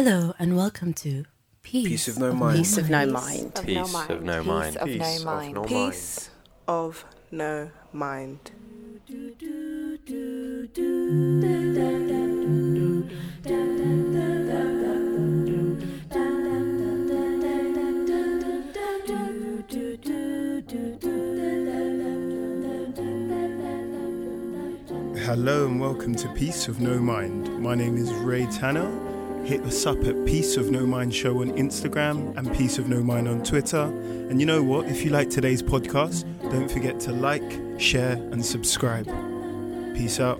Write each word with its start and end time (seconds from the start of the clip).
Hello 0.00 0.32
and 0.38 0.56
welcome 0.56 0.94
to 0.94 1.24
Peace, 1.64 1.88
Peace 1.88 2.06
of 2.06 2.18
No 2.18 2.32
Mind. 2.32 2.58
Peace 2.58 2.78
of 2.78 2.88
no 2.88 3.04
mind. 3.06 3.60
Peace 3.64 3.96
of 4.08 4.22
no 4.22 4.44
mind. 4.44 4.78
Peace 4.84 5.18
of 5.18 5.24
no 5.24 5.24
mind. 5.24 5.66
Peace 5.66 6.30
of 6.68 7.04
no 7.32 7.70
mind. 7.92 8.52
Hello 25.24 25.66
and 25.66 25.80
welcome 25.80 26.14
to 26.14 26.28
Peace 26.34 26.68
of 26.68 26.80
No 26.80 27.00
Mind. 27.00 27.60
My 27.60 27.74
name 27.74 27.96
is 27.96 28.12
Ray 28.12 28.46
Tanner. 28.46 29.07
Hit 29.48 29.62
us 29.62 29.86
up 29.86 30.04
at 30.04 30.26
Peace 30.26 30.58
of 30.58 30.70
No 30.70 30.84
Mind 30.84 31.14
Show 31.14 31.40
on 31.40 31.52
Instagram 31.52 32.36
and 32.36 32.54
Peace 32.54 32.76
of 32.76 32.86
No 32.86 33.02
Mind 33.02 33.26
on 33.26 33.42
Twitter. 33.42 33.80
And 33.80 34.40
you 34.40 34.44
know 34.44 34.62
what? 34.62 34.88
If 34.88 35.06
you 35.06 35.10
like 35.10 35.30
today's 35.30 35.62
podcast, 35.62 36.26
don't 36.52 36.70
forget 36.70 37.00
to 37.00 37.12
like, 37.12 37.80
share, 37.80 38.12
and 38.12 38.44
subscribe. 38.44 39.06
Peace 39.96 40.20
out. 40.20 40.38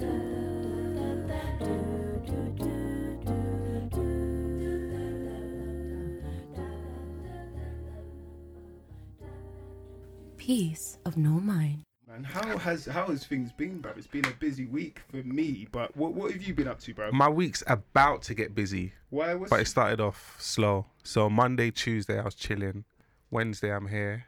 Peace 10.37 10.99
of 11.07 11.17
No 11.17 11.41
Mind. 11.41 11.88
Man, 12.19 12.25
how 12.25 12.59
has 12.59 12.87
how 12.87 13.07
has 13.07 13.25
things 13.25 13.53
been, 13.53 13.79
bro? 13.79 13.93
It's 13.97 14.09
been 14.09 14.25
a 14.25 14.33
busy 14.33 14.67
week 14.67 15.01
for 15.09 15.19
me, 15.19 15.69
but 15.71 15.97
what 15.97 16.15
what 16.15 16.33
have 16.33 16.43
you 16.43 16.53
been 16.53 16.67
up 16.67 16.81
to, 16.81 16.93
bro? 16.95 17.13
My 17.13 17.29
week's 17.29 17.63
about 17.69 18.23
to 18.23 18.35
get 18.35 18.57
busy, 18.57 18.93
Why 19.11 19.35
was 19.35 19.51
but 19.51 19.61
it 19.61 19.67
started 19.69 20.01
off 20.01 20.35
slow. 20.41 20.87
So 21.05 21.31
Monday, 21.31 21.71
Tuesday, 21.71 22.19
I 22.19 22.25
was 22.25 22.35
chilling. 22.35 22.85
Wednesday, 23.31 23.73
I'm 23.73 23.87
here. 23.87 24.25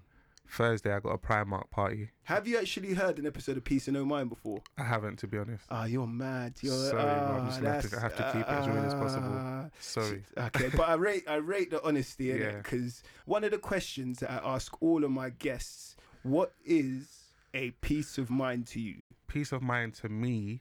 Thursday, 0.48 0.92
I 0.92 1.00
got 1.00 1.10
a 1.10 1.19
Primark 1.19 1.70
party. 1.70 2.10
Have 2.24 2.47
you 2.47 2.58
actually 2.58 2.94
heard 2.94 3.19
an 3.19 3.27
episode 3.27 3.56
of 3.56 3.64
Peace 3.64 3.88
of 3.88 3.94
No 3.94 4.04
Mind 4.04 4.28
before? 4.28 4.62
I 4.78 4.84
haven't, 4.84 5.19
to 5.20 5.27
be 5.28 5.38
honest. 5.38 5.64
Ah, 5.70 5.84
you're 5.84 6.06
mad. 6.08 6.54
You're 6.60 6.75
Sorry, 6.75 7.02
bro, 7.02 7.10
I'm 7.10 7.41
ah, 7.42 7.47
just 7.47 7.60
gonna 7.60 7.72
have 7.75 7.91
to- 7.91 7.97
I 7.97 8.00
have 8.00 8.16
to 8.16 8.22
keep 8.32 8.42
it 8.42 8.48
as 8.48 8.69
real 8.69 8.84
as 8.84 8.94
possible. 8.94 9.28
ah. 9.32 9.64
Sorry. 9.80 10.22
Okay, 10.36 10.70
but 10.77 10.88
I 10.88 10.94
rate 10.94 11.25
I 11.28 11.36
rate 11.36 11.70
the 11.70 11.82
honesty 11.84 12.30
in 12.30 12.42
it 12.42 12.62
because 12.62 13.02
one 13.25 13.42
of 13.42 13.50
the 13.50 13.58
questions 13.58 14.20
that 14.20 14.30
I 14.30 14.54
ask 14.54 14.80
all 14.80 15.02
of 15.04 15.10
my 15.10 15.30
guests: 15.30 15.97
What 16.22 16.52
is 16.64 17.19
a 17.55 17.70
peace 17.73 18.19
of 18.19 18.31
mind 18.31 18.67
to 18.69 18.81
you? 18.81 18.97
Peace 19.27 19.53
of 19.53 19.62
mind 19.62 19.95
to 19.95 20.09
me 20.09 20.61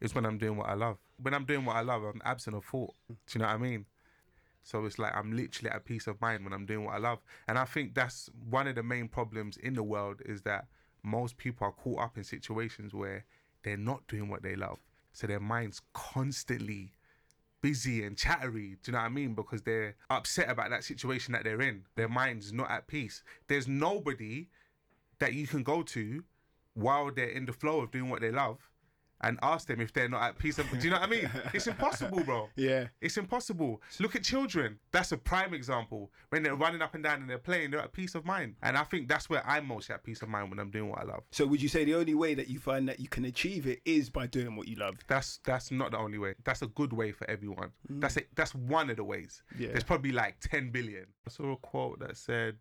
is 0.00 0.14
when 0.14 0.24
I'm 0.24 0.38
doing 0.38 0.56
what 0.56 0.68
I 0.68 0.74
love. 0.74 0.98
When 1.20 1.34
I'm 1.34 1.44
doing 1.44 1.64
what 1.64 1.76
I 1.76 1.80
love, 1.80 2.02
I'm 2.02 2.22
absent 2.24 2.56
of 2.56 2.64
thought. 2.64 2.94
Do 3.08 3.16
you 3.34 3.40
know 3.40 3.46
what 3.46 3.54
I 3.54 3.58
mean? 3.58 3.86
So 4.62 4.84
it's 4.84 4.98
like 4.98 5.14
I'm 5.16 5.34
literally 5.34 5.70
at 5.70 5.84
peace 5.84 6.06
of 6.06 6.20
mind 6.20 6.44
when 6.44 6.52
I'm 6.52 6.66
doing 6.66 6.84
what 6.84 6.94
I 6.94 6.98
love. 6.98 7.20
And 7.48 7.58
I 7.58 7.64
think 7.64 7.94
that's 7.94 8.28
one 8.48 8.68
of 8.68 8.74
the 8.74 8.82
main 8.82 9.08
problems 9.08 9.56
in 9.56 9.74
the 9.74 9.82
world 9.82 10.20
is 10.26 10.42
that 10.42 10.66
most 11.02 11.36
people 11.38 11.66
are 11.66 11.72
caught 11.72 12.00
up 12.00 12.16
in 12.16 12.24
situations 12.24 12.92
where 12.92 13.24
they're 13.62 13.76
not 13.76 14.06
doing 14.08 14.28
what 14.28 14.42
they 14.42 14.56
love. 14.56 14.78
So 15.12 15.26
their 15.26 15.40
mind's 15.40 15.80
constantly 15.94 16.92
busy 17.62 18.04
and 18.04 18.16
chattery. 18.16 18.76
Do 18.82 18.90
you 18.90 18.92
know 18.92 18.98
what 18.98 19.06
I 19.06 19.08
mean? 19.08 19.34
Because 19.34 19.62
they're 19.62 19.96
upset 20.10 20.50
about 20.50 20.70
that 20.70 20.84
situation 20.84 21.32
that 21.32 21.44
they're 21.44 21.60
in. 21.60 21.84
Their 21.96 22.08
mind's 22.08 22.52
not 22.52 22.70
at 22.70 22.86
peace. 22.86 23.22
There's 23.48 23.66
nobody 23.66 24.48
that 25.18 25.34
you 25.34 25.46
can 25.46 25.62
go 25.62 25.82
to 25.82 26.24
while 26.74 27.10
they're 27.10 27.28
in 27.28 27.46
the 27.46 27.52
flow 27.52 27.80
of 27.80 27.90
doing 27.90 28.08
what 28.08 28.20
they 28.20 28.30
love 28.30 28.58
and 29.22 29.38
ask 29.42 29.66
them 29.66 29.80
if 29.80 29.92
they're 29.92 30.08
not 30.08 30.22
at 30.22 30.38
peace. 30.38 30.58
Of, 30.58 30.70
do 30.70 30.78
you 30.78 30.90
know 30.90 31.00
what 31.00 31.08
I 31.08 31.10
mean? 31.10 31.30
It's 31.54 31.66
impossible, 31.66 32.22
bro. 32.22 32.48
Yeah. 32.56 32.86
It's 33.00 33.16
impossible. 33.16 33.82
Look 33.98 34.14
at 34.14 34.22
children. 34.22 34.78
That's 34.92 35.12
a 35.12 35.16
prime 35.16 35.54
example. 35.54 36.10
When 36.28 36.42
they're 36.42 36.54
running 36.54 36.82
up 36.82 36.94
and 36.94 37.02
down 37.02 37.20
and 37.20 37.30
they're 37.30 37.38
playing, 37.38 37.70
they're 37.70 37.80
at 37.80 37.92
peace 37.92 38.14
of 38.14 38.24
mind. 38.24 38.54
And 38.62 38.76
I 38.76 38.84
think 38.84 39.08
that's 39.08 39.28
where 39.28 39.44
I'm 39.46 39.66
most 39.66 39.90
at 39.90 40.04
peace 40.04 40.22
of 40.22 40.28
mind 40.28 40.50
when 40.50 40.58
I'm 40.58 40.70
doing 40.70 40.90
what 40.90 41.00
I 41.00 41.04
love. 41.04 41.22
So 41.32 41.46
would 41.46 41.60
you 41.60 41.68
say 41.68 41.84
the 41.84 41.94
only 41.94 42.14
way 42.14 42.34
that 42.34 42.48
you 42.48 42.58
find 42.58 42.88
that 42.88 43.00
you 43.00 43.08
can 43.08 43.24
achieve 43.24 43.66
it 43.66 43.80
is 43.84 44.08
by 44.10 44.26
doing 44.26 44.54
what 44.56 44.68
you 44.68 44.76
love? 44.76 44.98
That's 45.08 45.40
that's 45.44 45.70
not 45.70 45.92
the 45.92 45.98
only 45.98 46.18
way. 46.18 46.34
That's 46.44 46.62
a 46.62 46.68
good 46.68 46.92
way 46.92 47.12
for 47.12 47.28
everyone. 47.28 47.70
Mm. 47.90 48.00
That's 48.00 48.16
it. 48.16 48.28
That's 48.36 48.54
one 48.54 48.90
of 48.90 48.96
the 48.96 49.04
ways. 49.04 49.42
Yeah. 49.58 49.68
There's 49.68 49.84
probably 49.84 50.12
like 50.12 50.38
10 50.40 50.70
billion. 50.70 51.06
I 51.26 51.30
saw 51.30 51.52
a 51.52 51.56
quote 51.56 52.00
that 52.00 52.16
said, 52.16 52.56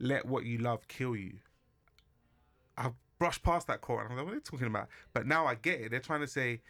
"Let 0.00 0.26
what 0.26 0.44
you 0.44 0.58
love 0.58 0.88
kill 0.88 1.14
you." 1.14 1.38
I 2.76 2.90
brushed 3.18 3.42
past 3.42 3.66
that 3.68 3.80
quote 3.80 4.00
and 4.00 4.08
I 4.08 4.14
was 4.14 4.16
like, 4.18 4.26
"What 4.26 4.32
are 4.32 4.38
they 4.38 4.42
talking 4.42 4.66
about?" 4.66 4.88
But 5.12 5.26
now 5.26 5.46
I 5.46 5.54
get 5.54 5.80
it. 5.80 5.90
They're 5.90 6.00
trying 6.00 6.20
to 6.20 6.26
say, 6.26 6.60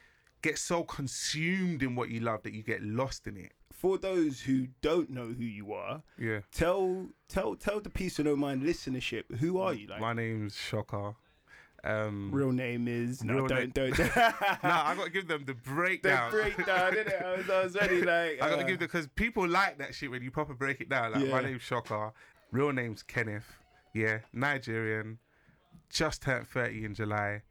get 0.42 0.58
so 0.58 0.82
consumed 0.84 1.82
in 1.82 1.94
what 1.94 2.08
you 2.10 2.20
love 2.20 2.42
that 2.42 2.52
you 2.52 2.62
get 2.62 2.82
lost 2.82 3.26
in 3.26 3.36
it. 3.36 3.52
For 3.72 3.96
those 3.98 4.40
who 4.40 4.66
don't 4.80 5.10
know 5.10 5.26
who 5.28 5.44
you 5.44 5.72
are, 5.72 6.02
Yeah. 6.18 6.40
tell 6.52 7.06
tell 7.28 7.54
tell 7.56 7.80
the 7.80 7.90
Peace 7.90 8.18
of 8.18 8.24
No 8.26 8.36
Mind 8.36 8.62
listenership 8.62 9.36
who 9.38 9.58
are 9.58 9.72
you? 9.74 9.86
Like 9.88 10.00
My 10.00 10.12
name's 10.12 10.56
Shocker. 10.56 11.14
Um, 11.84 12.30
real 12.32 12.52
name 12.52 12.86
is 12.86 13.24
no 13.24 13.48
don't 13.48 13.58
name- 13.58 13.70
don't. 13.70 13.98
no, 13.98 14.04
I 14.62 14.94
got 14.96 15.04
to 15.06 15.10
give 15.10 15.26
them 15.26 15.40
the 15.44 15.52
the 15.52 15.58
breakdown. 15.60 16.30
breakdown, 16.30 16.92
innit? 16.92 17.24
I 17.24 17.36
was, 17.36 17.50
I 17.50 17.64
was 17.64 17.74
ready 17.74 18.02
like 18.02 18.38
I 18.40 18.50
gotta 18.50 18.62
uh, 18.62 18.66
give 18.66 18.78
them 18.78 18.86
because 18.86 19.08
people 19.16 19.48
like 19.48 19.78
that 19.78 19.92
shit 19.92 20.08
when 20.08 20.22
you 20.22 20.30
proper 20.30 20.54
break 20.54 20.80
it 20.80 20.88
down. 20.88 21.10
Like 21.12 21.24
Yeah. 21.24 21.30
my 21.32 21.42
name's 21.42 21.62
Shocker, 21.62 22.12
real 22.52 22.72
name's 22.72 23.02
Kenneth. 23.02 23.52
Yeah, 23.94 24.20
Nigerian, 24.32 25.18
just 25.92 26.22
turned 26.22 26.48
thirty 26.48 26.84
in 26.84 26.94
July, 26.94 27.42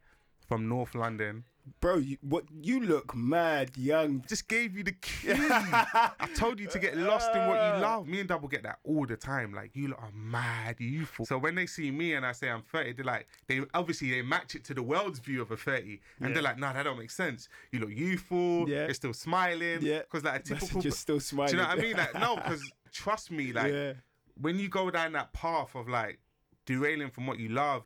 from 0.48 0.68
North 0.68 0.94
London. 0.94 1.44
bro. 1.80 1.96
You, 1.98 2.16
what 2.22 2.44
you 2.60 2.80
look 2.80 3.14
mad 3.14 3.76
young. 3.76 4.24
Just 4.28 4.48
gave 4.48 4.76
you 4.76 4.82
the 4.82 4.92
key. 4.92 5.28
I 5.32 6.28
told 6.34 6.58
you 6.58 6.66
to 6.66 6.78
get 6.80 6.96
lost 6.96 7.30
in 7.34 7.46
what 7.46 7.54
you 7.54 7.80
love. 7.82 8.06
Me 8.08 8.18
and 8.18 8.28
Double 8.28 8.48
get 8.48 8.64
that 8.64 8.78
all 8.84 9.06
the 9.06 9.16
time. 9.16 9.54
Like 9.54 9.70
you 9.76 9.88
lot 9.88 10.00
are 10.02 10.10
mad, 10.12 10.76
youthful. 10.80 11.24
So 11.24 11.38
when 11.38 11.54
they 11.54 11.66
see 11.66 11.90
me 11.92 12.14
and 12.14 12.26
I 12.26 12.32
say 12.32 12.50
I'm 12.50 12.62
30, 12.62 12.94
they're 12.94 13.04
like, 13.04 13.28
they 13.46 13.60
obviously 13.74 14.10
they 14.10 14.22
match 14.22 14.56
it 14.56 14.64
to 14.64 14.74
the 14.74 14.82
world's 14.82 15.20
view 15.20 15.40
of 15.40 15.50
a 15.52 15.56
30, 15.56 16.00
and 16.18 16.28
Yeah. 16.30 16.34
they're 16.34 16.42
like, 16.42 16.58
nah, 16.58 16.72
that 16.72 16.82
don't 16.82 16.98
make 16.98 17.12
sense. 17.12 17.48
You 17.70 17.78
look 17.78 17.90
youthful. 17.90 18.68
Yeah. 18.68 18.86
You're 18.86 18.94
still 18.94 19.14
smiling. 19.14 19.78
Yeah. 19.82 20.00
Because 20.00 20.24
like 20.24 20.40
a 20.40 20.42
typical. 20.54 20.80
Just 20.82 20.98
still 20.98 21.20
smiling. 21.20 21.52
do 21.52 21.56
you 21.58 21.62
know 21.62 21.68
what 21.68 21.78
I 21.78 21.82
mean? 21.82 21.96
Like 21.96 22.14
no, 22.18 22.34
because 22.36 22.62
trust 22.92 23.30
me, 23.30 23.52
like 23.52 23.72
yeah. 23.72 23.92
when 24.40 24.58
you 24.58 24.68
go 24.68 24.90
down 24.90 25.12
that 25.12 25.32
path 25.32 25.76
of 25.76 25.88
like 25.88 26.18
derailing 26.66 27.10
from 27.10 27.26
what 27.28 27.38
you 27.38 27.48
love 27.48 27.84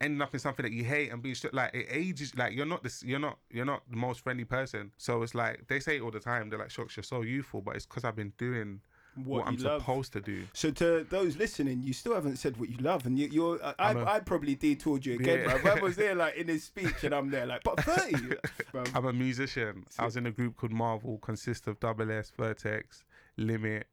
ending 0.00 0.22
up 0.22 0.32
in 0.32 0.38
something 0.40 0.62
that 0.62 0.72
you 0.72 0.84
hate 0.84 1.10
and 1.10 1.22
being 1.22 1.34
st- 1.34 1.52
like 1.52 1.74
it 1.74 1.86
ages 1.90 2.32
like 2.36 2.54
you're 2.54 2.64
not 2.66 2.82
this 2.82 3.02
you're 3.02 3.18
not 3.18 3.36
you're 3.50 3.64
not 3.64 3.82
the 3.90 3.96
most 3.96 4.20
friendly 4.20 4.44
person 4.44 4.92
so 4.96 5.22
it's 5.22 5.34
like 5.34 5.66
they 5.66 5.80
say 5.80 5.96
it 5.96 6.02
all 6.02 6.10
the 6.10 6.20
time 6.20 6.48
they're 6.48 6.58
like 6.58 6.70
shocks 6.70 6.96
you're 6.96 7.02
so 7.02 7.22
youthful 7.22 7.60
but 7.60 7.74
it's 7.74 7.84
because 7.84 8.04
i've 8.04 8.14
been 8.14 8.32
doing 8.38 8.80
what, 9.24 9.44
i'm 9.48 9.56
love. 9.56 9.80
supposed 9.80 10.12
to 10.12 10.20
do 10.20 10.44
So 10.52 10.70
to 10.70 11.04
those 11.10 11.36
listening, 11.36 11.82
you 11.82 11.92
still 11.92 12.14
haven't 12.14 12.36
said 12.36 12.56
what 12.56 12.68
you 12.68 12.76
love, 12.76 13.04
and 13.04 13.18
you, 13.18 13.26
you're. 13.32 13.58
I, 13.64 13.74
I'm 13.80 13.96
a- 13.96 14.04
I, 14.04 14.14
I 14.16 14.20
probably 14.20 14.54
detoured 14.54 15.04
you 15.04 15.14
again, 15.14 15.40
Yeah. 15.40 15.58
bro. 15.58 15.72
I 15.72 15.80
was 15.80 15.96
there 15.96 16.14
like 16.24 16.36
in 16.36 16.46
his 16.46 16.62
speech, 16.62 17.02
and 17.02 17.12
I'm 17.12 17.28
there 17.28 17.44
like, 17.44 17.64
but 17.64 17.80
thirty, 17.82 18.36
i'm 18.94 19.06
a 19.06 19.12
musician 19.12 19.84
i 19.98 20.04
was 20.04 20.16
in 20.16 20.26
a 20.26 20.30
group 20.30 20.56
called 20.56 20.70
marvel 20.72 21.18
consists 21.18 21.66
of 21.66 21.80
double 21.80 22.08
s 22.12 22.30
vertex 22.38 23.02
limit 23.36 23.88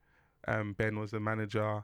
um, 0.47 0.73
ben 0.73 0.99
was 0.99 1.09
the 1.09 1.19
manager 1.19 1.83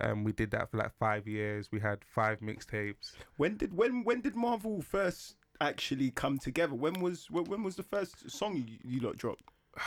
um, 0.00 0.24
we 0.24 0.32
did 0.32 0.50
that 0.52 0.70
for 0.70 0.78
like 0.78 0.92
five 0.98 1.26
years 1.26 1.70
we 1.70 1.80
had 1.80 1.98
five 2.04 2.40
mixtapes 2.40 3.12
When 3.36 3.56
did 3.56 3.74
when 3.74 4.04
when 4.04 4.20
did 4.20 4.34
Marvel 4.34 4.80
first 4.82 5.36
actually 5.60 6.10
come 6.10 6.38
together? 6.38 6.74
When 6.74 6.94
was 7.00 7.30
when, 7.30 7.44
when 7.44 7.62
was 7.62 7.76
the 7.76 7.82
first 7.82 8.30
song 8.30 8.56
you, 8.56 8.78
you 8.82 9.00
lot 9.00 9.16
dropped? 9.16 9.44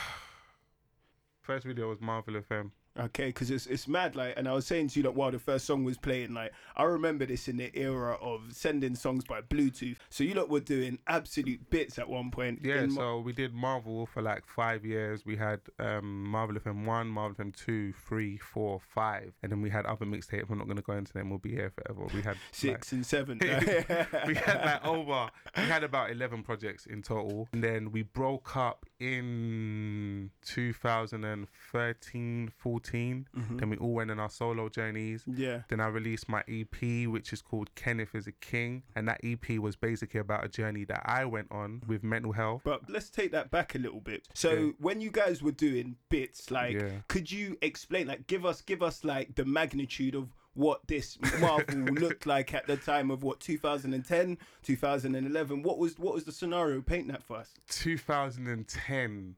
first 1.40 1.66
video 1.66 1.88
was 1.90 2.00
marvel 2.00 2.34
fm 2.34 2.70
Okay, 2.98 3.26
because 3.26 3.50
it's 3.50 3.66
it's 3.66 3.88
mad. 3.88 4.14
Like, 4.14 4.34
and 4.36 4.48
I 4.48 4.52
was 4.52 4.66
saying 4.66 4.88
to 4.88 5.00
you 5.00 5.02
that 5.02 5.14
while 5.14 5.32
the 5.32 5.38
first 5.38 5.66
song 5.66 5.82
was 5.82 5.98
playing, 5.98 6.32
like, 6.32 6.52
I 6.76 6.84
remember 6.84 7.26
this 7.26 7.48
in 7.48 7.56
the 7.56 7.76
era 7.76 8.16
of 8.20 8.52
sending 8.52 8.94
songs 8.94 9.24
by 9.24 9.40
Bluetooth. 9.40 9.96
So 10.10 10.22
you 10.22 10.34
lot 10.34 10.48
were 10.48 10.60
doing 10.60 11.00
absolute 11.08 11.68
bits 11.70 11.98
at 11.98 12.08
one 12.08 12.30
point. 12.30 12.60
Yeah, 12.62 12.86
so 12.88 13.18
we 13.18 13.32
did 13.32 13.52
Marvel 13.52 14.06
for 14.06 14.22
like 14.22 14.46
five 14.46 14.84
years. 14.84 15.26
We 15.26 15.34
had 15.34 15.60
um, 15.80 16.24
Marvel 16.24 16.54
FM 16.54 16.84
1, 16.84 17.08
Marvel 17.08 17.44
FM 17.44 17.56
2, 17.56 17.94
3, 17.94 18.36
4, 18.36 18.80
5. 18.80 19.32
And 19.42 19.50
then 19.50 19.60
we 19.60 19.70
had 19.70 19.86
other 19.86 20.06
mixtapes. 20.06 20.48
I'm 20.48 20.58
not 20.58 20.68
going 20.68 20.76
to 20.76 20.82
go 20.82 20.92
into 20.92 21.12
them. 21.12 21.30
We'll 21.30 21.40
be 21.40 21.50
here 21.50 21.70
forever. 21.70 22.06
We 22.14 22.22
had 22.22 22.36
six 22.52 22.92
and 22.92 23.04
seven. 23.04 23.38
We 24.26 24.36
had 24.36 24.64
like 24.64 24.86
over, 24.86 25.30
we 25.56 25.62
had 25.62 25.82
about 25.82 26.12
11 26.12 26.44
projects 26.44 26.86
in 26.86 27.02
total. 27.02 27.48
And 27.52 27.62
then 27.62 27.90
we 27.90 28.02
broke 28.02 28.56
up 28.56 28.86
in 29.00 30.30
2013, 30.42 32.52
14. 32.56 32.83
Mm-hmm. 32.92 33.56
Then 33.56 33.70
we 33.70 33.76
all 33.76 33.92
went 33.94 34.10
on 34.10 34.20
our 34.20 34.30
solo 34.30 34.68
journeys. 34.68 35.22
yeah. 35.26 35.62
Then 35.68 35.80
I 35.80 35.86
released 35.88 36.28
my 36.28 36.42
EP, 36.48 37.06
which 37.08 37.32
is 37.32 37.42
called 37.42 37.74
Kenneth 37.74 38.14
is 38.14 38.26
a 38.26 38.32
King. 38.32 38.82
And 38.94 39.08
that 39.08 39.20
EP 39.24 39.58
was 39.58 39.76
basically 39.76 40.20
about 40.20 40.44
a 40.44 40.48
journey 40.48 40.84
that 40.84 41.02
I 41.04 41.24
went 41.24 41.48
on 41.50 41.82
with 41.86 42.02
mental 42.04 42.32
health. 42.32 42.62
But 42.64 42.88
let's 42.90 43.10
take 43.10 43.32
that 43.32 43.50
back 43.50 43.74
a 43.74 43.78
little 43.78 44.00
bit. 44.00 44.28
So 44.34 44.50
Yeah. 44.52 44.70
when 44.78 45.00
you 45.00 45.10
guys 45.10 45.42
were 45.42 45.52
doing 45.52 45.96
bits, 46.08 46.50
like, 46.50 46.74
Yeah. 46.74 46.90
could 47.08 47.30
you 47.32 47.56
explain, 47.62 48.06
like, 48.06 48.26
give 48.26 48.44
us, 48.46 48.60
give 48.60 48.82
us, 48.82 49.04
like, 49.04 49.34
the 49.34 49.44
magnitude 49.44 50.14
of 50.14 50.28
what 50.54 50.86
this 50.86 51.18
Marvel 51.40 51.78
looked 51.94 52.26
like 52.26 52.54
at 52.54 52.64
the 52.68 52.76
time 52.76 53.10
of 53.10 53.24
what 53.24 53.40
2010, 53.40 54.38
2011. 54.62 55.62
What 55.64 55.78
was 55.78 55.98
what 55.98 56.14
was 56.14 56.22
the 56.22 56.30
scenario? 56.30 56.80
Paint 56.80 57.08
that 57.08 57.24
for 57.24 57.38
us. 57.38 57.52
2010 57.68 59.36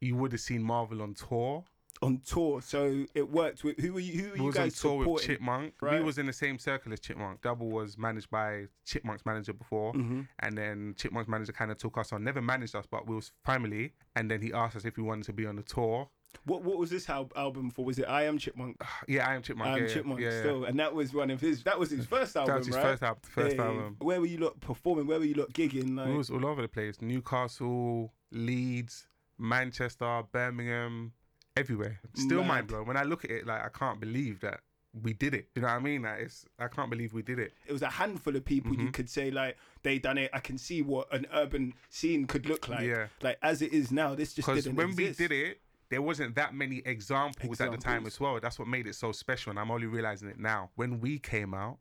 you 0.00 0.16
would 0.16 0.32
have 0.32 0.40
seen 0.40 0.62
Marvel 0.62 1.02
on 1.02 1.14
tour. 1.14 1.62
On 2.02 2.20
tour. 2.26 2.62
So 2.62 3.04
it 3.14 3.28
worked 3.30 3.62
with 3.64 3.78
who 3.78 3.92
were 3.92 4.00
you? 4.00 4.20
Who 4.20 4.26
were 4.28 4.32
We 4.34 4.40
you 4.40 4.46
was 4.46 4.56
on 4.56 4.62
guys 4.64 4.80
tour 4.80 4.96
with 4.96 5.04
supporting? 5.04 5.26
Chipmunk. 5.28 5.74
right? 5.82 5.98
We 5.98 6.04
was 6.04 6.18
in 6.18 6.26
the 6.26 6.32
same 6.32 6.58
circle 6.58 6.92
as 6.92 7.00
Chipmunk. 7.00 7.42
Double 7.42 7.68
was 7.70 7.98
managed 7.98 8.30
by 8.30 8.66
Chipmunk's 8.86 9.26
manager 9.26 9.52
before, 9.52 9.92
Mm-hmm. 9.92 10.22
and 10.40 10.56
then 10.58 10.94
Chipmunk's 10.98 11.28
manager 11.28 11.52
kind 11.52 11.70
of 11.70 11.78
took 11.78 11.98
us 11.98 12.12
on. 12.12 12.24
Never 12.24 12.40
managed 12.40 12.74
us, 12.74 12.86
but 12.90 13.06
we 13.06 13.14
was 13.16 13.32
family. 13.44 13.92
And 14.16 14.30
then 14.30 14.40
he 14.40 14.52
asked 14.52 14.76
us 14.76 14.84
if 14.84 14.96
we 14.96 15.02
wanted 15.02 15.24
to 15.24 15.32
be 15.32 15.46
on 15.46 15.56
the 15.56 15.62
tour. 15.62 16.08
What 16.44 16.62
What 16.62 16.78
was 16.78 16.90
this 16.90 17.10
al- 17.10 17.30
album 17.36 17.70
for? 17.70 17.84
Was 17.84 17.98
it 17.98 18.04
I 18.08 18.22
Am 18.22 18.38
Chipmunk? 18.38 18.80
Yeah, 19.08 19.28
I 19.28 19.34
am 19.34 19.42
Chipmunk. 19.42 19.68
I 19.70 19.78
Am 19.78 19.82
yeah, 19.86 19.92
Chipmunk 19.92 20.20
yeah, 20.20 20.30
yeah. 20.30 20.40
still, 20.40 20.64
and 20.64 20.78
that 20.78 20.94
was 20.94 21.12
one 21.12 21.30
of 21.30 21.40
his. 21.40 21.64
That 21.64 21.78
was 21.78 21.90
his 21.90 22.06
first 22.06 22.36
album, 22.36 22.52
That 22.54 22.58
was 22.58 22.66
his 22.68 22.76
right? 22.76 22.82
first 22.82 23.02
album. 23.02 23.20
First 23.24 23.56
Hey, 23.56 23.62
album. 23.62 23.96
Where 24.00 24.20
were 24.20 24.26
you 24.26 24.38
lot 24.38 24.58
performing? 24.60 25.06
Where 25.06 25.18
were 25.18 25.24
you 25.24 25.34
lot 25.34 25.52
gigging? 25.52 25.96
Like, 25.96 26.06
We 26.06 26.14
was 26.16 26.30
all 26.30 26.46
over 26.46 26.62
the 26.62 26.68
place. 26.68 27.02
Newcastle, 27.02 28.12
Leeds, 28.30 29.06
Manchester, 29.38 30.22
Birmingham, 30.32 31.12
everywhere. 31.56 32.00
Still 32.14 32.44
mind 32.44 32.66
blown. 32.66 32.86
When 32.86 32.96
I 32.96 33.02
look 33.02 33.24
at 33.24 33.30
it, 33.30 33.46
like 33.46 33.62
I 33.64 33.68
can't 33.68 34.00
believe 34.00 34.40
that 34.40 34.60
we 35.02 35.12
did 35.12 35.34
it. 35.34 35.48
You 35.54 35.62
know 35.62 35.68
what 35.68 35.74
I 35.74 35.78
mean? 35.78 36.02
Like 36.02 36.20
it's 36.20 36.44
I 36.58 36.68
can't 36.68 36.90
believe 36.90 37.12
we 37.12 37.22
did 37.22 37.38
it. 37.38 37.52
it 37.66 37.72
was 37.72 37.82
a 37.82 37.88
handful 37.90 38.34
of 38.34 38.44
people 38.44 38.72
Mm-hmm. 38.72 38.86
you 38.86 38.92
could 38.92 39.08
say 39.08 39.30
like 39.30 39.56
they 39.82 39.98
done 39.98 40.18
it. 40.18 40.30
I 40.32 40.40
can 40.40 40.58
see 40.58 40.82
what 40.82 41.12
an 41.12 41.26
urban 41.32 41.74
scene 41.88 42.26
could 42.26 42.46
look 42.46 42.68
like. 42.68 42.86
Yeah. 42.86 43.06
Like 43.22 43.38
as 43.42 43.62
it 43.62 43.72
is 43.72 43.92
now, 43.92 44.14
this 44.14 44.34
just 44.34 44.46
Because 44.48 44.64
didn't 44.64 44.76
when 44.76 44.88
exist. 44.90 45.20
we 45.20 45.28
did 45.28 45.32
it, 45.46 45.60
there 45.90 46.02
wasn't 46.02 46.34
that 46.36 46.54
many 46.54 46.82
examples, 46.84 47.60
at 47.60 47.70
the 47.72 47.76
time 47.76 48.06
as 48.06 48.20
well. 48.20 48.38
That's 48.40 48.58
what 48.58 48.68
made 48.68 48.86
it 48.86 48.94
so 48.94 49.10
special, 49.12 49.50
and 49.50 49.58
I'm 49.58 49.70
only 49.72 49.86
realizing 49.88 50.28
it 50.28 50.38
now. 50.38 50.70
When 50.76 51.00
we 51.00 51.18
came 51.18 51.52
out, 51.52 51.78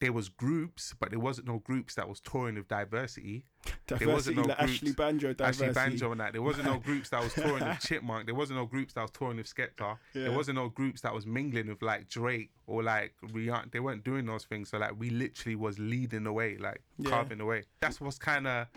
there 0.00 0.12
was 0.12 0.28
groups, 0.30 0.94
but 0.98 1.10
there 1.10 1.18
wasn't 1.20 1.46
no 1.46 1.58
groups 1.58 1.94
that 1.96 2.08
was 2.08 2.20
touring 2.20 2.54
with 2.54 2.66
diversity. 2.68 3.44
there 3.86 3.98
diversity, 3.98 4.12
wasn't 4.12 4.36
no 4.38 4.42
like 4.44 4.58
groups. 4.58 4.72
Ashley 4.72 4.92
Banjo, 4.92 5.32
diversity. 5.34 5.64
Ashley 5.68 5.74
Banjo 5.74 6.12
and 6.12 6.20
that. 6.20 6.32
There 6.32 6.42
wasn't 6.42 6.66
no 6.66 6.78
groups 6.88 7.10
that 7.10 7.22
was 7.22 7.34
touring 7.34 7.64
with 7.68 7.80
Chipmunk. 7.86 8.24
There 8.26 8.34
wasn't 8.34 8.58
no 8.58 8.66
groups 8.66 8.94
that 8.94 9.02
was 9.02 9.10
touring 9.10 9.36
with 9.36 9.54
Skepta. 9.54 9.98
Yeah. 10.14 10.22
There 10.24 10.32
wasn't 10.32 10.56
no 10.56 10.68
groups 10.70 11.02
that 11.02 11.12
was 11.14 11.26
mingling 11.26 11.68
with 11.68 11.82
like 11.82 12.08
Drake 12.08 12.50
or 12.66 12.82
like 12.82 13.12
Rihanna. 13.22 13.70
They 13.72 13.80
weren't 13.80 14.02
doing 14.02 14.24
those 14.26 14.44
things. 14.44 14.70
So 14.70 14.78
like 14.78 14.98
we 14.98 15.10
literally 15.10 15.56
was 15.56 15.78
leading 15.78 16.24
the 16.24 16.32
way, 16.32 16.56
like 16.56 16.80
Yeah. 16.98 17.10
carving 17.10 17.38
the 17.38 17.44
way. 17.44 17.64
That's 17.80 18.00
what's 18.00 18.18
kind 18.18 18.46
of 18.46 18.68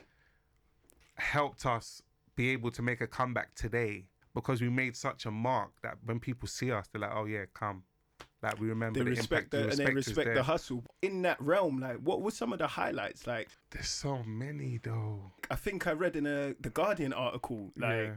helped 1.16 1.66
us 1.66 2.02
be 2.36 2.50
able 2.50 2.72
to 2.72 2.82
make 2.82 3.02
a 3.02 3.08
comeback 3.08 3.54
today 3.56 4.06
because 4.34 4.62
we 4.62 4.70
made 4.70 4.96
such 4.96 5.26
a 5.26 5.32
mark 5.32 5.70
that 5.84 5.98
when 6.04 6.20
people 6.20 6.48
see 6.48 6.72
us, 6.72 6.88
they're 6.92 7.02
like, 7.02 7.12
oh 7.14 7.26
yeah, 7.26 7.46
come. 7.54 7.84
Like 8.44 8.60
we 8.60 8.68
remember 8.68 9.00
They 9.00 9.06
the 9.06 9.10
respect 9.12 9.52
the, 9.52 9.70
and 9.70 9.78
they 9.78 9.94
respect 9.94 10.36
the 10.36 10.44
hustle 10.44 10.84
in 11.02 11.22
that 11.22 11.42
realm. 11.42 11.80
Like, 11.80 11.98
what 11.98 12.22
were 12.22 12.30
some 12.32 12.52
of 12.52 12.60
the 12.60 12.68
highlights? 12.68 13.26
Like, 13.26 13.48
There's 13.72 13.88
so 13.88 14.22
many 14.24 14.80
though. 14.84 15.32
I 15.50 15.56
think 15.56 15.88
I 15.88 15.94
read 15.94 16.18
in 16.18 16.26
a 16.28 16.54
the 16.60 16.70
Guardian 16.70 17.14
article. 17.14 17.72
Like, 17.78 17.92
Yeah. 17.96 18.16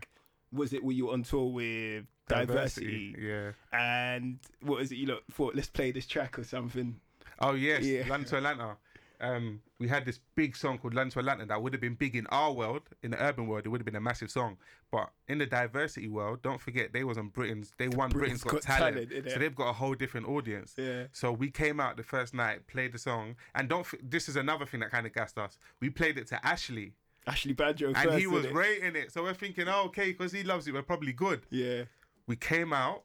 was 0.50 0.72
it 0.72 0.82
were 0.82 0.92
you 0.92 1.12
on 1.12 1.22
tour 1.22 1.52
with 1.52 2.06
diversity? 2.28 3.14
Yeah. 3.16 3.52
And 3.72 4.40
what 4.62 4.82
is 4.82 4.90
it? 4.90 4.96
You 4.96 5.06
look 5.06 5.22
thought 5.30 5.54
let's 5.54 5.68
play 5.68 5.92
this 5.92 6.08
track 6.08 6.38
or 6.40 6.44
something. 6.44 7.00
Oh 7.38 7.52
yes, 7.54 7.84
Yeah. 7.84 8.02
London 8.08 8.28
to 8.30 8.36
Atlanta. 8.38 8.76
Um, 9.20 9.60
we 9.78 9.88
had 9.88 10.04
this 10.04 10.20
big 10.34 10.56
song 10.56 10.78
called 10.78 10.94
London 10.94 11.10
to 11.12 11.18
Atlanta 11.20 11.46
that 11.46 11.62
would 11.62 11.72
have 11.72 11.80
been 11.80 11.94
big 11.94 12.16
in 12.16 12.26
our 12.28 12.52
world, 12.52 12.82
in 13.02 13.10
the 13.10 13.22
urban 13.22 13.46
world. 13.46 13.66
It 13.66 13.68
would 13.70 13.80
have 13.80 13.86
been 13.86 13.96
a 13.96 14.00
massive 14.00 14.30
song, 14.30 14.56
but 14.90 15.10
in 15.28 15.38
the 15.38 15.46
diversity 15.46 16.08
world, 16.08 16.42
don't 16.42 16.60
forget 16.60 16.92
they 16.92 17.04
was 17.04 17.18
on 17.18 17.28
Britain's. 17.28 17.72
They 17.78 17.88
won 17.88 18.10
Britain's 18.10 18.42
Britain's 18.42 18.64
Got, 18.66 18.78
Got 18.78 18.78
Talent, 18.92 19.10
Talent, 19.10 19.30
so 19.30 19.38
they've 19.38 19.54
got 19.54 19.68
a 19.68 19.72
whole 19.72 19.94
different 19.94 20.28
audience. 20.28 20.74
Yeah. 20.76 21.04
So 21.12 21.32
we 21.32 21.50
came 21.50 21.80
out 21.80 21.96
the 21.96 22.02
first 22.02 22.34
night, 22.34 22.66
played 22.66 22.92
the 22.92 22.98
song, 22.98 23.36
and 23.54 23.68
don't. 23.68 23.86
This 24.02 24.28
is 24.28 24.36
another 24.36 24.66
thing 24.66 24.80
that 24.80 24.90
kind 24.90 25.06
of 25.06 25.12
gassed 25.12 25.38
us. 25.38 25.58
We 25.80 25.90
played 25.90 26.18
it 26.18 26.26
to 26.28 26.46
Ashley, 26.46 26.92
Ashley 27.26 27.52
Banjo 27.52 27.88
and 27.88 27.96
first, 27.96 28.18
he 28.18 28.26
was 28.26 28.46
rating 28.48 28.96
it. 28.96 29.12
So 29.12 29.22
we're 29.22 29.34
thinking, 29.34 29.66
oh, 29.68 29.84
okay, 29.86 30.12
because 30.12 30.32
he 30.32 30.42
loves 30.42 30.68
it, 30.68 30.74
we're 30.74 30.82
probably 30.82 31.12
good 31.12 31.42
Yeah. 31.50 31.84
we 32.26 32.36
came 32.36 32.72
out 32.72 33.04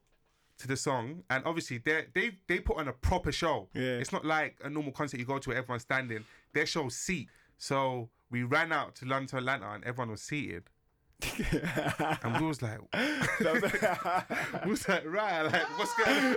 to 0.62 0.68
the 0.68 0.78
song 0.78 1.24
and 1.30 1.44
obviously 1.46 1.80
they 1.80 2.06
they 2.14 2.32
they 2.48 2.60
put 2.60 2.78
on 2.78 2.88
a 2.88 2.94
proper 2.94 3.32
show. 3.32 3.68
Yeah. 3.74 3.98
It's 3.98 4.12
not 4.12 4.26
like 4.26 4.58
a 4.64 4.70
normal 4.70 4.92
concert 4.92 5.20
you 5.20 5.26
go 5.26 5.40
to 5.40 5.50
where 5.50 5.58
everyone's 5.58 5.84
standing. 5.84 6.24
Their 6.54 6.66
show 6.66 6.90
seat. 6.90 7.28
So 7.58 8.10
we 8.30 8.44
ran 8.44 8.72
out 8.72 8.96
to 8.96 9.06
London 9.06 9.28
to 9.30 9.38
Atlanta 9.38 9.72
and 9.72 9.84
everyone 9.84 10.12
was 10.12 10.22
seated. 10.22 10.64
and 12.24 12.42
we 12.42 12.48
was 12.48 12.62
like 12.64 12.80
we 14.66 14.72
was 14.72 14.88
like, 14.88 15.06
right, 15.06 15.44
like 15.44 15.80
what's 15.80 15.94
going 15.96 16.36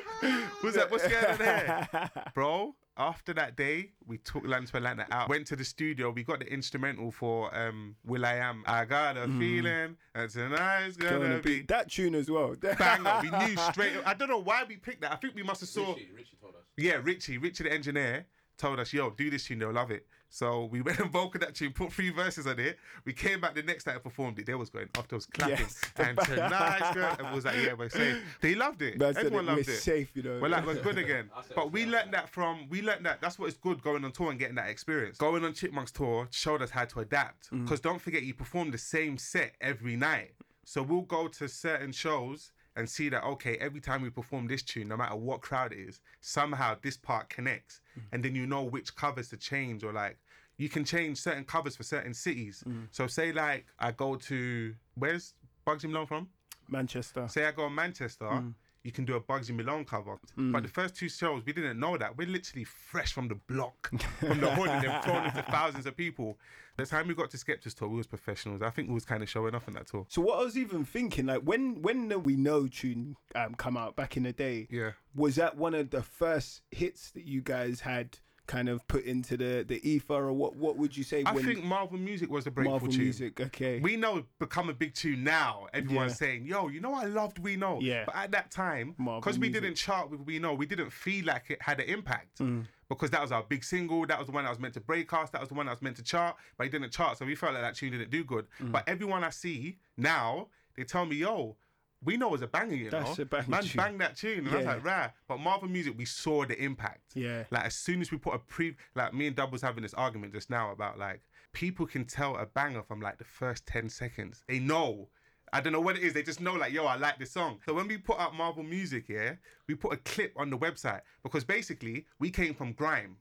what's 0.61 0.77
that 0.77 0.91
what's 0.91 1.09
going 1.09 1.25
on 1.25 1.39
here? 1.39 2.11
Bro, 2.35 2.75
after 2.97 3.35
that 3.35 3.57
day, 3.57 3.91
we 4.07 4.19
took 4.19 4.45
London 4.45 4.67
to 4.67 4.77
Atlanta 4.77 5.07
out, 5.11 5.29
went 5.29 5.47
to 5.49 5.57
the 5.57 5.65
studio, 5.65 6.11
we 6.11 6.23
got 6.23 6.39
the 6.39 6.47
instrumental 6.53 7.11
for 7.11 7.55
um 7.57 7.97
Will 8.05 8.25
I 8.25 8.35
Am. 8.35 8.63
I 8.67 8.85
got 8.85 9.17
a 9.17 9.27
feeling 9.27 9.97
that 10.15 10.31
tonight's 10.31 10.97
gonna, 10.97 11.17
Mm. 11.19 11.21
Gonna 11.23 11.39
be 11.43 11.61
be 11.61 11.67
that 11.67 11.91
tune 11.91 12.15
as 12.15 12.31
well. 12.31 12.55
banger. 12.61 13.21
We 13.23 13.31
knew 13.31 13.57
straight. 13.57 13.93
I 14.07 14.15
don't 14.15 14.29
know 14.29 14.39
why 14.39 14.65
we 14.69 14.77
picked 14.77 15.01
that. 15.03 15.13
I 15.13 15.17
think 15.17 15.35
we 15.35 15.43
must 15.43 15.61
have 15.61 15.69
saw. 15.69 15.95
Richie, 15.95 16.11
Richie 16.15 16.37
told 16.41 16.55
us. 16.55 16.63
Yeah, 16.77 16.95
Richie, 17.03 17.39
Richie 17.39 17.65
the 17.65 17.73
engineer 17.73 18.27
told 18.57 18.79
us, 18.79 18.93
"Yo, 18.93 19.11
do 19.11 19.29
this 19.31 19.45
tune. 19.47 19.59
They'll 19.59 19.73
love 19.73 19.91
it." 19.91 20.07
So 20.35 20.65
we 20.65 20.81
went 20.81 20.99
and 20.99 21.13
vocaled 21.13 21.43
that 21.43 21.55
tune, 21.55 21.73
put 21.73 21.93
three 21.93 22.11
verses 22.11 22.49
on 22.49 22.59
it. 22.59 22.77
We 23.05 23.13
came 23.13 23.41
back 23.41 23.55
the 23.55 23.63
next 23.63 23.87
night 23.87 23.93
and 23.93 24.03
performed 24.03 24.37
it. 24.41 24.47
They 24.47 24.55
was 24.57 24.69
going 24.69 24.89
off, 24.99 25.07
they 25.07 25.15
was 25.15 25.27
clapping, 25.27 25.59
Yes. 25.59 25.81
and 25.97 26.19
tonight's 26.19 26.93
good. 26.93 27.21
And 27.21 27.33
was 27.33 27.45
like, 27.45 27.57
"Yeah, 27.65 27.75
we're 27.75 27.89
safe." 27.89 28.21
They 28.41 28.57
loved 28.57 28.83
it. 28.83 28.99
Man 28.99 29.15
said 29.15 29.27
Everyone 29.27 29.45
it, 29.45 29.51
we're 29.53 29.57
loved 29.59 29.69
it. 29.69 29.79
safe, 29.79 30.11
you 30.17 30.25
know. 30.25 30.41
We're 30.43 30.49
like, 30.49 30.67
we're 30.67 30.83
good 30.83 30.99
again. 30.99 31.31
But 31.55 31.71
we 31.71 31.85
not 31.85 31.93
learned 31.93 32.15
that 32.15 32.29
from, 32.29 32.69
we 32.69 32.83
learned 32.83 33.07
that 33.07 33.21
that's 33.21 33.39
what 33.39 33.49
it's 33.49 33.57
good 33.57 33.81
going 33.81 34.05
on 34.05 34.11
tour 34.11 34.31
and 34.31 34.39
getting 34.41 34.57
that 34.57 34.71
experience. 34.71 35.19
Going 35.19 35.45
on 35.45 35.53
Chipmunk's 35.53 35.93
tour 35.93 36.27
showed 36.33 36.63
us 36.63 36.71
how 36.71 36.85
to 36.85 36.99
adapt. 36.99 37.53
Mm. 37.53 37.63
Because 37.63 37.79
don't 37.79 38.01
forget, 38.01 38.25
you 38.25 38.35
perform 38.35 38.73
the 38.73 38.79
same 38.79 39.17
set 39.17 39.53
every 39.61 39.95
night. 39.95 40.33
So 40.65 40.83
we'll 40.83 41.03
go 41.03 41.29
to 41.29 41.49
certain 41.49 41.93
shows 41.93 42.51
and 42.77 42.89
see 42.89 43.09
that, 43.09 43.23
okay, 43.25 43.57
every 43.61 43.81
time 43.81 44.03
we 44.03 44.11
perform 44.11 44.49
this 44.49 44.63
tune, 44.63 44.89
no 44.89 44.97
matter 44.97 45.15
what 45.15 45.41
crowd 45.43 45.73
it 45.73 45.79
is, 45.79 46.01
somehow 46.21 46.77
this 46.83 46.97
part 46.97 47.29
connects. 47.29 47.81
Mm. 47.97 48.03
And 48.13 48.25
then 48.25 48.35
you 48.35 48.47
know 48.47 48.65
which 48.65 48.97
covers 48.97 49.29
to 49.29 49.37
change 49.37 49.85
or 49.85 49.93
like, 49.93 50.19
you 50.57 50.69
can 50.69 50.85
change 50.85 51.19
certain 51.19 51.45
covers 51.45 51.77
for 51.77 51.83
certain 51.83 52.15
cities. 52.15 52.63
Mm. 52.67 52.87
So 52.91 53.07
say 53.07 53.33
like 53.33 53.67
I 53.79 53.93
go 53.93 54.17
to, 54.17 54.75
where's 54.95 55.35
Bugsy 55.67 55.85
Malone 55.89 56.07
from? 56.07 56.29
Manchester. 56.69 57.27
Say 57.29 57.45
I 57.47 57.51
go 57.53 57.65
to 57.69 57.71
Manchester, 57.71 58.27
Mm. 58.27 58.55
you 58.83 58.93
can 58.93 59.05
do 59.05 59.15
a 59.17 59.21
Bugsy 59.21 59.55
Malone 59.55 59.85
cover. 59.85 60.19
But 60.37 60.63
the 60.63 60.69
first 60.69 60.95
two 60.97 61.09
shows, 61.09 61.43
we 61.45 61.53
didn't 61.53 61.79
know 61.81 61.97
that. 61.97 62.17
We're 62.17 62.29
literally 62.29 62.65
fresh 62.65 63.13
from 63.13 63.29
the 63.29 63.35
block, 63.35 63.91
from 64.21 64.41
the 64.41 64.51
hood, 64.55 64.69
and 64.69 64.85
then 64.85 65.03
thrown 65.03 65.25
into 65.27 65.43
thousands 65.51 65.87
of 65.87 65.97
people. 65.97 66.39
The 66.77 66.85
time 66.87 67.07
we 67.07 67.15
got 67.15 67.31
to 67.31 67.37
Skepta's 67.37 67.73
tour, 67.73 67.89
we 67.89 67.97
was 67.99 68.07
professionals. 68.09 68.61
I 68.61 68.69
think 68.71 68.89
we 68.89 68.95
was 68.95 69.05
kind 69.05 69.23
of 69.23 69.29
showing 69.29 69.55
off 69.55 69.69
in 69.69 69.75
that 69.75 69.87
tour. 69.87 70.07
So 70.09 70.21
what 70.23 70.41
I 70.41 70.43
was 70.45 70.59
even 70.59 70.85
thinking, 70.85 71.27
like 71.27 71.43
when 71.43 71.81
when 71.83 72.09
the 72.09 72.19
We 72.19 72.35
Know 72.37 72.67
tune 72.67 73.17
um, 73.37 73.55
come 73.55 73.77
out 73.77 73.95
back 73.95 74.17
in 74.17 74.25
the 74.25 74.33
day, 74.33 74.67
Yeah. 74.71 74.91
was 75.15 75.37
that 75.37 75.57
one 75.57 75.75
of 75.75 75.91
the 75.91 76.03
first 76.03 76.63
hits 76.73 77.11
that 77.13 77.25
you 77.27 77.43
guys 77.43 77.81
had 77.81 78.19
kind 78.47 78.69
of 78.69 78.87
put 78.89 79.05
into 79.05 79.37
the 79.37 79.65
the 79.67 79.87
ether, 79.89 80.15
or 80.15 80.33
what? 80.33 80.57
What 80.57 80.77
would 80.77 80.97
you 80.97 81.03
say? 81.05 81.23
I 81.25 81.35
think 81.43 81.65
Marvel 81.65 81.99
Music 81.99 82.31
was 82.31 82.45
the 82.45 82.51
breakthrough 82.51 82.73
Marvel 82.73 82.89
tune. 82.89 83.01
music, 83.03 83.41
okay, 83.41 83.81
We 83.81 83.97
know 83.97 84.25
become 84.39 84.69
a 84.69 84.75
big 84.75 84.95
tune 84.95 85.25
now. 85.25 85.67
Everyone's 85.73 86.13
Yeah. 86.13 86.17
saying, 86.27 86.47
"Yo, 86.47 86.69
you 86.69 86.81
know 86.81 86.95
I 86.95 87.05
loved 87.05 87.39
We 87.39 87.57
Know." 87.57 87.81
Yeah. 87.81 88.05
But 88.07 88.17
at 88.17 88.31
that 88.33 88.51
time, 88.51 88.95
because 88.99 89.39
we 89.39 89.49
didn't 89.49 89.75
chart 89.77 90.11
with 90.11 90.21
We 90.21 90.39
Know, 90.39 90.55
we 90.55 90.67
didn't 90.67 90.91
feel 90.91 91.25
like 91.25 91.51
it 91.51 91.63
had 91.63 91.81
an 91.81 91.89
impact. 91.89 92.39
Mm. 92.39 92.67
Because 92.89 93.11
that 93.11 93.23
was 93.23 93.33
our 93.33 93.43
big 93.43 93.65
single. 93.65 94.07
That 94.07 94.19
was 94.19 94.27
the 94.27 94.33
one 94.33 94.45
that 94.45 94.51
was 94.51 94.59
meant 94.59 94.75
to 94.75 94.81
break 94.81 95.11
us. 95.15 95.31
That 95.31 95.41
was 95.41 95.49
the 95.49 95.55
one 95.55 95.65
that 95.67 95.73
was 95.73 95.81
meant 95.83 95.97
to 95.97 96.03
chart, 96.03 96.37
but 96.59 96.67
it 96.67 96.71
didn't 96.71 96.91
chart. 96.93 97.17
So 97.17 97.25
we 97.25 97.35
felt 97.35 97.55
like 97.55 97.63
that 97.63 97.75
tune 97.75 97.93
didn't 97.93 98.11
do 98.11 98.23
good. 98.25 98.47
Mm. 98.61 98.73
But 98.73 98.87
everyone 98.87 99.25
I 99.25 99.31
see 99.31 99.79
now, 99.97 100.49
they 100.77 100.85
tell 100.85 101.07
me, 101.07 101.17
"Yo." 101.17 101.57
We 102.05 102.17
know 102.17 102.35
it's 102.35 102.43
a 102.43 102.47
banger, 102.47 102.75
you 102.75 102.91
That's 102.91 103.17
know. 103.19 103.23
a 103.23 103.27
banger 103.27 103.49
Man, 103.51 103.63
tune. 103.63 103.77
bang 103.77 103.99
that 103.99 104.17
tune, 104.17 104.47
and 104.47 104.51
I 104.51 104.57
was 104.59 104.67
like, 104.67 104.85
"Rah!" 104.85 105.09
But 105.27 105.39
Marvel 105.41 105.69
Music, 105.69 105.95
we 105.97 106.05
saw 106.05 106.45
the 106.45 106.61
impact. 106.63 107.13
Yeah. 107.15 107.45
Like 107.51 107.65
as 107.65 107.75
soon 107.75 108.01
as 108.01 108.11
we 108.11 108.19
put 108.19 108.35
a 108.35 108.39
pre, 108.39 108.77
like 108.95 109.15
me 109.15 109.27
and 109.27 109.35
Dub 109.37 109.53
was 109.53 109.63
having 109.63 109.83
this 109.83 109.95
argument 109.95 110.33
just 110.33 110.51
now 110.51 110.71
about 110.71 110.99
like 110.99 111.23
people 111.53 111.87
can 111.87 112.05
tell 112.05 112.37
a 112.37 112.47
banger 112.47 112.83
from 112.83 113.01
like 113.01 113.19
the 113.19 113.25
first 113.25 113.67
ten 113.67 113.89
seconds. 113.89 114.43
They 114.49 114.59
know. 114.59 115.09
I 115.53 115.61
don't 115.61 115.73
know 115.73 115.81
what 115.81 115.97
it 115.97 116.03
is. 116.03 116.13
They 116.13 116.23
just 116.25 116.41
know 116.41 116.55
like, 116.55 116.73
yo, 116.73 116.85
I 116.85 116.97
like 116.97 117.19
this 117.19 117.31
song. 117.31 117.61
So 117.65 117.73
when 117.75 117.87
we 117.87 117.97
put 117.97 118.19
out 118.19 118.35
Marvel 118.35 118.65
Music, 118.65 119.09
yeah, 119.09 119.35
we 119.69 119.77
put 119.77 119.93
a 119.93 119.97
clip 119.99 120.33
on 120.37 120.51
the 120.51 120.59
website 120.59 121.03
because 121.23 121.45
basically 121.45 122.07
we 122.19 122.29
came 122.31 122.55
from 122.55 122.73
grime. 122.73 123.17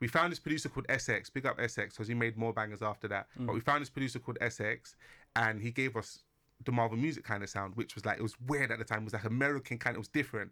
We 0.00 0.06
found 0.06 0.30
this 0.30 0.38
producer 0.38 0.68
called 0.68 0.86
SX. 0.86 1.32
Big 1.32 1.46
up 1.46 1.58
SX 1.58 1.90
because 1.90 2.06
he 2.06 2.14
made 2.14 2.36
more 2.36 2.52
bangers 2.52 2.80
after 2.82 3.08
that. 3.08 3.26
Mm. 3.38 3.46
But 3.46 3.54
we 3.54 3.60
found 3.60 3.82
this 3.82 3.90
producer 3.90 4.20
called 4.20 4.38
SX, 4.40 4.94
and 5.34 5.60
he 5.60 5.72
gave 5.72 5.96
us 5.96 6.20
the 6.64 6.72
Marvel 6.72 6.98
music 6.98 7.24
kind 7.24 7.42
of 7.42 7.48
sound, 7.48 7.76
which 7.76 7.94
was 7.94 8.04
like 8.04 8.18
it 8.18 8.22
was 8.22 8.34
weird 8.46 8.70
at 8.70 8.78
the 8.78 8.84
time. 8.84 9.00
It 9.00 9.04
was 9.04 9.12
like 9.14 9.24
American 9.24 9.78
kind. 9.78 9.94
It 9.94 9.98
was 9.98 10.08
different, 10.08 10.50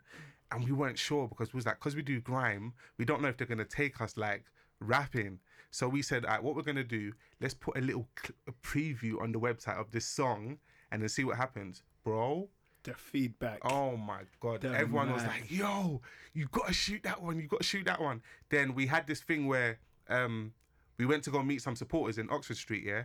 and 0.52 0.64
we 0.64 0.72
weren't 0.72 0.98
sure 0.98 1.28
because 1.28 1.52
we 1.52 1.58
was 1.58 1.66
like, 1.66 1.78
because 1.78 1.96
we 1.96 2.02
do 2.02 2.20
grime, 2.20 2.72
we 2.98 3.04
don't 3.04 3.22
know 3.22 3.28
if 3.28 3.36
they're 3.36 3.46
gonna 3.46 3.64
take 3.64 4.00
us 4.00 4.16
like 4.16 4.44
rapping. 4.80 5.40
So 5.70 5.88
we 5.88 6.00
said, 6.02 6.24
all 6.24 6.30
right, 6.32 6.42
what 6.42 6.54
we're 6.56 6.62
gonna 6.62 6.84
do? 6.84 7.12
Let's 7.40 7.54
put 7.54 7.76
a 7.76 7.80
little 7.80 8.08
cl- 8.22 8.36
a 8.48 8.52
preview 8.66 9.20
on 9.20 9.32
the 9.32 9.40
website 9.40 9.78
of 9.78 9.90
this 9.90 10.06
song, 10.06 10.58
and 10.90 11.02
then 11.02 11.08
see 11.08 11.24
what 11.24 11.36
happens, 11.36 11.82
bro. 12.04 12.48
the 12.84 12.94
feedback. 12.94 13.58
Oh 13.64 13.96
my 13.96 14.20
god! 14.40 14.60
Damn 14.60 14.74
Everyone 14.76 15.12
was 15.12 15.24
like, 15.24 15.50
"Yo, 15.50 16.00
you 16.34 16.46
gotta 16.52 16.72
shoot 16.72 17.02
that 17.02 17.20
one. 17.20 17.40
You 17.40 17.48
gotta 17.48 17.64
shoot 17.64 17.84
that 17.86 18.00
one." 18.00 18.22
Then 18.48 18.74
we 18.74 18.86
had 18.86 19.06
this 19.08 19.20
thing 19.20 19.48
where 19.48 19.80
um, 20.08 20.52
we 20.96 21.04
went 21.04 21.24
to 21.24 21.30
go 21.30 21.42
meet 21.42 21.62
some 21.62 21.74
supporters 21.74 22.16
in 22.16 22.30
Oxford 22.30 22.56
Street, 22.56 22.84
yeah, 22.86 23.02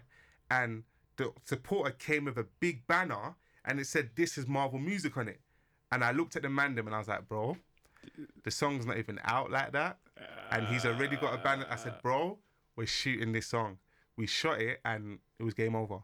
and 0.51 0.84
the 1.21 1.31
supporter 1.45 1.91
came 1.91 2.25
with 2.25 2.37
a 2.37 2.45
big 2.59 2.85
banner 2.87 3.35
and 3.65 3.79
it 3.79 3.85
said 3.87 4.09
this 4.15 4.37
is 4.37 4.47
Marvel 4.47 4.79
music 4.79 5.17
on 5.17 5.27
it. 5.27 5.39
And 5.91 6.03
I 6.03 6.11
looked 6.11 6.35
at 6.35 6.41
the 6.41 6.47
mandem 6.47 6.85
and 6.87 6.95
I 6.95 6.99
was 6.99 7.07
like, 7.07 7.27
bro, 7.27 7.57
the 8.43 8.51
song's 8.51 8.85
not 8.85 8.97
even 8.97 9.19
out 9.23 9.51
like 9.51 9.71
that. 9.73 9.97
And 10.51 10.67
he's 10.67 10.85
already 10.85 11.15
got 11.17 11.33
a 11.33 11.37
banner. 11.37 11.65
I 11.69 11.75
said, 11.75 11.95
bro, 12.01 12.37
we're 12.75 12.85
shooting 12.87 13.31
this 13.33 13.47
song. 13.47 13.77
We 14.17 14.25
shot 14.27 14.59
it 14.61 14.79
and 14.85 15.19
it 15.39 15.43
was 15.43 15.53
game 15.53 15.75
over. 15.75 15.99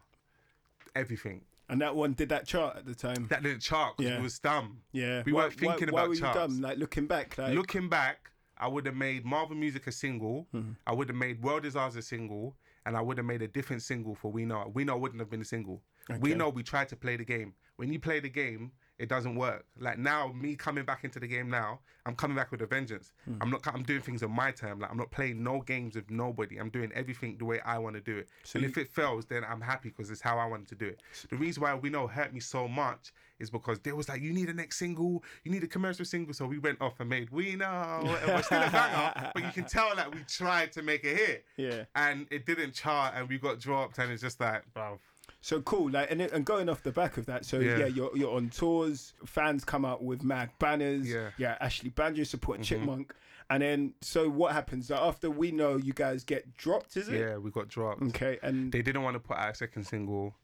Everything. 0.94 1.42
And 1.68 1.80
that 1.82 1.94
one 1.94 2.14
did 2.14 2.30
that 2.30 2.46
chart 2.46 2.76
at 2.76 2.86
the 2.86 2.94
time. 2.94 3.26
That 3.28 3.42
didn't 3.42 3.60
chart 3.60 3.96
'cause 3.96 4.06
Yeah. 4.06 4.18
it 4.18 4.22
was 4.22 4.38
dumb. 4.38 4.82
yeah. 4.92 5.22
We 5.24 5.32
Why- 5.32 5.42
weren't 5.44 5.54
thinking 5.54 5.88
why, 5.88 5.92
why 5.92 6.00
about 6.00 6.08
were 6.08 6.14
you 6.14 6.20
charts. 6.20 6.38
dumb? 6.38 6.60
Like 6.62 6.78
looking 6.78 7.06
back, 7.06 7.36
like 7.36 7.54
Looking 7.54 7.88
back, 7.88 8.30
I 8.56 8.68
would 8.68 8.86
have 8.86 8.96
made 8.96 9.24
Marvel 9.24 9.54
Music 9.56 9.86
a 9.86 9.92
single. 9.92 10.46
Hmm. 10.52 10.72
I 10.86 10.92
would 10.94 11.08
have 11.08 11.16
made 11.16 11.42
World 11.42 11.64
Is 11.66 11.76
Ours 11.76 11.94
a 11.96 12.02
single, 12.02 12.56
and 12.88 12.96
I 12.96 13.02
would 13.02 13.18
have 13.18 13.26
made 13.26 13.42
a 13.42 13.48
different 13.48 13.82
single 13.82 14.14
for 14.14 14.32
We 14.32 14.46
Know. 14.46 14.70
We 14.72 14.82
Know 14.82 14.96
wouldn't 14.96 15.20
have 15.20 15.28
been 15.28 15.42
a 15.42 15.44
single. 15.44 15.82
We 16.20 16.32
Know 16.32 16.48
we 16.48 16.62
tried 16.62 16.88
to 16.88 16.96
play 16.96 17.16
the 17.16 17.24
game. 17.24 17.52
When 17.76 17.92
you 17.92 18.00
play 18.00 18.18
the 18.18 18.30
game, 18.30 18.72
it 18.98 19.08
doesn't 19.08 19.36
work. 19.36 19.64
Like 19.78 19.98
now, 19.98 20.32
me 20.32 20.56
coming 20.56 20.84
back 20.84 21.04
into 21.04 21.20
the 21.20 21.26
game 21.26 21.48
now, 21.48 21.80
I'm 22.04 22.16
coming 22.16 22.36
back 22.36 22.50
with 22.50 22.62
a 22.62 22.66
vengeance. 22.66 23.12
Hmm. 23.24 23.34
I'm 23.40 23.50
not. 23.50 23.66
I'm 23.66 23.82
doing 23.82 24.00
things 24.00 24.22
on 24.22 24.32
my 24.32 24.50
term. 24.50 24.80
Like 24.80 24.90
I'm 24.90 24.96
not 24.96 25.10
playing 25.10 25.42
no 25.42 25.60
games 25.60 25.94
with 25.94 26.10
nobody. 26.10 26.56
I'm 26.56 26.70
doing 26.70 26.90
everything 26.94 27.36
the 27.38 27.44
way 27.44 27.60
I 27.64 27.78
want 27.78 27.96
to 27.96 28.00
do 28.00 28.16
it. 28.16 28.28
and 28.54 28.64
if 28.64 28.76
it 28.76 28.88
fails, 28.88 29.26
then 29.26 29.44
I'm 29.48 29.60
happy 29.60 29.90
because 29.90 30.10
it's 30.10 30.20
how 30.20 30.38
I 30.38 30.46
wanted 30.46 30.68
to 30.68 30.74
do 30.74 30.86
it. 30.86 31.00
The 31.30 31.36
reason 31.36 31.62
why 31.62 31.74
We 31.74 31.90
Know 31.90 32.06
hurt 32.06 32.32
me 32.32 32.40
so 32.40 32.66
much 32.66 33.12
is 33.38 33.50
because 33.50 33.78
they 33.80 33.92
was 33.92 34.08
like, 34.08 34.20
you 34.20 34.32
need 34.32 34.48
a 34.48 34.54
next 34.54 34.78
single, 34.78 35.22
you 35.44 35.52
need 35.52 35.62
a 35.62 35.68
commercial 35.68 36.04
single. 36.04 36.34
So 36.34 36.46
we 36.46 36.58
went 36.58 36.80
off 36.80 36.98
and 36.98 37.08
made 37.08 37.30
We 37.30 37.54
Know. 37.54 38.00
It 38.26 38.32
was 38.34 38.46
still 38.46 38.62
a 38.62 38.70
banger, 38.70 39.30
but 39.34 39.44
you 39.44 39.50
can 39.52 39.64
tell 39.64 39.94
that 39.94 40.12
we 40.12 40.22
tried 40.24 40.72
to 40.72 40.82
make 40.82 41.04
a 41.04 41.14
hit. 41.14 41.44
Yeah. 41.56 41.84
And 41.94 42.26
it 42.30 42.46
didn't 42.46 42.74
chart, 42.74 43.14
and 43.16 43.28
we 43.28 43.38
got 43.38 43.60
dropped, 43.60 43.98
and 43.98 44.10
it's 44.10 44.22
just 44.22 44.40
like, 44.40 44.62
bro. 44.74 44.98
So 45.40 45.60
cool, 45.62 45.90
like 45.90 46.10
and 46.10 46.20
and 46.20 46.44
going 46.44 46.68
off 46.68 46.82
the 46.82 46.90
back 46.92 47.16
of 47.16 47.26
that, 47.26 47.44
so 47.44 47.60
yeah, 47.60 47.76
Yeah. 47.78 47.86
you're 47.86 48.16
you're 48.16 48.34
on 48.34 48.50
tours. 48.50 49.14
Fans 49.24 49.64
come 49.64 49.84
out 49.84 50.02
with 50.02 50.22
mad 50.24 50.50
banners. 50.58 51.08
Yeah. 51.08 51.16
Mm-hmm. 51.16 51.42
yeah. 51.42 51.56
Ashley 51.60 51.90
Banjo 51.90 52.24
supporting 52.24 52.64
Chipmunk, 52.64 53.14
and 53.48 53.62
then 53.62 53.94
so 54.00 54.28
what 54.28 54.52
happens? 54.52 54.90
After 54.90 55.30
we 55.30 55.52
know 55.52 55.76
you 55.76 55.92
guys 55.92 56.24
get 56.24 56.56
dropped, 56.56 56.96
is 56.96 57.08
it? 57.08 57.20
Yeah, 57.20 57.36
we 57.36 57.50
got 57.52 57.68
dropped. 57.68 58.02
Okay, 58.02 58.38
and 58.42 58.72
They 58.72 58.82
didn't 58.82 59.02
want 59.04 59.14
to 59.14 59.20
put 59.20 59.36
out 59.36 59.50
a 59.52 59.54
second 59.54 59.84
single. 59.84 60.34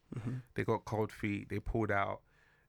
They 0.55 0.63
got 0.65 0.85
cold 0.85 1.11
feet. 1.11 1.49
They 1.49 1.59
pulled 1.59 1.91
out, 1.91 2.21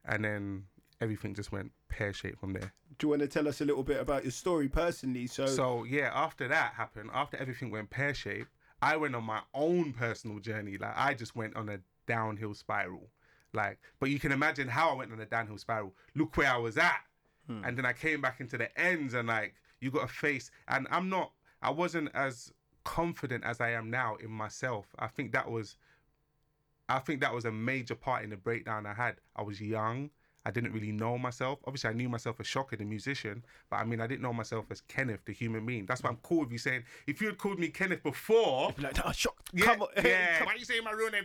and 0.04 0.26
then 0.26 0.64
everything 1.00 1.36
just 1.36 1.52
went 1.52 1.72
pear 1.90 2.12
shaped 2.12 2.40
from 2.40 2.54
there. 2.54 2.74
do 2.98 3.06
you 3.06 3.10
want 3.10 3.22
to 3.22 3.28
tell 3.28 3.48
us 3.48 3.62
a 3.62 3.66
little 3.66 3.84
bit 3.84 4.00
about 4.00 4.24
your 4.24 4.32
story 4.32 4.68
personally? 4.68 5.28
So, 5.28 5.46
So 5.46 5.84
yeah, 5.84 6.10
after 6.14 6.48
that 6.48 6.74
happened, 6.74 7.12
after 7.14 7.38
everything 7.38 7.70
went 7.70 7.90
pear 7.92 8.14
shaped, 8.16 8.50
I 8.82 8.98
went 8.98 9.14
on 9.16 9.24
my 9.26 9.42
own 9.54 9.94
personal 9.94 10.40
journey. 10.40 10.78
Like 10.80 10.94
I 10.96 11.14
just 11.14 11.36
went 11.36 11.56
on 11.56 11.70
a 11.70 11.78
downhill 12.08 12.54
spiral. 12.54 13.10
Like, 13.54 13.80
but 14.00 14.10
you 14.10 14.20
can 14.20 14.32
imagine 14.32 14.68
how 14.68 14.90
I 14.90 14.94
went 14.94 15.12
on 15.12 15.20
a 15.20 15.26
downhill 15.26 15.58
spiral. 15.58 15.94
Look 16.14 16.36
where 16.38 16.52
I 16.52 16.58
was 16.58 16.78
at, 16.78 17.02
hmm. 17.48 17.64
and 17.64 17.78
then 17.78 17.86
I 17.86 17.94
came 17.94 18.22
back 18.22 18.42
into 18.42 18.58
the 18.58 18.78
ends, 18.80 19.14
and 19.14 19.28
like 19.28 19.56
you 19.80 19.92
got 19.92 20.08
to 20.08 20.14
face. 20.14 20.52
And 20.68 20.88
I'm 20.92 21.10
not. 21.10 21.32
I 21.62 21.72
wasn't 21.72 22.10
as 22.14 22.52
confident 22.84 23.44
as 23.44 23.62
I 23.62 23.72
am 23.72 23.90
now 23.90 24.16
in 24.16 24.30
myself. 24.30 24.88
I 25.00 25.08
think 25.08 25.32
that 25.32 25.50
was. 25.50 25.78
I 26.88 27.00
think 27.00 27.22
that 27.22 27.34
was 27.34 27.46
a 27.46 27.52
major 27.52 27.96
part 27.96 28.24
in 28.24 28.30
the 28.30 28.38
breakdown 28.38 28.86
I 28.86 28.94
had. 28.94 29.16
I 29.36 29.42
was 29.42 29.60
young. 29.60 30.12
I 30.46 30.52
didn't 30.52 30.74
really 30.74 30.92
know 30.92 31.18
myself. 31.18 31.60
Obviously, 31.66 31.90
I 31.90 31.94
knew 31.94 32.10
myself 32.10 32.40
as 32.40 32.48
Shocker, 32.48 32.76
the 32.76 32.86
musician, 32.86 33.44
but 33.70 33.78
I 33.78 33.86
mean, 33.86 34.00
I 34.00 34.08
didn't 34.08 34.22
know 34.22 34.34
myself 34.34 34.66
as 34.70 34.82
Kenneth, 34.82 35.22
the 35.26 35.34
human 35.34 35.66
being. 35.66 35.86
That's 35.86 36.04
why 36.04 36.10
I'm 36.10 36.20
cool 36.24 36.42
with 36.42 36.52
you 36.52 36.58
saying, 36.58 36.84
if 37.08 37.22
you 37.22 37.28
had 37.28 37.38
called 37.38 37.60
me 37.60 37.70
Kenneth 37.70 38.04
before, 38.04 38.72
be 38.74 38.84
like, 38.84 38.98
oh, 39.06 39.12
shock, 39.12 39.36
yeah, 39.54 39.66
come 39.66 39.82
on, 39.82 39.88
yeah, 40.04 40.38
come 40.38 40.48
why 40.48 40.56
you 40.56 40.66
saying 40.66 40.84
my 40.84 40.92
real 40.92 41.10
name? 41.10 41.24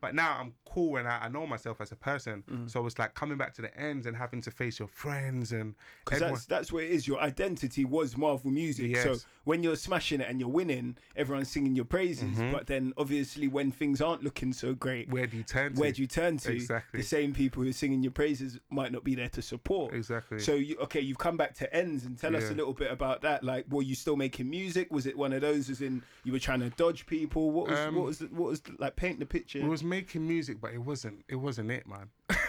But 0.00 0.14
now 0.14 0.38
I'm 0.40 0.54
cool 0.64 0.96
and 0.96 1.08
I, 1.08 1.18
I 1.22 1.28
know 1.28 1.46
myself 1.46 1.80
as 1.80 1.92
a 1.92 1.96
person. 1.96 2.44
Mm. 2.50 2.70
So 2.70 2.86
it's 2.86 2.98
like 2.98 3.14
coming 3.14 3.36
back 3.36 3.52
to 3.54 3.62
the 3.62 3.76
ends 3.78 4.06
and 4.06 4.16
having 4.16 4.40
to 4.42 4.50
face 4.50 4.78
your 4.78 4.88
friends 4.88 5.52
and 5.52 5.74
Because 6.04 6.20
that's 6.20 6.46
that's 6.46 6.72
what 6.72 6.84
it 6.84 6.90
is. 6.90 7.06
Your 7.06 7.20
identity 7.20 7.84
was 7.84 8.16
Marvel 8.16 8.50
music. 8.50 8.96
So 8.96 9.16
when 9.44 9.62
you're 9.62 9.76
smashing 9.76 10.20
it 10.20 10.28
and 10.28 10.40
you're 10.40 10.48
winning, 10.48 10.96
everyone's 11.16 11.50
singing 11.50 11.74
your 11.74 11.84
praises. 11.84 12.38
But 12.52 12.66
then 12.66 12.92
obviously 12.96 13.48
when 13.48 13.70
things 13.70 14.00
aren't 14.00 14.22
looking 14.22 14.52
so 14.52 14.74
great, 14.74 15.00
Mm-hmm. 15.10 15.12
Where 15.12 15.26
do 15.26 15.36
you 15.36 15.42
turn 15.42 15.74
to? 15.74 15.80
where 15.80 15.92
do 15.92 16.02
you 16.02 16.08
turn 16.08 16.36
to? 16.38 16.52
Exactly. 16.52 17.00
The 17.00 17.06
same 17.06 17.32
people 17.32 17.62
who 17.62 17.70
are 17.70 17.72
singing 17.72 18.02
your 18.02 18.12
praises 18.12 18.59
might 18.70 18.92
not 18.92 19.04
be 19.04 19.14
there 19.14 19.28
to 19.30 19.42
support. 19.42 19.94
Exactly. 19.94 20.38
So 20.38 20.54
you 20.54 20.76
okay? 20.82 21.00
You've 21.00 21.18
come 21.18 21.36
back 21.36 21.54
to 21.54 21.74
ends 21.74 22.04
and 22.04 22.18
tell 22.18 22.34
us 22.36 22.50
a 22.50 22.54
little 22.54 22.72
bit 22.72 22.90
about 22.90 23.22
that. 23.22 23.42
Like, 23.44 23.66
were 23.70 23.82
you 23.82 23.94
still 23.94 24.16
making 24.16 24.50
music? 24.50 24.92
Was 24.92 25.06
it 25.06 25.16
one 25.16 25.32
of 25.32 25.40
those 25.40 25.70
as 25.70 25.80
in 25.80 26.02
you 26.24 26.32
were 26.32 26.38
trying 26.38 26.60
to 26.60 26.70
dodge 26.70 27.06
people? 27.06 27.50
What 27.50 27.68
was 27.68 27.78
Um, 27.78 27.94
what 27.94 28.04
was 28.04 28.18
the, 28.18 28.26
what 28.26 28.50
was 28.50 28.60
the, 28.60 28.74
like 28.78 28.96
paint 28.96 29.18
the 29.18 29.26
picture? 29.26 29.60
We 29.60 29.68
was 29.68 29.84
making 29.84 30.26
music, 30.26 30.60
but 30.60 30.72
it 30.72 30.78
wasn't. 30.78 31.24
It 31.28 31.36
wasn't 31.36 31.70
it, 31.70 31.86
man. 31.86 32.08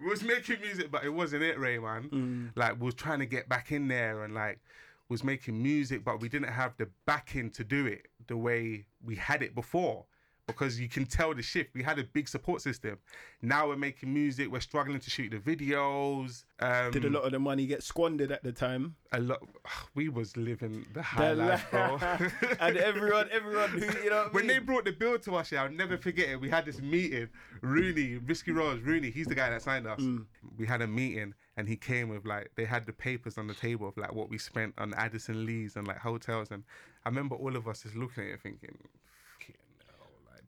we 0.00 0.08
was 0.08 0.22
making 0.22 0.60
music, 0.60 0.90
but 0.90 1.04
it 1.04 1.10
wasn't 1.10 1.42
it, 1.42 1.58
Ray, 1.58 1.78
man. 1.78 2.08
Mm. 2.10 2.50
Like 2.56 2.80
we 2.80 2.86
was 2.86 2.94
trying 2.94 3.20
to 3.20 3.26
get 3.26 3.48
back 3.48 3.72
in 3.72 3.88
there 3.88 4.24
and 4.24 4.34
like 4.34 4.60
was 5.08 5.22
making 5.22 5.62
music, 5.62 6.04
but 6.04 6.20
we 6.20 6.28
didn't 6.28 6.52
have 6.52 6.76
the 6.76 6.88
backing 7.06 7.50
to 7.50 7.64
do 7.64 7.86
it 7.86 8.08
the 8.26 8.36
way 8.36 8.86
we 9.04 9.14
had 9.16 9.42
it 9.42 9.54
before. 9.54 10.04
Because 10.46 10.78
you 10.78 10.88
can 10.88 11.06
tell 11.06 11.34
the 11.34 11.42
shift. 11.42 11.74
We 11.74 11.82
had 11.82 11.98
a 11.98 12.04
big 12.04 12.28
support 12.28 12.62
system. 12.62 12.98
Now 13.42 13.66
we're 13.66 13.76
making 13.76 14.14
music. 14.14 14.50
We're 14.50 14.60
struggling 14.60 15.00
to 15.00 15.10
shoot 15.10 15.32
the 15.32 15.38
videos. 15.38 16.44
Um, 16.60 16.92
Did 16.92 17.04
a 17.04 17.10
lot 17.10 17.24
of 17.24 17.32
the 17.32 17.40
money 17.40 17.66
get 17.66 17.82
squandered 17.82 18.30
at 18.30 18.44
the 18.44 18.52
time? 18.52 18.94
a 19.12 19.20
lot. 19.20 19.40
We 19.94 20.08
was 20.08 20.36
living 20.36 20.84
the 20.92 21.02
high 21.02 21.34
The 21.34 21.34
life, 21.34 21.66
bro. 21.70 21.98
and 22.60 22.76
everyone, 22.76 23.28
everyone 23.32 23.70
who 23.70 23.80
you 24.04 24.10
know, 24.10 24.16
what 24.16 24.26
I 24.26 24.28
when 24.34 24.46
they 24.46 24.58
brought 24.58 24.84
the 24.84 24.92
bill 24.92 25.18
to 25.20 25.36
us, 25.36 25.50
yeah, 25.50 25.64
I'll 25.64 25.70
never 25.70 25.96
forget 25.96 26.28
it. 26.28 26.40
We 26.40 26.50
had 26.50 26.66
this 26.66 26.80
meeting. 26.80 27.28
Rooney, 27.62 28.16
Risky 28.16 28.52
Rose, 28.52 28.80
Rooney, 28.82 29.10
he's 29.10 29.26
the 29.26 29.34
guy 29.34 29.50
that 29.50 29.62
signed 29.62 29.86
us. 29.86 30.00
Mm. 30.00 30.26
We 30.58 30.66
had 30.66 30.82
a 30.82 30.86
meeting 30.86 31.34
and 31.56 31.68
he 31.68 31.76
came 31.76 32.08
with 32.08 32.26
like 32.26 32.50
they 32.56 32.64
had 32.66 32.86
the 32.86 32.92
papers 32.92 33.38
on 33.38 33.46
the 33.46 33.54
table 33.54 33.88
of 33.88 33.96
like 33.96 34.14
what 34.14 34.28
we 34.28 34.38
spent 34.38 34.74
on 34.78 34.92
Addison 34.94 35.46
Lee's 35.46 35.76
and 35.76 35.88
like 35.88 35.98
hotels. 35.98 36.50
And 36.50 36.62
I 37.04 37.08
remember 37.08 37.34
all 37.36 37.56
of 37.56 37.66
us 37.66 37.82
just 37.82 37.96
looking 37.96 38.24
at 38.24 38.30
it 38.30 38.40
thinking, 38.42 38.76
"Fucking 38.76 38.82
hell, 38.82 38.84
like 38.84 39.05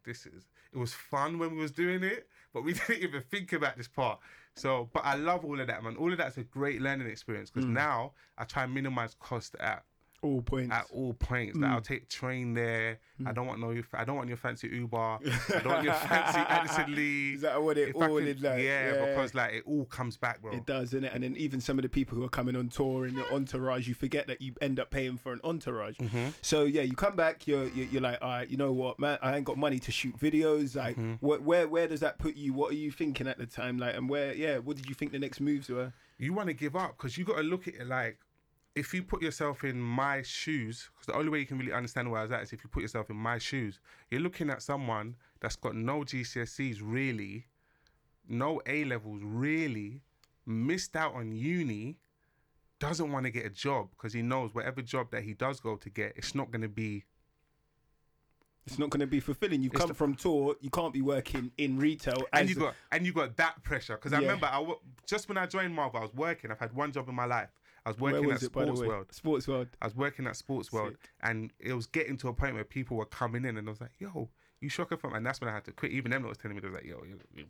this 0.09 0.27
is 0.27 0.49
it 0.73 0.79
was 0.79 0.93
fun 0.93 1.39
when 1.39 1.53
we 1.55 1.59
was 1.59 1.71
doing 1.71 2.03
it, 2.03 2.27
but 2.53 2.65
we 2.65 2.73
didn't 2.79 3.03
even 3.03 3.23
think 3.23 3.53
about 3.53 3.77
this 3.77 3.89
part. 3.89 4.19
So 4.57 4.89
but 4.93 5.05
I 5.05 5.15
love 5.15 5.45
all 5.45 5.61
of 5.61 5.67
that, 5.69 5.85
man. 5.85 5.97
All 5.97 6.11
of 6.11 6.19
that's 6.19 6.37
a 6.39 6.43
great 6.43 6.81
learning 6.83 7.07
experience 7.07 7.51
Mm. 7.51 7.55
because 7.55 7.69
now 7.71 8.13
I 8.37 8.45
try 8.45 8.65
and 8.65 8.75
minimize 8.75 9.15
cost 9.21 9.55
at 9.61 9.85
all 10.23 10.43
points. 10.43 10.73
at 10.75 10.87
all 10.93 11.15
points. 11.15 11.57
Like 11.57 11.71
I'll 11.71 11.81
take 11.81 12.09
train 12.09 12.55
there. 12.55 12.99
I 13.27 13.33
don't 13.33 13.47
want 13.47 13.61
no. 13.61 13.75
I 13.95 14.05
don't 14.05 14.17
want 14.17 14.29
your 14.29 14.37
fancy 14.37 14.69
Uber. 14.69 14.97
I 14.97 15.19
don't 15.63 15.67
want 15.67 15.85
your 15.85 15.95
fancy 15.95 16.39
Addison 16.41 16.95
Lee. 16.95 17.35
Is 17.35 17.41
that 17.43 17.63
what 17.63 17.77
it 17.79 17.91
If 17.91 17.97
all 17.97 18.09
could- 18.09 18.27
is 18.29 18.41
like? 18.43 18.63
Yeah, 18.63 18.95
Yeah. 18.95 19.07
because 19.07 19.35
like 19.35 19.53
it 19.55 19.63
all 19.67 19.85
comes 19.87 20.17
back, 20.17 20.41
bro. 20.43 20.53
It 20.53 20.67
does, 20.67 20.93
innit? 20.93 21.15
And 21.15 21.25
then 21.25 21.37
even 21.37 21.61
some 21.61 21.79
of 21.79 21.83
the 21.83 21.89
people 21.89 22.17
who 22.17 22.25
are 22.25 22.29
coming 22.29 22.57
on 22.57 22.69
tour 22.69 23.07
in 23.07 23.15
the 23.15 23.33
entourage, 23.35 23.87
you 23.89 23.95
forget 23.95 24.27
that 24.29 24.41
you 24.41 24.55
end 24.61 24.79
up 24.81 24.91
paying 24.91 25.17
for 25.17 25.33
an 25.33 25.41
entourage. 25.45 25.97
Mm-hmm. 25.99 26.29
So 26.43 26.65
yeah, 26.65 26.83
you 26.83 26.95
come 26.95 27.17
back, 27.17 27.47
you're 27.47 27.69
you're, 27.69 27.87
you're 27.87 28.03
like, 28.03 28.19
all 28.23 28.29
right, 28.31 28.49
you 28.49 28.57
know 28.57 28.73
what, 28.73 28.99
man, 28.99 29.19
I 29.23 29.37
ain't 29.37 29.45
got 29.45 29.57
money 29.59 29.79
to 29.81 29.93
shoot 29.93 30.19
videos. 30.19 30.77
Like, 30.77 30.97
Mm-hmm. 30.97 31.25
wh- 31.27 31.47
where 31.47 31.69
where 31.69 31.89
does 31.89 32.01
that 32.01 32.19
put 32.19 32.37
you? 32.37 32.53
What 32.53 32.71
are 32.73 32.77
you 32.77 32.91
thinking 32.91 33.27
at 33.29 33.39
the 33.39 33.47
time? 33.47 33.79
Like, 33.79 33.97
and 33.97 34.09
where, 34.09 34.33
yeah, 34.35 34.59
what 34.59 34.77
did 34.77 34.89
you 34.89 34.95
think 34.95 35.13
the 35.13 35.19
next 35.19 35.41
moves 35.41 35.69
were? 35.69 35.93
You 36.19 36.33
want 36.33 36.49
to 36.49 36.55
give 36.55 36.75
up 36.75 36.97
because 36.97 37.17
you 37.17 37.25
got 37.25 37.37
to 37.37 37.43
look 37.43 37.69
at 37.69 37.75
it 37.75 37.87
like 37.87 38.19
if 38.79 38.95
you 38.95 39.03
put 39.03 39.23
yourself 39.23 39.65
in 39.65 39.81
my 39.81 40.23
shoes. 40.23 40.89
Because 40.93 41.07
the 41.07 41.15
only 41.19 41.31
way 41.31 41.41
you 41.41 41.47
can 41.47 41.59
really 41.59 41.73
understand 41.73 42.11
where 42.11 42.21
I 42.21 42.23
was 42.23 42.33
at 42.33 42.43
is 42.43 42.53
if 42.53 42.63
you 42.65 42.71
put 42.71 42.83
yourself 42.83 43.11
in 43.11 43.17
my 43.17 43.39
shoes. 43.39 43.81
You're 44.11 44.21
looking 44.21 44.51
at 44.51 44.63
someone 44.63 45.17
that's 45.41 45.57
got 45.57 45.75
no 45.75 46.01
GCSEs 46.01 46.79
really, 46.83 47.47
no 48.29 48.61
A 48.67 48.85
levels 48.85 49.21
really, 49.23 50.03
missed 50.47 50.97
out 50.97 51.15
on 51.15 51.33
uni. 51.33 51.97
Doesn't 52.79 53.11
want 53.11 53.25
to 53.27 53.31
get 53.31 53.45
a 53.45 53.51
job 53.51 53.89
because 53.91 54.13
he 54.13 54.23
knows 54.23 54.55
whatever 54.55 54.81
job 54.83 55.11
that 55.11 55.25
he 55.25 55.35
does 55.35 55.59
go 55.61 55.77
to 55.77 55.91
get, 55.91 56.13
it's 56.17 56.35
not 56.35 56.51
going 56.53 56.63
to 56.63 56.69
be 56.69 57.05
It's 58.67 58.79
not 58.79 58.91
going 58.91 59.01
to 59.01 59.07
be 59.07 59.19
fulfilling. 59.19 59.63
You've 59.63 59.73
come 59.73 59.89
the- 59.89 59.95
from 59.95 60.15
tour. 60.15 60.55
You 60.61 60.69
can't 60.71 60.93
be 60.93 61.01
working 61.03 61.51
in 61.59 61.79
retail. 61.79 62.23
and 62.33 62.49
you 62.49 62.55
got 62.55 62.75
and 62.93 63.05
you 63.07 63.13
got 63.13 63.37
that 63.39 63.63
pressure 63.65 63.97
because 63.97 64.13
I 64.13 64.17
Yeah. 64.21 64.27
remember 64.29 64.47
I 64.47 64.75
just 65.07 65.29
when 65.29 65.39
I 65.39 65.47
joined 65.47 65.75
Marvel, 65.75 65.99
I 66.01 66.03
was 66.03 66.15
working. 66.15 66.51
I've 66.51 66.59
had 66.61 66.73
one 66.75 66.93
job 66.93 67.09
in 67.09 67.15
my 67.15 67.25
life. 67.25 67.49
I 67.87 67.91
was 67.91 67.99
working 67.99 68.27
was 68.27 68.37
at 68.37 68.43
it, 68.43 68.47
Sports? 68.47 68.81
World. 68.81 69.07
Sports 69.11 69.49
World. 69.49 69.69
I 69.81 69.87
was 69.87 69.97
working 69.97 70.27
at 70.27 70.37
Sports 70.37 70.73
World, 70.73 70.93
Sick. 70.93 71.11
and 71.23 71.53
it 71.59 71.73
was 71.73 71.87
getting 71.87 72.17
to 72.19 72.29
a 72.29 72.33
point 72.33 72.55
where 72.55 72.65
people 72.65 72.97
were 72.97 73.07
coming 73.07 73.45
in, 73.45 73.57
and 73.57 73.69
I 73.69 73.71
was 73.71 73.81
like, 73.81 73.93
"Yo, 73.99 74.29
you 74.61 74.69
shocker 74.69 74.97
from?" 74.97 75.15
And 75.15 75.25
that's 75.25 75.41
when 75.41 75.49
I 75.49 75.55
had 75.55 75.65
to 75.65 75.73
quit. 75.73 75.93
Even 75.93 76.11
them 76.11 76.23
that 76.23 76.29
was 76.29 76.39
telling 76.39 76.57
me, 76.57 76.61
they 76.61 76.69
was 76.69 76.75
like, 76.75 76.85
"Yo, 76.85 77.03
you, 77.05 77.19
you, 77.35 77.47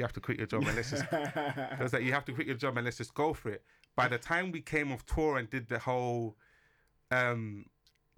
have 0.00 0.12
to 0.12 0.20
quit 0.20 0.38
your 0.38 0.46
job 0.46 0.62
and 0.66 0.76
let's 0.76 0.90
just." 0.90 1.04
I 1.12 1.78
was 1.80 1.92
like, 1.92 2.02
"You 2.02 2.12
have 2.12 2.24
to 2.26 2.32
quit 2.32 2.46
your 2.46 2.56
job 2.56 2.76
and 2.76 2.84
let's 2.84 2.98
just 2.98 3.14
go 3.14 3.32
for 3.32 3.50
it." 3.50 3.62
By 3.94 4.08
the 4.08 4.18
time 4.18 4.52
we 4.52 4.60
came 4.60 4.92
off 4.92 5.04
tour 5.06 5.38
and 5.38 5.48
did 5.50 5.68
the 5.68 5.78
whole, 5.78 6.36
um, 7.10 7.66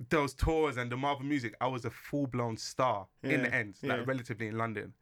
those 0.09 0.35
tours 0.35 0.77
and 0.77 0.91
the 0.91 0.97
Marvel 0.97 1.27
music, 1.27 1.55
I 1.61 1.67
was 1.67 1.85
a 1.85 1.91
full 1.91 2.27
blown 2.27 2.57
star 2.57 3.07
in 3.23 3.43
the 3.43 3.55
end, 3.55 3.77
like 3.83 3.99
yeah. 3.99 4.05
relatively 4.07 4.49
in 4.49 4.59
London. 4.59 4.93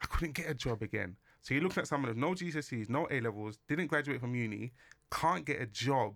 I 0.00 0.06
couldn't 0.06 0.34
get 0.34 0.48
a 0.48 0.54
job 0.54 0.82
again. 0.82 1.16
So 1.42 1.54
you're 1.54 1.62
looking 1.62 1.80
at 1.80 1.86
someone 1.86 2.10
with 2.10 2.18
no 2.18 2.32
GCSEs, 2.32 2.88
no 2.88 3.08
A 3.10 3.20
levels, 3.20 3.58
didn't 3.68 3.86
graduate 3.86 4.20
from 4.20 4.34
uni, 4.34 4.72
can't 5.10 5.44
get 5.44 5.60
a 5.60 5.66
job, 5.66 6.14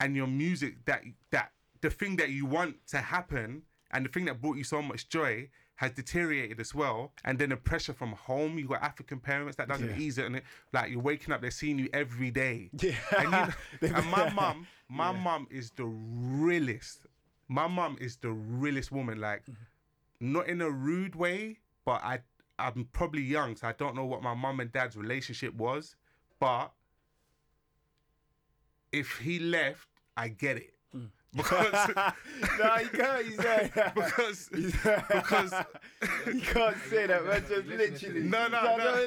and 0.00 0.16
your 0.16 0.26
music 0.26 0.84
that 0.86 1.02
that 1.30 1.52
the 1.80 1.90
thing 1.90 2.16
that 2.16 2.30
you 2.30 2.46
want 2.46 2.76
to 2.88 2.98
happen 2.98 3.62
and 3.90 4.04
the 4.04 4.08
thing 4.08 4.24
that 4.24 4.40
brought 4.40 4.56
you 4.56 4.64
so 4.64 4.80
much 4.80 5.08
joy 5.08 5.48
has 5.76 5.90
deteriorated 5.90 6.60
as 6.60 6.74
well. 6.74 7.12
And 7.24 7.38
then 7.38 7.48
the 7.48 7.56
pressure 7.56 7.92
from 7.92 8.12
home, 8.12 8.58
you 8.58 8.68
got 8.68 8.82
African 8.82 9.18
parents 9.18 9.56
that 9.56 9.68
doesn't 9.68 9.90
Yeah. 9.90 9.98
ease 9.98 10.18
it, 10.18 10.26
and 10.26 10.36
it, 10.36 10.44
like 10.72 10.90
you're 10.90 11.00
waking 11.00 11.32
up, 11.34 11.40
they're 11.40 11.50
seeing 11.50 11.78
you 11.78 11.88
every 11.92 12.30
day. 12.30 12.70
Yeah. 12.78 12.94
And, 13.16 13.24
you 13.24 13.30
know- 13.90 13.96
and 13.96 14.06
my 14.10 14.30
mum, 14.30 14.66
my 14.88 15.12
mum 15.12 15.48
is 15.50 15.72
the 15.72 15.86
realest. 15.86 17.06
My 17.48 17.66
mum 17.66 17.96
is 18.00 18.16
the 18.16 18.30
realest 18.30 18.92
woman. 18.92 19.20
Like, 19.20 19.42
mm-hmm. 19.42 20.32
not 20.32 20.48
in 20.48 20.60
a 20.60 20.70
rude 20.70 21.16
way, 21.16 21.58
but 21.84 22.02
I, 22.04 22.20
I'm 22.58 22.88
probably 22.92 23.22
young, 23.22 23.56
so 23.56 23.66
I 23.66 23.72
don't 23.72 23.96
know 23.96 24.04
what 24.04 24.22
my 24.22 24.34
mum 24.34 24.60
and 24.60 24.70
dad's 24.72 24.96
relationship 24.96 25.52
was. 25.54 25.96
But 26.38 26.72
if 28.92 29.18
he 29.18 29.38
left, 29.38 29.88
I 30.16 30.28
get 30.28 30.56
it. 30.58 30.74
Because 31.34 31.72
no, 32.58 32.76
you 32.76 32.88
can't. 32.90 33.24
He's 33.26 33.36
there. 33.38 33.92
because 33.94 34.50
He's 34.54 34.72
because 34.72 35.54
you 36.26 36.40
can't 36.42 36.76
say 36.90 37.06
that, 37.06 37.24
man. 37.24 37.42
Just 37.48 37.66
literally. 37.68 38.20
No, 38.24 38.48
no, 38.48 38.58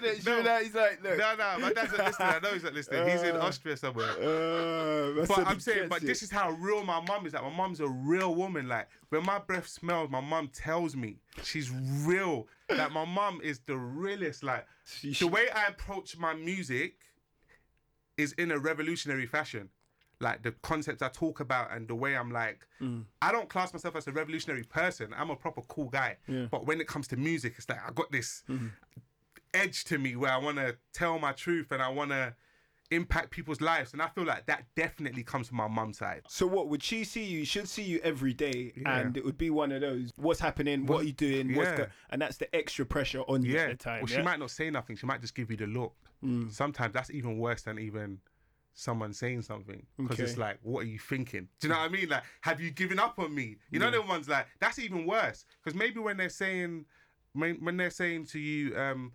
He's 0.02 0.26
like, 0.26 0.26
no, 0.26 0.42
no. 0.42 0.58
He's 0.64 0.74
like, 0.74 1.04
look. 1.04 1.18
no, 1.20 1.36
no, 1.36 1.60
my 1.60 1.72
dad's 1.72 1.92
not 1.96 2.08
listening. 2.08 2.28
I 2.30 2.40
know 2.40 2.50
he's 2.54 2.64
not 2.64 2.74
listening. 2.74 3.10
He's 3.10 3.22
in 3.22 3.36
Uh, 3.36 3.42
Austria 3.42 3.78
somewhere. 3.78 4.10
Uh, 4.10 5.24
But 5.28 5.46
I'm 5.46 5.60
saying, 5.60 5.88
but 5.88 6.02
it. 6.02 6.08
this 6.08 6.24
is 6.24 6.32
how 6.32 6.50
real 6.50 6.84
my 6.84 7.00
mum 7.00 7.28
is. 7.28 7.34
Like 7.34 7.44
my 7.44 7.56
mum's 7.56 7.80
a 7.80 7.88
real 7.88 8.34
woman. 8.34 8.68
Like 8.68 8.88
when 9.10 9.24
my 9.24 9.38
breath 9.38 9.68
smells, 9.68 10.10
my 10.10 10.20
mum 10.22 10.50
tells 10.52 10.96
me 10.96 11.20
she's 11.44 11.70
real. 11.70 12.48
Like 12.76 12.92
my 12.92 13.06
mum 13.06 13.40
is 13.44 13.60
the 13.68 13.78
realest. 13.78 14.42
Like 14.44 14.66
She- 14.84 15.14
the 15.14 15.28
way 15.28 15.48
I 15.54 15.66
approach 15.68 16.18
my 16.18 16.34
music 16.34 16.96
is 18.18 18.34
in 18.34 18.50
a 18.50 18.58
revolutionary 18.58 19.28
fashion. 19.28 19.70
Like 20.20 20.44
the 20.44 20.52
concepts 20.62 21.02
I 21.02 21.10
talk 21.10 21.40
about 21.42 21.72
and 21.72 21.88
the 21.88 21.96
way 21.96 22.16
I'm 22.16 22.32
like, 22.32 22.66
Mm. 22.82 23.06
I 23.22 23.32
don't 23.32 23.50
class 23.50 23.72
myself 23.74 23.96
as 23.96 24.08
a 24.08 24.12
revolutionary 24.12 24.64
person. 24.64 25.14
I'm 25.18 25.30
a 25.30 25.36
proper 25.36 25.62
cool 25.68 25.90
guy. 25.90 26.18
But 26.52 26.66
when 26.66 26.80
it 26.82 26.88
comes 26.88 27.08
to 27.10 27.18
music, 27.18 27.56
it's 27.58 27.68
like 27.70 27.80
I 27.86 27.92
got 27.92 28.12
this 28.12 28.44
Mm-hmm. 28.50 28.68
edge 29.54 29.84
to 29.86 29.98
me 29.98 30.16
where 30.16 30.32
I 30.32 30.38
want 30.38 30.58
to 30.58 30.76
tell 30.94 31.18
my 31.20 31.32
truth 31.32 31.72
and 31.72 31.82
I 31.82 31.90
want 31.90 32.12
to 32.12 32.34
impact 32.92 33.32
people's 33.32 33.62
lives. 33.62 33.94
And 33.94 34.02
I 34.02 34.08
feel 34.10 34.26
like 34.26 34.46
that 34.46 34.66
definitely 34.76 35.24
comes 35.24 35.48
from 35.48 35.58
my 35.58 35.68
mum's 35.68 35.98
side. 35.98 36.22
So 36.28 36.46
what 36.46 36.68
would 36.70 36.84
she 36.84 37.04
see 37.04 37.24
you? 37.24 37.40
she 37.40 37.60
should 37.60 37.68
see 37.70 37.84
you 37.84 38.00
every 38.04 38.34
day, 38.34 38.74
Yeah. 38.76 38.98
and 39.00 39.18
it 39.18 39.26
would 39.26 39.38
be 39.38 39.50
one 39.50 39.72
of 39.72 39.82
those. 39.82 40.12
What's 40.18 40.40
happening? 40.40 40.86
What 40.86 41.02
are 41.02 41.06
you 41.06 41.14
doing? 41.14 41.56
What's 41.56 41.70
yeah. 41.72 41.78
go-? 41.78 41.88
and 42.12 42.22
that's 42.22 42.38
the 42.38 42.54
extra 42.56 42.86
pressure 42.86 43.22
on 43.22 43.44
you 43.44 43.54
Yeah. 43.54 43.62
at 43.62 43.70
the 43.80 43.84
time. 43.84 44.00
well, 44.02 44.08
she 44.08 44.16
yeah? 44.16 44.22
Mm. 44.22 44.26
might 44.26 44.40
not 44.40 44.52
say 44.52 44.70
nothing. 44.70 44.98
She 44.98 45.06
might 45.08 45.22
just 45.22 45.34
give 45.36 45.50
you 45.50 45.58
the 45.58 45.68
look. 45.68 45.96
Sometimes 46.50 46.92
that's 46.94 47.12
even 47.12 47.38
worse 47.38 47.62
than 47.64 47.78
even 47.78 48.20
someone 48.76 49.14
saying 49.14 49.42
something 49.42 49.84
because 49.98 50.20
it's 50.20 50.38
like, 50.38 50.60
what 50.62 50.82
are 50.84 50.88
you 50.88 51.00
thinking? 51.00 51.48
Do 51.60 51.68
you 51.68 51.74
know 51.74 51.80
what 51.80 51.90
I 51.90 51.94
mean? 51.94 52.10
Like, 52.10 52.24
have 52.42 52.60
you 52.62 52.70
given 52.72 53.00
up 53.00 53.18
on 53.18 53.34
me? 53.34 53.56
You 53.72 53.80
know, 53.80 53.90
the 53.90 54.02
ones 54.02 54.30
like 54.30 54.48
that's 54.60 54.78
even 54.80 55.06
worse 55.06 55.46
because 55.64 55.78
maybe 55.78 56.00
when 56.00 56.18
they're 56.18 56.30
saying, 56.30 56.86
when, 57.34 57.56
when 57.64 57.78
they're 57.78 57.90
saying 57.90 58.26
to 58.28 58.40
you, 58.40 58.78
um, 58.78 59.14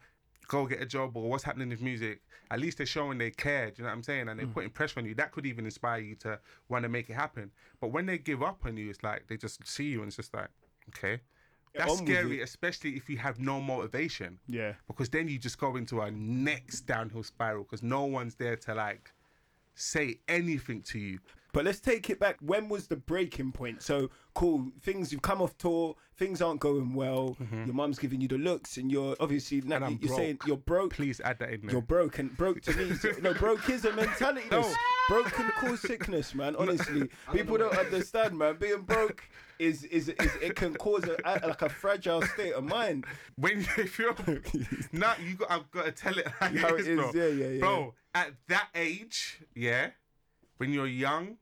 go 0.48 0.66
get 0.66 0.82
a 0.82 0.86
job 0.86 1.16
or 1.16 1.28
what's 1.28 1.44
happening 1.44 1.68
with 1.68 1.80
music, 1.80 2.22
at 2.50 2.58
least 2.58 2.78
they're 2.78 2.86
showing 2.86 3.18
they 3.18 3.30
care. 3.30 3.66
Do 3.70 3.74
you 3.78 3.82
know 3.84 3.90
what 3.90 3.96
I'm 3.96 4.02
saying? 4.02 4.28
And 4.28 4.40
they're 4.40 4.46
Mm. 4.46 4.54
putting 4.54 4.70
pressure 4.70 4.98
on 4.98 5.06
you. 5.06 5.14
That 5.14 5.30
could 5.30 5.46
even 5.46 5.64
inspire 5.64 6.00
you 6.00 6.16
to 6.16 6.40
want 6.68 6.82
to 6.82 6.88
make 6.88 7.08
it 7.08 7.14
happen. 7.14 7.52
But 7.80 7.88
when 7.88 8.06
they 8.06 8.18
give 8.18 8.42
up 8.42 8.64
on 8.64 8.76
you, 8.76 8.90
it's 8.90 9.02
like 9.02 9.28
they 9.28 9.36
just 9.36 9.64
see 9.66 9.84
you 9.84 9.98
and 10.00 10.08
it's 10.08 10.16
just 10.16 10.34
like, 10.34 10.48
okay. 10.88 11.20
That's 11.74 11.98
scary, 11.98 12.40
especially 12.42 12.96
if 12.96 13.08
you 13.08 13.18
have 13.18 13.38
no 13.38 13.60
motivation 13.60 14.40
Yeah. 14.48 14.72
because 14.88 15.08
then 15.10 15.28
you 15.28 15.38
just 15.38 15.56
go 15.58 15.76
into 15.76 16.00
a 16.00 16.10
next 16.10 16.80
downhill 16.80 17.22
spiral 17.22 17.62
because 17.62 17.82
no 17.82 18.04
one's 18.06 18.34
there 18.34 18.56
to 18.56 18.74
like 18.74 19.12
say 19.74 20.18
anything 20.28 20.82
to 20.82 20.98
you. 20.98 21.18
But 21.52 21.64
let's 21.64 21.80
take 21.80 22.08
it 22.10 22.20
back. 22.20 22.36
When 22.40 22.68
was 22.68 22.86
the 22.86 22.96
breaking 22.96 23.52
point? 23.52 23.82
So 23.82 24.10
cool. 24.34 24.70
Things 24.82 25.12
you've 25.12 25.22
come 25.22 25.42
off 25.42 25.56
tour. 25.58 25.96
Things 26.16 26.42
aren't 26.42 26.60
going 26.60 26.94
well. 26.94 27.36
Your 27.50 27.74
mum's 27.74 27.98
giving 27.98 28.20
you 28.20 28.28
the 28.28 28.36
looks, 28.38 28.76
and 28.76 28.90
you're 28.92 29.16
obviously 29.20 29.60
now 29.62 29.78
Mm-hmm. 29.80 30.04
You're 30.06 30.16
saying 30.16 30.38
you're 30.46 30.56
broke. 30.58 30.94
Please 30.94 31.20
add 31.24 31.38
that 31.38 31.50
in 31.50 31.62
there. 31.62 31.72
You're 31.72 31.82
broke 31.82 32.18
and 32.18 32.36
broke 32.36 32.60
to 32.62 32.76
me. 32.76 32.94
so- 32.94 33.12
no, 33.22 33.32
broke 33.34 33.68
is 33.70 33.84
a 33.86 33.92
mentality. 33.94 34.46
No. 34.50 34.70
Broke 35.08 35.32
can 35.32 35.50
cause 35.58 35.80
sickness, 35.80 36.34
man. 36.34 36.54
Honestly, 36.56 37.08
people 37.32 37.56
don't 37.58 37.76
understand, 37.76 38.38
man. 38.38 38.56
Being 38.60 38.82
broke 38.82 39.24
is 39.58 39.82
is, 39.84 40.08
is 40.08 40.30
it 40.40 40.54
can 40.56 40.74
cause 40.74 41.04
a, 41.04 41.16
like 41.46 41.62
a 41.62 41.68
fragile 41.68 42.22
state 42.22 42.52
of 42.52 42.64
mind. 42.64 43.06
when 43.36 43.66
if 43.76 43.98
you're 43.98 44.14
now 44.92 45.14
you 45.24 45.34
got 45.36 45.50
I've 45.50 45.70
got 45.70 45.86
to 45.86 45.92
tell 45.92 46.16
it 46.18 46.26
like 46.40 46.56
How 46.58 46.74
it 46.74 46.80
is, 46.80 46.86
it 46.86 46.92
is, 46.92 46.96
bro. 46.98 47.10
yeah, 47.14 47.26
yeah, 47.26 47.46
yeah. 47.48 47.60
Bro, 47.60 47.94
at 48.14 48.32
that 48.48 48.68
age, 48.74 49.40
yeah, 49.54 49.90
when 50.60 50.74
you're 50.74 50.86
young 50.86 51.38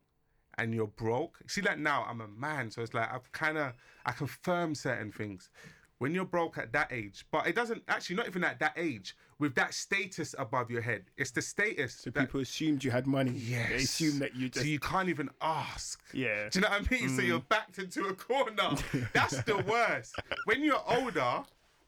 and 0.59 0.72
you're 0.72 0.87
broke. 0.87 1.38
See, 1.48 1.61
like 1.61 1.78
now 1.78 2.07
I'm 2.09 2.20
a 2.20 2.28
man, 2.28 2.70
so 2.70 2.83
it's 2.83 2.94
like 2.94 3.12
I've 3.12 3.31
kind 3.33 3.59
of 3.59 3.72
I 4.07 4.12
confirm 4.12 4.76
certain 4.76 5.11
things. 5.11 5.50
When 5.98 6.14
you're 6.14 6.24
broke 6.24 6.59
at 6.59 6.72
that 6.74 6.92
age, 6.92 7.26
but 7.33 7.48
it 7.48 7.57
doesn't 7.57 7.83
actually 7.88 8.14
not 8.14 8.28
even 8.28 8.44
at 8.44 8.61
that 8.61 8.74
age 8.76 9.16
with 9.40 9.57
that 9.57 9.74
status 9.74 10.37
above 10.38 10.70
your 10.70 10.81
head. 10.81 11.07
It's 11.16 11.33
the 11.33 11.42
status 11.42 11.94
So 11.94 12.11
that 12.11 12.20
people 12.20 12.40
assumed 12.40 12.85
you 12.85 12.92
had 12.92 13.09
money. 13.09 13.33
Yes. 13.33 13.68
They 13.68 13.76
assume 13.76 14.18
that 14.20 14.37
you 14.37 14.48
just. 14.48 14.64
So 14.64 14.70
you 14.70 14.78
can't 14.78 15.09
even 15.09 15.28
ask. 15.42 16.00
Yeah. 16.12 16.48
Do 16.50 16.61
you 16.61 16.62
know 16.62 16.68
what 16.68 16.87
I 16.87 16.94
mean? 16.94 17.09
So 17.09 17.22
mm. 17.22 17.26
you're 17.26 17.40
backed 17.40 17.81
into 17.81 18.04
a 18.07 18.14
corner. 18.14 18.76
That's 19.12 19.42
the 19.42 19.59
worst. 19.68 20.14
When 20.44 20.62
you're 20.62 20.83
older, 20.87 21.42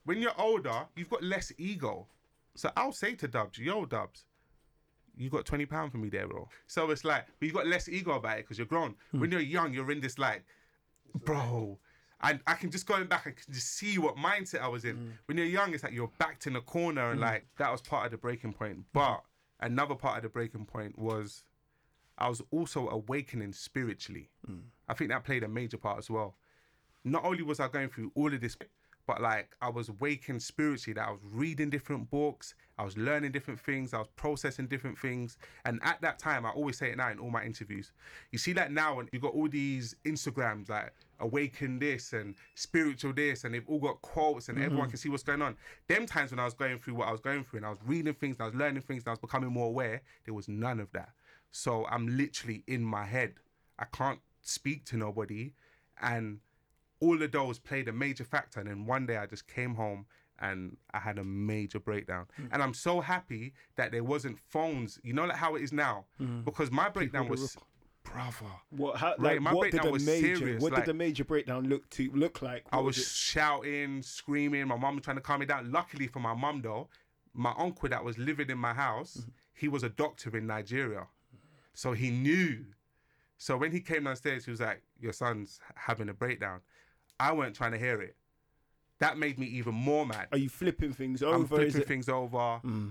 when 0.07 0.19
you're 0.19 0.39
older, 0.41 0.87
you've 0.97 1.11
got 1.11 1.23
less 1.23 1.53
ego. 1.57 2.09
So 2.57 2.73
I'll 2.77 2.91
say 2.91 3.15
to 3.15 3.29
Dubs, 3.29 3.59
yo, 3.59 3.85
Dubs, 3.85 4.25
you 5.21 5.31
got 5.31 5.45
twenty 5.45 5.67
pound 5.67 5.93
for 5.93 5.99
me 5.99 6.09
there, 6.09 6.27
bro. 6.27 6.49
So 6.67 6.91
it's 6.91 7.05
like, 7.05 7.27
but 7.39 7.47
you 7.47 7.53
got 7.53 7.67
less 7.67 7.89
ego 7.89 8.13
about 8.13 8.39
it 8.39 8.45
because 8.45 8.59
you're 8.59 8.67
grown. 8.67 8.95
When 9.11 9.25
hmm. 9.25 9.33
you're 9.33 9.41
young, 9.41 9.75
you're 9.75 9.91
in 9.91 10.01
this 10.01 10.19
like, 10.19 10.45
bro. 11.15 11.79
And 12.23 12.41
I 12.47 12.55
can 12.55 12.71
just 12.71 12.87
going 12.87 13.07
back, 13.07 13.27
I 13.27 13.31
can 13.31 13.53
just 13.53 13.75
see 13.79 13.97
what 13.97 14.17
mindset 14.17 14.61
I 14.61 14.69
was 14.69 14.85
in. 14.85 14.97
Hmm. 14.97 15.09
When 15.27 15.39
you're 15.39 15.47
young, 15.47 15.73
it's 15.75 15.85
like 15.85 15.93
you're 15.93 16.11
backed 16.19 16.47
in 16.47 16.57
a 16.57 16.61
corner, 16.61 17.11
and 17.11 17.19
hmm. 17.19 17.25
like 17.25 17.47
that 17.59 17.71
was 17.71 17.83
part 17.83 18.07
of 18.07 18.13
the 18.13 18.19
breaking 18.19 18.55
point. 18.55 18.79
But 18.93 19.23
another 19.61 19.95
part 19.95 20.17
of 20.17 20.23
the 20.23 20.29
breaking 20.31 20.65
point 20.65 20.99
was 20.99 21.45
I 22.19 22.29
was 22.29 22.43
also 22.51 22.89
awakening 22.89 23.53
spiritually. 23.53 24.31
I 24.89 24.95
think 24.95 25.11
that 25.11 25.25
played 25.25 25.43
a 25.43 25.49
major 25.49 25.79
part 25.79 25.99
as 25.99 26.11
well. 26.11 26.37
Not 27.05 27.25
only 27.25 27.43
was 27.43 27.61
I 27.61 27.69
going 27.69 27.89
through 27.89 28.13
all 28.15 28.33
of 28.33 28.41
this, 28.41 28.57
but 29.07 29.21
like 29.21 29.57
I 29.61 29.69
was 29.69 29.91
waking 30.01 30.41
spiritually. 30.41 30.95
That 30.95 31.09
I 31.09 31.11
was 31.11 31.21
reading 31.33 31.71
different 31.71 32.11
books, 32.11 32.55
I 32.79 32.85
was 32.85 32.97
learning 32.97 33.33
different 33.33 33.61
things, 33.61 33.93
I 33.93 33.99
was 33.99 34.09
processing 34.17 34.67
different 34.67 34.99
things. 34.99 35.39
And 35.65 35.81
at 35.83 36.01
that 36.01 36.19
time, 36.19 36.47
I 36.47 36.51
always 36.51 36.79
say 36.79 36.91
it 36.91 36.97
now 36.97 37.11
in 37.11 37.19
all 37.19 37.31
my 37.31 37.45
interviews. 37.45 37.93
You 38.31 38.39
see 38.39 38.53
that 38.55 38.73
now 38.73 39.01
and 39.01 39.09
you 39.13 39.21
got 39.21 39.35
all 39.35 39.49
these 39.49 39.97
Instagrams 40.05 40.69
like 40.69 40.93
awaken 41.21 41.79
this 41.79 42.13
and 42.13 42.35
spiritual 42.55 43.13
this, 43.13 43.45
and 43.45 43.55
they've 43.55 43.69
all 43.69 43.81
got 43.81 44.01
quotes 44.03 44.49
and 44.49 44.59
everyone 44.59 44.85
mm-hmm. 44.85 44.91
can 44.91 44.99
see 44.99 45.09
what's 45.09 45.23
going 45.23 45.43
on. 45.43 45.57
Them 45.89 46.07
times 46.07 46.31
when 46.31 46.41
I 46.41 46.45
was 46.45 46.55
going 46.55 46.79
through 46.79 46.95
what 46.95 47.09
I 47.09 47.13
was 47.13 47.21
going 47.21 47.45
through 47.45 47.59
and 47.59 47.67
I 47.67 47.71
was 47.71 47.79
reading 47.85 48.15
things, 48.15 48.37
and 48.37 48.45
I 48.45 48.47
was 48.47 48.55
learning 48.55 48.83
things, 48.83 49.03
and 49.03 49.09
I 49.09 49.13
was 49.13 49.19
becoming 49.19 49.51
more 49.51 49.67
aware, 49.67 50.03
there 50.25 50.35
was 50.35 50.49
none 50.49 50.81
of 50.81 50.91
that. 50.93 51.11
So 51.53 51.87
I'm 51.87 52.17
literally 52.17 52.63
in 52.67 52.83
my 52.83 53.05
head. 53.05 53.35
I 53.79 53.85
can't 53.93 54.21
speak 54.43 54.85
to 54.87 54.97
nobody. 54.97 55.53
And 56.01 56.39
all 57.01 57.21
of 57.23 57.33
those 57.33 57.59
played 57.59 57.89
a 57.89 57.93
major 57.93 58.25
factor. 58.25 58.61
And 58.61 58.69
then 58.69 58.87
one 58.87 59.07
day 59.07 59.17
I 59.17 59.27
just 59.27 59.47
came 59.49 59.75
home 59.75 60.07
and 60.39 60.77
I 60.93 60.99
had 60.99 61.19
a 61.19 61.25
major 61.25 61.79
breakdown. 61.81 62.27
And 62.51 62.63
I'm 62.63 62.75
so 62.75 63.01
happy 63.01 63.53
that 63.77 63.93
there 63.93 64.05
wasn't 64.05 64.39
phones, 64.39 64.99
you 65.03 65.13
know, 65.13 65.25
like 65.27 65.37
how 65.37 65.55
it 65.57 65.63
is 65.63 65.73
now. 65.73 66.07
Because 66.45 66.71
my 66.71 66.89
breakdown 66.89 67.29
was, 67.29 67.57
brother. 68.05 68.33
What, 68.71 68.97
how, 68.97 69.09
Right, 69.19 69.35
like, 69.35 69.41
my 69.43 69.53
what 69.53 69.65
did 69.65 69.71
breakdown 69.73 69.87
the 69.89 69.93
was 69.93 70.07
major? 70.07 70.37
serious, 70.37 70.63
What 70.63 70.73
like- 70.73 70.85
did 70.85 70.91
the 70.91 70.95
major 70.99 71.25
breakdown 71.25 71.69
look 71.69 71.89
to 71.91 72.11
look 72.15 72.41
like? 72.43 72.65
I 72.73 72.77
What 72.77 72.87
was 72.87 72.97
shouting, 73.15 74.03
screaming. 74.03 74.67
My 74.69 74.77
mom 74.77 74.97
was 74.97 75.05
trying 75.05 75.17
to 75.17 75.23
calm 75.23 75.41
me 75.41 75.47
down. 75.47 75.71
Luckily 75.71 76.07
for 76.07 76.21
my 76.21 76.35
mom, 76.35 76.63
though, 76.63 76.89
my 77.35 77.53
uncle 77.59 77.89
that 77.91 78.03
was 78.05 78.17
living 78.19 78.51
in 78.51 78.59
my 78.59 78.73
house, 78.75 79.19
Mm-hmm. 79.21 79.31
he 79.55 79.69
was 79.69 79.83
a 79.83 79.89
doctor 79.91 80.35
in 80.37 80.47
Nigeria. 80.47 81.07
So 81.75 81.93
he 81.93 82.11
knew. 82.11 82.65
So 83.39 83.57
when 83.57 83.73
he 83.73 83.81
came 83.81 84.05
downstairs, 84.05 84.45
he 84.47 84.51
was 84.51 84.61
like, 84.61 84.83
Your 84.99 85.13
son's 85.13 85.61
having 85.75 86.09
a 86.09 86.15
breakdown. 86.15 86.61
I 87.21 87.33
weren't 87.33 87.55
trying 87.55 87.73
to 87.73 87.79
hear 87.79 88.01
it. 88.01 88.17
That 88.99 89.19
made 89.19 89.39
me 89.39 89.47
even 89.47 89.75
more 89.75 90.07
mad. 90.07 90.29
Are 90.33 90.39
you 90.39 90.49
flipping 90.49 90.93
things 90.93 91.23
over? 91.23 91.35
I'm 91.35 91.43
over? 91.43 91.57
Flipping 91.57 91.83
things 91.83 92.09
over. 92.09 92.59
Hmm. 92.59 92.89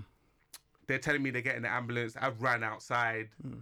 They're 0.86 0.98
telling 0.98 1.22
me 1.22 1.30
they're 1.30 1.42
getting 1.42 1.62
the 1.62 1.70
ambulance. 1.70 2.16
I've 2.20 2.40
ran 2.40 2.64
outside. 2.64 3.28
Hmm. 3.42 3.58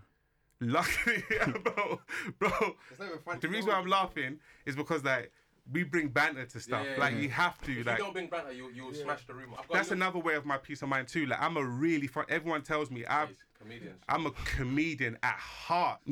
Luckily, 0.60 1.22
bro, 1.62 2.00
bro. 2.38 2.50
It's 2.90 2.98
not 2.98 3.08
even 3.08 3.18
funny. 3.24 3.40
The 3.40 3.48
reason 3.48 3.70
why 3.70 3.76
I'm 3.76 3.86
laughing 3.86 4.38
is 4.66 4.74
because 4.74 5.04
like 5.04 5.30
we 5.72 5.84
bring 5.84 6.08
banter 6.08 6.46
to 6.46 6.60
stuff. 6.60 6.84
yeah, 6.84 7.00
like 7.00 7.14
yeah. 7.14 7.20
you 7.20 7.28
have 7.28 7.60
to. 7.62 7.80
If 7.80 7.86
like 7.86 7.98
you 7.98 8.04
don't 8.04 8.12
bring 8.12 8.28
banter, 8.28 8.52
you 8.52 8.70
you'll 8.74 8.94
smash 8.94 9.26
the 9.26 9.34
room. 9.34 9.50
I've 9.58 9.68
got 9.68 9.74
that's 9.74 9.90
a 9.90 9.94
another 9.94 10.18
way 10.18 10.34
of 10.34 10.44
my 10.46 10.56
peace 10.58 10.82
of 10.82 10.88
mind 10.88 11.08
too. 11.08 11.26
Like 11.26 11.40
I'm 11.40 11.56
a 11.56 11.64
really 11.64 12.06
fun. 12.06 12.24
Everyone 12.28 12.62
tells 12.62 12.90
me 12.90 13.04
I'm 13.08 13.36
comedians. 13.60 14.00
I'm 14.08 14.26
a 14.26 14.30
comedian 14.30 15.18
at 15.22 15.34
heart. 15.34 16.00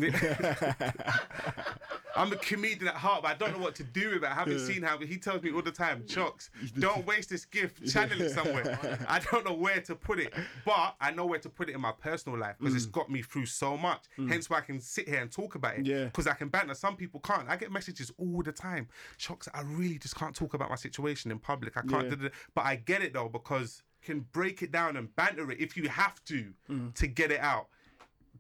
I'm 2.17 2.33
a 2.33 2.37
comedian 2.37 2.89
at 2.89 2.95
heart, 2.95 3.23
but 3.23 3.31
I 3.31 3.35
don't 3.35 3.53
know 3.53 3.63
what 3.63 3.75
to 3.77 3.85
do 3.85 4.15
with 4.15 4.25
it. 4.25 4.31
I 4.31 4.35
haven't 4.35 4.61
seen 4.61 4.83
how 4.83 4.99
he 4.99 5.19
tells 5.19 5.43
me 5.43 5.53
all 5.53 5.63
the 5.63 5.71
time, 5.71 6.07
Shocks, 6.09 6.51
don't 6.79 7.07
waste 7.07 7.29
this 7.31 7.45
gift, 7.45 7.87
channel 7.91 8.21
it 8.21 8.31
somewhere. 8.31 8.99
I 9.09 9.19
don't 9.19 9.45
know 9.45 9.53
where 9.53 9.81
to 9.83 9.95
put 9.95 10.19
it, 10.19 10.33
but 10.65 10.95
I 11.01 11.11
know 11.11 11.27
where 11.27 11.39
to 11.39 11.49
put 11.49 11.69
it 11.69 11.75
in 11.75 11.81
my 11.81 11.93
personal 11.93 12.39
life 12.39 12.57
because 12.59 12.75
it's 12.75 12.87
got 12.87 13.11
me 13.11 13.23
through 13.23 13.47
so 13.47 13.77
much. 13.77 14.05
Hence 14.17 14.49
why 14.49 14.59
I 14.59 14.63
can 14.63 14.81
sit 14.81 15.09
here 15.09 15.21
and 15.21 15.31
talk 15.31 15.55
about 15.55 15.79
it. 15.79 15.87
Yeah. 15.87 16.05
Because 16.05 16.27
I 16.27 16.35
can 16.35 16.49
banter. 16.49 16.75
Some 16.75 16.97
people 16.97 17.21
can't. 17.21 17.49
I 17.49 17.57
get 17.57 17.71
messages 17.71 18.11
all 18.19 18.43
the 18.43 18.53
time. 18.53 18.89
Shocks, 19.19 19.49
I 19.53 19.63
really 19.63 19.99
just 19.99 20.17
can't 20.17 20.35
talk 20.35 20.55
about 20.55 20.71
my 20.71 20.77
situation 20.77 21.31
in 21.31 21.39
public. 21.39 21.77
I 21.77 21.83
can't. 21.83 22.21
Yeah. 22.21 22.29
But 22.55 22.65
I 22.65 22.77
get 22.77 23.03
it 23.03 23.13
though 23.13 23.29
because 23.29 23.83
you 23.96 23.96
can 24.07 24.21
break 24.33 24.63
it 24.63 24.73
down 24.73 24.97
and 24.97 25.15
banter 25.17 25.51
it 25.51 25.61
if 25.61 25.77
you 25.77 25.89
have 25.89 26.25
to 26.25 26.53
mm. 26.71 26.95
to 26.95 27.07
get 27.07 27.31
it 27.31 27.41
out 27.41 27.67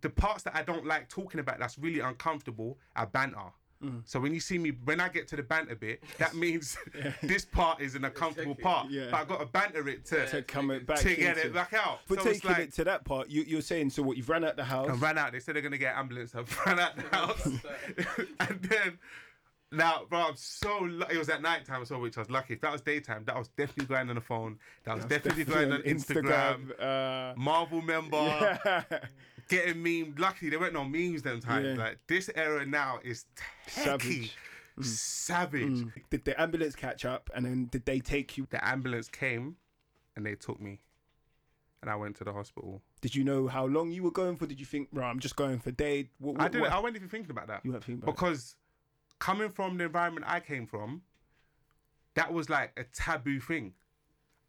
the 0.01 0.11
parts 0.11 0.43
that 0.45 0.55
I 0.55 0.63
don't 0.63 0.87
like 0.87 1.09
talking 1.09 1.41
about 1.41 1.59
that's 1.59 1.79
really 1.79 2.01
uncomfortable 2.01 2.79
are 2.95 3.07
banter. 3.07 3.53
Mm. 3.83 4.03
So 4.07 4.19
when 4.19 4.33
you 4.33 4.41
see 4.41 4.57
me, 4.57 4.73
when 4.85 5.01
I 5.01 5.09
get 5.09 5.29
to 5.29 5.37
the 5.37 5.43
banter 5.43 5.75
bit, 5.75 6.03
that 6.19 6.35
means 6.45 6.79
this 7.23 7.45
part 7.45 7.81
is 7.81 7.95
an 7.95 8.05
uncomfortable 8.05 8.55
part. 8.55 8.91
Yeah. 8.91 9.09
But 9.11 9.17
I 9.17 9.25
got 9.25 9.41
to 9.41 9.47
banter 9.47 9.89
it 9.89 10.05
to, 10.07 10.27
To 10.29 10.43
come 10.43 10.71
it 10.71 10.87
back 10.87 10.99
to 10.99 11.15
get 11.15 11.37
into- 11.37 11.49
it 11.49 11.55
back 11.55 11.75
out. 11.75 12.01
For 12.07 12.17
so 12.17 12.25
taking 12.25 12.51
like, 12.51 12.61
it 12.61 12.75
to 12.75 12.85
that 12.85 13.05
part, 13.05 13.29
you, 13.29 13.43
you're 13.43 13.61
saying 13.61 13.91
so. 13.91 14.03
What 14.03 14.17
you've 14.17 14.29
ran 14.29 14.45
out 14.45 14.57
the 14.57 14.65
house? 14.65 14.89
I 14.89 14.95
ran 14.95 15.19
out. 15.19 15.33
They 15.33 15.41
said 15.41 15.55
they're 15.55 15.63
gonna 15.63 15.79
get 15.79 15.95
an 15.95 16.01
ambulance. 16.01 16.35
I 16.35 16.45
ran 16.67 16.81
out 16.81 16.97
the 16.97 17.17
house, 17.17 17.47
and 17.47 18.63
then 18.63 18.99
now, 19.77 20.03
bro, 20.09 20.19
I'm 20.21 20.37
so. 20.37 20.81
Lu- 20.81 21.05
it 21.11 21.17
was 21.19 21.29
at 21.29 21.43
night 21.43 21.65
time, 21.65 21.85
so 21.85 21.99
which 21.99 22.17
I 22.17 22.21
was 22.21 22.31
lucky. 22.31 22.55
If 22.55 22.61
that 22.63 22.73
was 22.73 22.81
daytime, 22.81 23.25
that 23.27 23.37
was 23.37 23.49
definitely 23.49 23.87
going 23.95 24.09
on 24.09 24.15
the 24.17 24.21
phone. 24.21 24.59
That 24.85 24.97
was 24.97 25.05
definitely, 25.05 25.45
going 25.45 25.73
on 25.73 25.83
Instagram. 25.83 26.81
uh, 26.81 27.35
Marvel 27.39 27.83
member, 27.83 28.89
getting 29.49 29.83
meme. 29.83 30.15
Luckily, 30.19 30.51
there 30.51 30.59
weren't 30.59 30.75
no 30.75 30.85
memes 30.85 31.23
them 31.23 31.41
time. 31.41 31.65
Yeah. 31.65 31.75
Like 31.75 31.99
this 32.07 32.31
era 32.35 32.65
now 32.67 32.99
is 33.05 33.27
techie, 33.69 34.31
Savage. 34.81 34.87
savage. 34.87 35.85
did 36.11 36.25
the 36.25 36.41
ambulance 36.41 36.75
catch 36.75 37.05
up, 37.05 37.31
and 37.35 37.45
then 37.45 37.67
did 37.67 37.85
they 37.87 38.01
take 38.01 38.37
you? 38.37 38.47
The 38.51 38.67
ambulance 38.67 39.09
came, 39.09 39.57
and 40.17 40.25
they 40.27 40.35
took 40.35 40.61
me, 40.61 40.81
and 41.83 41.91
I 41.91 41.97
went 41.97 42.17
to 42.17 42.25
the 42.25 42.33
hospital. 42.33 42.83
Did 43.01 43.15
you 43.15 43.25
know 43.25 43.47
how 43.47 43.67
long 43.67 43.93
you 43.93 44.03
were 44.03 44.11
going 44.11 44.37
for? 44.37 44.47
Did 44.47 44.59
you 44.59 44.67
think, 44.67 44.89
right, 44.93 45.09
I'm 45.09 45.21
just 45.21 45.37
going 45.37 45.59
for 45.61 45.71
day? 45.71 46.09
What, 46.19 46.41
I 46.41 46.45
what- 46.45 46.53
didn't. 46.53 46.63
what- 46.63 46.73
I 46.73 46.79
wasn't 46.79 46.97
even 46.97 47.09
thinking 47.09 47.31
about 47.31 47.47
that. 47.49 47.61
You 47.65 47.73
weren't 47.73 47.85
thinking 47.85 48.03
about 48.03 48.15
because 48.17 48.57
coming 49.19 49.51
from 49.51 49.79
the 49.79 49.85
environment 49.85 50.27
I 50.29 50.41
came 50.41 50.67
from, 50.67 51.03
that 52.15 52.33
was 52.33 52.49
like 52.49 52.73
a 52.77 52.85
taboo 52.85 53.41
thing. 53.41 53.75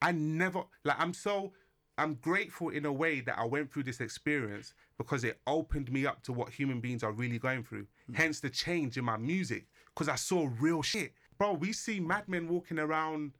I 0.02 0.12
never 0.12 0.64
like. 0.84 1.00
I'm 1.00 1.14
so. 1.14 1.54
I'm 2.00 2.14
grateful 2.14 2.70
in 2.70 2.86
a 2.86 2.94
way 2.94 3.22
that 3.22 3.40
I 3.40 3.46
went 3.46 3.74
through 3.74 3.84
this 3.84 4.02
experience 4.02 4.76
because 5.00 5.24
it 5.24 5.40
opened 5.48 5.92
me 5.92 6.06
up 6.06 6.22
to 6.24 6.32
what 6.32 6.50
human 6.50 6.80
beings 6.80 7.02
are 7.02 7.12
really 7.12 7.40
going 7.40 7.64
through. 7.64 7.88
Mm. 8.12 8.16
Hence 8.16 8.40
the 8.40 8.52
change 8.52 8.98
in 8.98 9.06
my 9.06 9.18
music 9.18 9.66
because 9.88 10.08
I 10.08 10.16
saw 10.16 10.48
real 10.60 10.84
shit. 10.84 11.14
Bro, 11.40 11.54
we 11.54 11.74
see 11.74 12.00
madmen 12.00 12.48
walking 12.50 12.78
around 12.78 13.32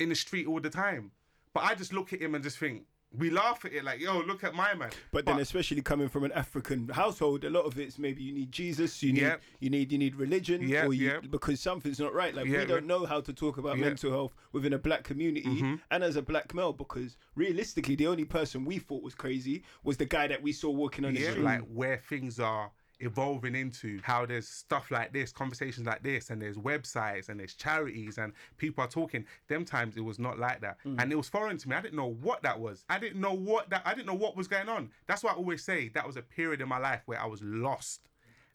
in 0.00 0.08
the 0.08 0.16
street 0.16 0.48
all 0.48 0.60
the 0.60 0.70
time. 0.70 1.12
But 1.54 1.64
I 1.64 1.74
just 1.74 1.92
look 1.92 2.12
at 2.12 2.20
him 2.20 2.34
and 2.34 2.42
just 2.42 2.58
think, 2.58 2.82
we 3.18 3.30
laugh 3.30 3.64
at 3.64 3.72
it 3.72 3.84
like, 3.84 4.00
yo, 4.00 4.20
look 4.20 4.44
at 4.44 4.54
my 4.54 4.74
man. 4.74 4.90
But 5.12 5.26
then, 5.26 5.38
especially 5.40 5.82
coming 5.82 6.08
from 6.08 6.24
an 6.24 6.32
African 6.32 6.88
household, 6.88 7.44
a 7.44 7.50
lot 7.50 7.62
of 7.64 7.78
it's 7.78 7.98
maybe 7.98 8.22
you 8.22 8.32
need 8.32 8.52
Jesus, 8.52 9.02
you 9.02 9.12
need 9.12 9.36
you 9.60 9.70
need 9.70 9.92
you 9.92 9.98
need 9.98 10.16
religion, 10.16 10.62
Yep, 10.68 10.86
or 10.86 10.92
you, 10.94 11.08
yep. 11.08 11.30
because 11.30 11.60
something's 11.60 11.98
not 12.00 12.14
right. 12.14 12.34
Like 12.34 12.46
Yeah, 12.46 12.60
we 12.60 12.66
don't 12.66 12.86
know 12.86 13.04
how 13.06 13.20
to 13.20 13.32
talk 13.32 13.58
about 13.58 13.70
Yeah. 13.70 13.74
Mm-hmm. 13.76 13.84
mental 13.84 14.10
health 14.10 14.34
within 14.52 14.72
a 14.72 14.78
black 14.78 15.04
community 15.04 15.78
and 15.90 16.04
as 16.04 16.16
a 16.16 16.22
black 16.22 16.54
male, 16.54 16.72
because 16.72 17.16
realistically, 17.34 17.94
the 17.96 18.06
only 18.06 18.24
person 18.24 18.64
we 18.64 18.78
thought 18.78 19.02
was 19.02 19.14
crazy 19.14 19.62
was 19.84 19.96
the 19.96 20.04
guy 20.04 20.26
that 20.26 20.42
we 20.42 20.52
saw 20.52 20.70
walking 20.70 21.04
on 21.04 21.14
the 21.14 21.22
street. 21.22 21.38
like 21.44 21.60
where 21.72 21.98
things 22.08 22.38
are 22.40 22.70
evolving 23.00 23.54
into 23.54 24.00
how 24.02 24.24
there's 24.24 24.48
stuff 24.48 24.90
like 24.90 25.12
this 25.12 25.32
conversations 25.32 25.86
like 25.86 26.02
this 26.02 26.30
and 26.30 26.40
there's 26.40 26.56
websites 26.56 27.28
and 27.28 27.38
there's 27.38 27.54
charities 27.54 28.18
and 28.18 28.32
people 28.56 28.82
are 28.82 28.88
talking. 28.88 29.24
Them 29.48 29.64
times 29.64 29.96
it 29.96 30.00
was 30.00 30.18
not 30.18 30.38
like 30.38 30.60
that. 30.62 30.78
Mm. 30.84 31.02
And 31.02 31.12
it 31.12 31.16
was 31.16 31.28
foreign 31.28 31.58
to 31.58 31.68
me. 31.68 31.76
I 31.76 31.80
didn't 31.80 31.96
know 31.96 32.16
what 32.20 32.42
that 32.42 32.58
was. 32.58 32.84
I 32.88 32.98
didn't 32.98 33.20
know 33.20 33.34
what 33.34 33.70
that 33.70 33.82
i 33.84 33.94
didn't 33.94 34.06
know 34.06 34.14
what 34.14 34.36
was 34.36 34.48
going 34.48 34.68
on. 34.68 34.90
That's 35.06 35.22
why 35.22 35.32
i 35.32 35.34
always 35.34 35.62
say 35.62 35.88
that 35.90 36.06
was 36.06 36.16
a 36.16 36.22
period 36.22 36.60
in 36.60 36.68
my 36.68 36.78
life 36.78 37.02
where 37.06 37.20
i 37.20 37.26
was 37.26 37.42
lost. 37.42 38.08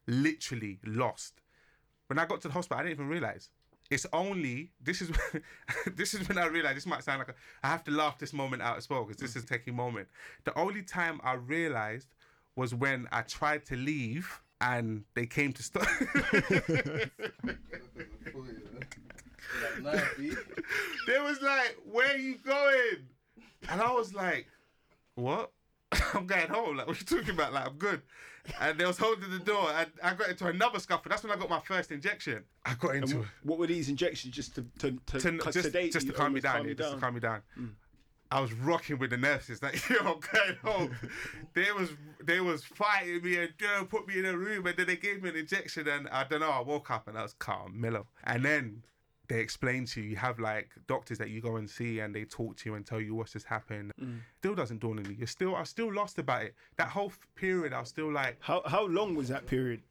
Literally 0.06 0.78
lost. 0.84 1.40
When 2.08 2.18
i 2.18 2.26
got 2.26 2.40
to 2.42 2.48
the 2.48 2.54
hospital 2.54 2.80
i 2.80 2.82
didn't 2.82 2.98
even 2.98 3.08
realize. 3.08 3.50
It's 3.90 4.06
only 4.12 4.70
this 4.82 5.02
is 5.02 5.10
this 5.94 6.14
is 6.14 6.26
when 6.26 6.38
I 6.38 6.46
realized 6.46 6.76
this 6.76 6.86
might 6.86 7.04
sound 7.04 7.18
like 7.18 7.28
a, 7.28 7.34
I 7.62 7.68
have 7.68 7.84
to 7.84 7.90
laugh 7.90 8.18
this 8.18 8.32
moment 8.32 8.62
out 8.62 8.78
as 8.78 8.88
well 8.88 9.04
because 9.04 9.20
this 9.20 9.36
is 9.36 9.42
a 9.42 9.46
mm. 9.46 9.50
taking 9.50 9.76
moment. 9.76 10.08
The 10.44 10.58
only 10.58 10.82
time 10.82 11.20
I 11.22 11.34
realized 11.34 12.08
was 12.56 12.74
when 12.74 13.08
I 13.12 13.22
tried 13.22 13.64
to 13.66 13.76
leave 13.76 14.40
and 14.60 15.04
they 15.14 15.26
came 15.26 15.52
to 15.52 15.62
stop. 15.62 15.86
they 21.06 21.20
was 21.20 21.42
like, 21.42 21.76
"Where 21.90 22.14
are 22.14 22.18
you 22.18 22.36
going?" 22.38 23.08
And 23.68 23.80
I 23.80 23.92
was 23.92 24.14
like, 24.14 24.46
"What?" 25.14 25.50
I'm 26.14 26.26
going 26.26 26.48
home. 26.48 26.76
Like, 26.76 26.86
what 26.86 26.98
you 26.98 27.06
talking 27.06 27.34
about? 27.34 27.52
Like, 27.52 27.66
I'm 27.66 27.76
good. 27.76 28.02
And 28.60 28.78
they 28.78 28.84
was 28.84 28.98
holding 28.98 29.30
the 29.30 29.38
door, 29.38 29.70
and 29.76 29.88
I 30.02 30.14
got 30.14 30.28
into 30.28 30.46
another 30.46 30.80
scuffle. 30.80 31.08
That's 31.08 31.22
when 31.22 31.32
I 31.32 31.36
got 31.36 31.48
my 31.48 31.60
first 31.60 31.92
injection. 31.92 32.42
I 32.64 32.74
got 32.74 32.96
into 32.96 33.20
it 33.20 33.26
What 33.44 33.58
were 33.58 33.68
these 33.68 33.88
injections 33.88 34.34
just 34.34 34.54
to 34.56 34.66
to, 34.80 34.98
to, 35.06 35.18
to, 35.20 35.38
just, 35.52 35.62
sedate 35.62 35.92
just 35.92 36.06
to 36.08 36.12
calm 36.12 36.32
me 36.32 36.40
down, 36.40 36.56
calm 36.56 36.64
yeah, 36.64 36.70
you 36.70 36.74
just 36.74 36.94
to 36.94 37.00
calm 37.00 37.14
me 37.14 37.20
down. 37.20 37.42
I 38.32 38.40
was 38.40 38.52
rocking 38.54 38.98
with 38.98 39.10
the 39.10 39.16
nurses, 39.18 39.62
like 39.62 39.88
yo, 39.90 39.96
I'm 39.98 40.04
going 40.04 40.56
home. 40.64 40.96
they 41.54 41.70
was 41.72 41.90
they 42.24 42.40
was 42.40 42.64
fighting 42.64 43.22
me 43.22 43.36
and 43.36 43.52
yo, 43.60 43.84
put 43.84 44.08
me 44.08 44.18
in 44.18 44.24
a 44.24 44.36
room, 44.36 44.66
and 44.66 44.76
then 44.76 44.86
they 44.86 44.96
gave 44.96 45.22
me 45.22 45.28
an 45.30 45.36
injection, 45.36 45.86
and 45.86 46.08
I 46.08 46.24
don't 46.24 46.40
know. 46.40 46.50
I 46.50 46.60
woke 46.60 46.90
up 46.90 47.08
and 47.08 47.18
I 47.18 47.22
was 47.22 47.34
calm, 47.34 47.78
mellow, 47.80 48.06
and 48.24 48.44
then 48.44 48.82
they 49.28 49.40
explain 49.40 49.84
to 49.86 50.00
you. 50.00 50.10
You 50.10 50.16
have 50.16 50.38
like 50.38 50.70
doctors 50.88 51.18
that 51.18 51.30
you 51.30 51.40
go 51.40 51.56
and 51.56 51.68
see, 51.68 52.00
and 52.00 52.14
they 52.14 52.24
talk 52.24 52.56
to 52.58 52.68
you 52.70 52.74
and 52.74 52.86
tell 52.86 53.00
you 53.00 53.14
what's 53.14 53.32
just 53.34 53.46
happened. 53.46 53.92
Mm. 54.00 54.20
Still 54.38 54.54
doesn't 54.54 54.80
dawn 54.80 54.98
on 54.98 55.04
me. 55.08 55.14
You're 55.18 55.26
still, 55.26 55.54
I 55.54 55.60
was 55.60 55.68
still 55.68 55.92
lost 55.92 56.18
about 56.18 56.42
it. 56.42 56.54
That 56.76 56.88
whole 56.88 57.08
f- 57.08 57.18
period, 57.36 57.72
I 57.74 57.80
was 57.80 57.90
still 57.90 58.10
like 58.10 58.38
How 58.40 58.62
how 58.66 58.86
long 58.86 59.14
was 59.14 59.28
that 59.28 59.46
period? 59.46 59.82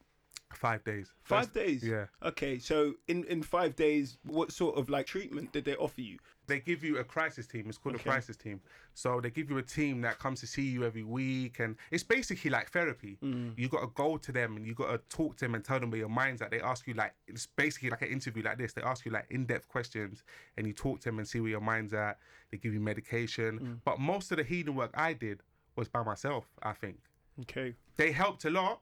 five 0.53 0.83
days. 0.83 1.13
Five 1.23 1.45
First- 1.45 1.53
days. 1.53 1.83
Yeah. 1.83 2.07
Okay, 2.23 2.59
so 2.59 2.93
in 3.07 3.23
in 3.25 3.41
five 3.41 3.75
days, 3.75 4.17
what 4.25 4.51
sort 4.51 4.77
of 4.77 4.89
like 4.89 5.05
treatment 5.05 5.53
did 5.53 5.63
they 5.65 5.75
offer 5.75 6.01
you? 6.01 6.17
They 6.51 6.59
give 6.59 6.83
you 6.83 6.97
a 6.97 7.03
crisis 7.03 7.47
team. 7.47 7.65
It's 7.69 7.77
called 7.77 7.95
Okay. 7.95 8.09
a 8.09 8.11
crisis 8.11 8.35
team. 8.35 8.59
So 8.93 9.21
they 9.21 9.29
give 9.31 9.49
you 9.49 9.57
a 9.57 9.63
team 9.63 10.01
that 10.01 10.19
comes 10.19 10.41
to 10.41 10.47
see 10.47 10.63
you 10.75 10.83
every 10.83 11.03
week, 11.03 11.59
and 11.59 11.77
it's 11.91 12.03
basically 12.03 12.51
like 12.51 12.69
therapy. 12.71 13.17
Mm. 13.23 13.53
You 13.57 13.69
got 13.69 13.81
to 13.81 13.91
go 13.95 14.17
to 14.17 14.31
them 14.31 14.57
and 14.57 14.67
you 14.67 14.73
got 14.73 14.91
to 14.91 14.97
talk 15.17 15.37
to 15.37 15.45
them 15.45 15.55
and 15.55 15.63
tell 15.63 15.79
them 15.79 15.89
where 15.91 15.99
your 15.99 16.09
mind's 16.09 16.41
at. 16.41 16.51
They 16.51 16.59
ask 16.61 16.85
you 16.87 16.93
like 16.93 17.13
it's 17.27 17.47
basically 17.47 17.89
like 17.89 18.01
an 18.01 18.09
interview 18.09 18.43
like 18.43 18.57
this. 18.57 18.73
They 18.73 18.81
ask 18.81 19.05
you 19.05 19.11
like 19.11 19.27
in-depth 19.29 19.67
questions, 19.69 20.23
and 20.57 20.67
you 20.67 20.73
talk 20.73 20.99
to 21.01 21.05
them 21.05 21.19
and 21.19 21.27
see 21.27 21.39
where 21.39 21.51
your 21.51 21.61
mind's 21.61 21.93
at. 21.93 22.19
They 22.51 22.57
give 22.57 22.73
you 22.73 22.81
medication, 22.81 23.59
Mm. 23.59 23.79
but 23.85 23.99
most 23.99 24.31
of 24.31 24.37
the 24.37 24.43
healing 24.43 24.75
work 24.75 24.91
I 24.93 25.13
did 25.13 25.41
was 25.77 25.87
by 25.87 26.03
myself. 26.03 26.45
I 26.61 26.73
think 26.73 26.97
Okay. 27.43 27.75
they 27.95 28.11
helped 28.11 28.43
a 28.45 28.49
lot. 28.49 28.81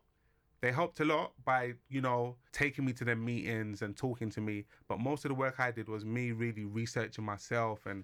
They 0.62 0.72
helped 0.72 1.00
a 1.00 1.06
lot 1.06 1.34
by, 1.46 1.74
you 1.88 2.02
know, 2.02 2.36
taking 2.52 2.86
me 2.86 2.94
to 2.94 3.06
their 3.06 3.16
meetings 3.16 3.82
and 3.82 3.96
talking 3.96 4.30
to 4.32 4.42
me. 4.42 4.66
But 4.88 5.00
most 5.00 5.26
of 5.26 5.30
the 5.30 5.36
work 5.36 5.56
I 5.60 5.72
did 5.72 5.88
was 5.88 6.04
me 6.04 6.32
really 6.32 6.66
researching 6.66 7.24
myself 7.24 7.86
and 7.86 8.04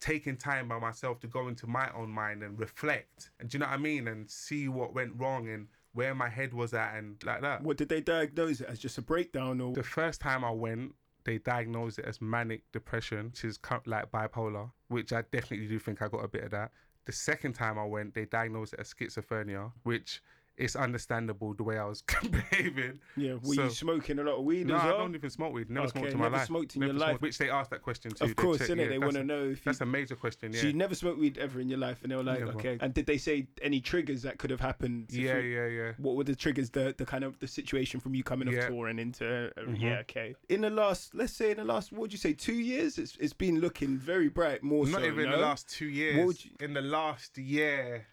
taking 0.00 0.36
time 0.36 0.68
by 0.68 0.78
myself 0.78 1.20
to 1.20 1.26
go 1.26 1.48
into 1.48 1.66
my 1.66 1.88
own 1.94 2.10
mind 2.10 2.42
and 2.42 2.58
reflect. 2.58 3.30
And 3.38 3.48
do 3.48 3.56
you 3.56 3.60
know 3.60 3.66
what 3.66 3.74
I 3.74 3.78
mean? 3.78 4.08
And 4.08 4.28
see 4.28 4.68
what 4.68 4.94
went 4.94 5.12
wrong 5.16 5.48
and 5.48 5.68
where 5.92 6.14
my 6.14 6.28
head 6.28 6.54
was 6.54 6.74
at 6.74 6.96
and 6.96 7.22
like 7.24 7.42
that. 7.42 7.62
What 7.62 7.76
did 7.76 7.88
they 7.88 8.00
diagnose 8.00 8.60
it 8.60 8.68
as? 8.68 8.78
Just 8.78 8.98
a 8.98 9.02
breakdown 9.02 9.60
or? 9.60 9.72
The 9.72 9.82
first 9.82 10.20
time 10.20 10.44
I 10.44 10.50
went, 10.50 10.94
they 11.24 11.38
diagnosed 11.38 11.98
it 11.98 12.06
as 12.06 12.20
manic 12.20 12.62
depression, 12.72 13.26
which 13.26 13.44
is 13.44 13.58
like 13.86 14.10
bipolar, 14.10 14.70
which 14.88 15.12
I 15.12 15.22
definitely 15.30 15.68
do 15.68 15.78
think 15.78 16.02
I 16.02 16.08
got 16.08 16.24
a 16.24 16.28
bit 16.28 16.44
of 16.44 16.50
that. 16.52 16.72
The 17.04 17.12
second 17.12 17.54
time 17.54 17.78
I 17.78 17.84
went, 17.84 18.14
they 18.14 18.24
diagnosed 18.24 18.74
it 18.74 18.80
as 18.80 18.92
schizophrenia, 18.94 19.72
which 19.82 20.22
it's 20.60 20.76
understandable 20.76 21.54
the 21.54 21.62
way 21.64 21.78
I 21.78 21.84
was 21.84 22.02
behaving. 22.30 23.00
Yeah. 23.16 23.34
Were 23.42 23.54
So- 23.54 23.64
you 23.64 23.70
smoking 23.70 24.18
a 24.18 24.22
lot 24.22 24.36
of 24.38 24.44
weed 24.44 24.66
No, 24.66 24.76
as 24.76 24.82
I 24.82 24.88
don't 24.90 25.14
even 25.14 25.30
smoke 25.30 25.52
weed. 25.54 25.70
Never 25.70 25.86
Okay, 25.86 25.98
smoked 25.98 26.12
in 26.12 26.18
my 26.18 26.24
never 26.26 26.36
life. 26.36 26.46
smoked 26.46 26.76
in 26.76 26.80
Never 26.80 26.92
your 26.92 26.98
smoked- 27.00 27.12
life. 27.12 27.20
Which 27.22 27.38
they 27.38 27.50
asked 27.50 27.70
that 27.70 27.82
question 27.82 28.10
too. 28.12 28.24
Of 28.24 28.36
course, 28.36 28.58
check- 28.58 28.68
yeah, 28.76 28.88
They 28.88 28.98
wanna 28.98 29.24
know 29.24 29.44
if 29.44 29.48
you- 29.58 29.62
That's 29.64 29.80
a 29.80 29.86
major 29.86 30.16
question. 30.16 30.52
Yeah. 30.52 30.60
So 30.60 30.66
you 30.68 30.72
never 30.74 30.94
smoked 30.94 31.18
weed 31.18 31.38
ever 31.38 31.60
in 31.60 31.68
your 31.68 31.78
life, 31.78 32.02
and 32.02 32.12
they 32.12 32.16
were 32.16 32.22
like, 32.22 32.40
Never. 32.40 32.52
okay. 32.52 32.78
And 32.80 32.92
did 32.94 33.06
they 33.06 33.18
say 33.18 33.46
any 33.62 33.80
triggers 33.80 34.22
that 34.22 34.38
could 34.38 34.50
have 34.50 34.60
happened? 34.60 35.06
yeah, 35.10 35.34
feel- 35.34 35.44
yeah, 35.44 35.66
yeah. 35.66 35.92
What 35.98 36.16
were 36.16 36.24
the 36.24 36.36
triggers? 36.36 36.70
The 36.70 36.94
the 36.96 37.06
kind 37.06 37.24
of 37.24 37.38
the 37.38 37.48
situation 37.48 37.98
from 38.00 38.14
you 38.14 38.22
coming 38.22 38.48
off 38.48 38.54
Yeah. 38.54 38.68
tour 38.68 38.88
and 38.88 39.00
into 39.00 39.24
uh, 39.26 39.60
Mhm. 39.62 39.80
yeah, 39.80 39.98
okay. 40.00 40.34
In 40.48 40.60
the 40.60 40.70
last, 40.70 41.14
let's 41.14 41.32
say 41.32 41.50
in 41.52 41.56
the 41.56 41.64
last, 41.64 41.90
what 41.92 42.02
would 42.02 42.12
you 42.12 42.18
say, 42.18 42.32
two 42.34 42.54
years? 42.54 42.98
It's 42.98 43.16
it's 43.16 43.32
been 43.32 43.60
looking 43.60 43.96
very 43.96 44.28
bright. 44.28 44.62
More 44.62 44.84
so 44.86 44.92
Not 44.92 45.00
so, 45.02 45.06
even 45.06 45.24
in 45.24 45.30
no? 45.30 45.36
the 45.36 45.42
last 45.42 45.68
two 45.70 45.86
years. 45.88 46.44
You- 46.44 46.50
In 46.60 46.74
the 46.74 46.82
last 46.82 47.38
year, 47.38 48.06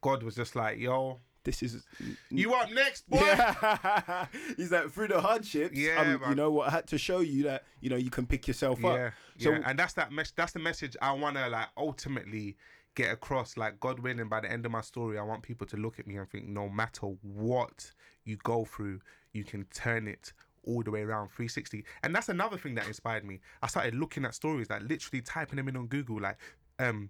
God 0.00 0.22
was 0.22 0.34
just 0.36 0.54
like, 0.54 0.78
yo, 0.78 1.20
This 1.48 1.62
is 1.62 1.82
you 2.28 2.52
up 2.52 2.70
next, 2.70 3.08
boy? 3.08 3.20
Yeah. 3.22 4.26
He's 4.58 4.70
like 4.70 4.90
through 4.90 5.08
the 5.08 5.18
hardships. 5.18 5.74
Yeah, 5.78 6.18
um, 6.22 6.28
you 6.28 6.34
know 6.34 6.50
what? 6.50 6.68
I 6.68 6.72
had 6.72 6.86
to 6.88 6.98
show 6.98 7.20
you 7.20 7.44
that 7.44 7.64
you 7.80 7.88
know 7.88 7.96
you 7.96 8.10
can 8.10 8.26
pick 8.26 8.46
yourself 8.46 8.78
Yeah, 8.82 8.88
up. 8.88 9.12
So 9.38 9.52
yeah, 9.52 9.62
and 9.64 9.78
that's 9.78 9.94
that. 9.94 10.12
Mes- 10.12 10.32
that's 10.32 10.52
the 10.52 10.58
message 10.58 10.94
I 11.00 11.12
want 11.12 11.36
to 11.36 11.48
like 11.48 11.68
ultimately 11.78 12.58
get 12.94 13.10
across. 13.10 13.56
Like 13.56 13.80
God 13.80 14.00
willing, 14.00 14.28
by 14.28 14.40
the 14.40 14.52
end 14.52 14.66
of 14.66 14.72
my 14.72 14.82
story, 14.82 15.18
I 15.18 15.22
want 15.22 15.42
people 15.42 15.66
to 15.68 15.78
look 15.78 15.98
at 15.98 16.06
me 16.06 16.18
and 16.18 16.28
think, 16.28 16.46
no 16.46 16.68
matter 16.68 17.06
what 17.22 17.92
you 18.24 18.36
go 18.44 18.66
through, 18.66 19.00
you 19.32 19.42
can 19.42 19.64
turn 19.72 20.06
it 20.06 20.34
all 20.64 20.82
the 20.82 20.90
way 20.90 21.00
around 21.00 21.28
360. 21.28 21.82
And 22.02 22.14
that's 22.14 22.28
another 22.28 22.58
thing 22.58 22.74
that 22.74 22.86
inspired 22.86 23.24
me. 23.24 23.40
I 23.62 23.68
started 23.68 23.94
looking 23.94 24.26
at 24.26 24.34
stories, 24.34 24.68
like 24.68 24.82
literally 24.82 25.22
typing 25.22 25.56
them 25.56 25.68
in 25.68 25.78
on 25.78 25.86
Google, 25.86 26.20
like 26.20 26.36
um 26.78 27.08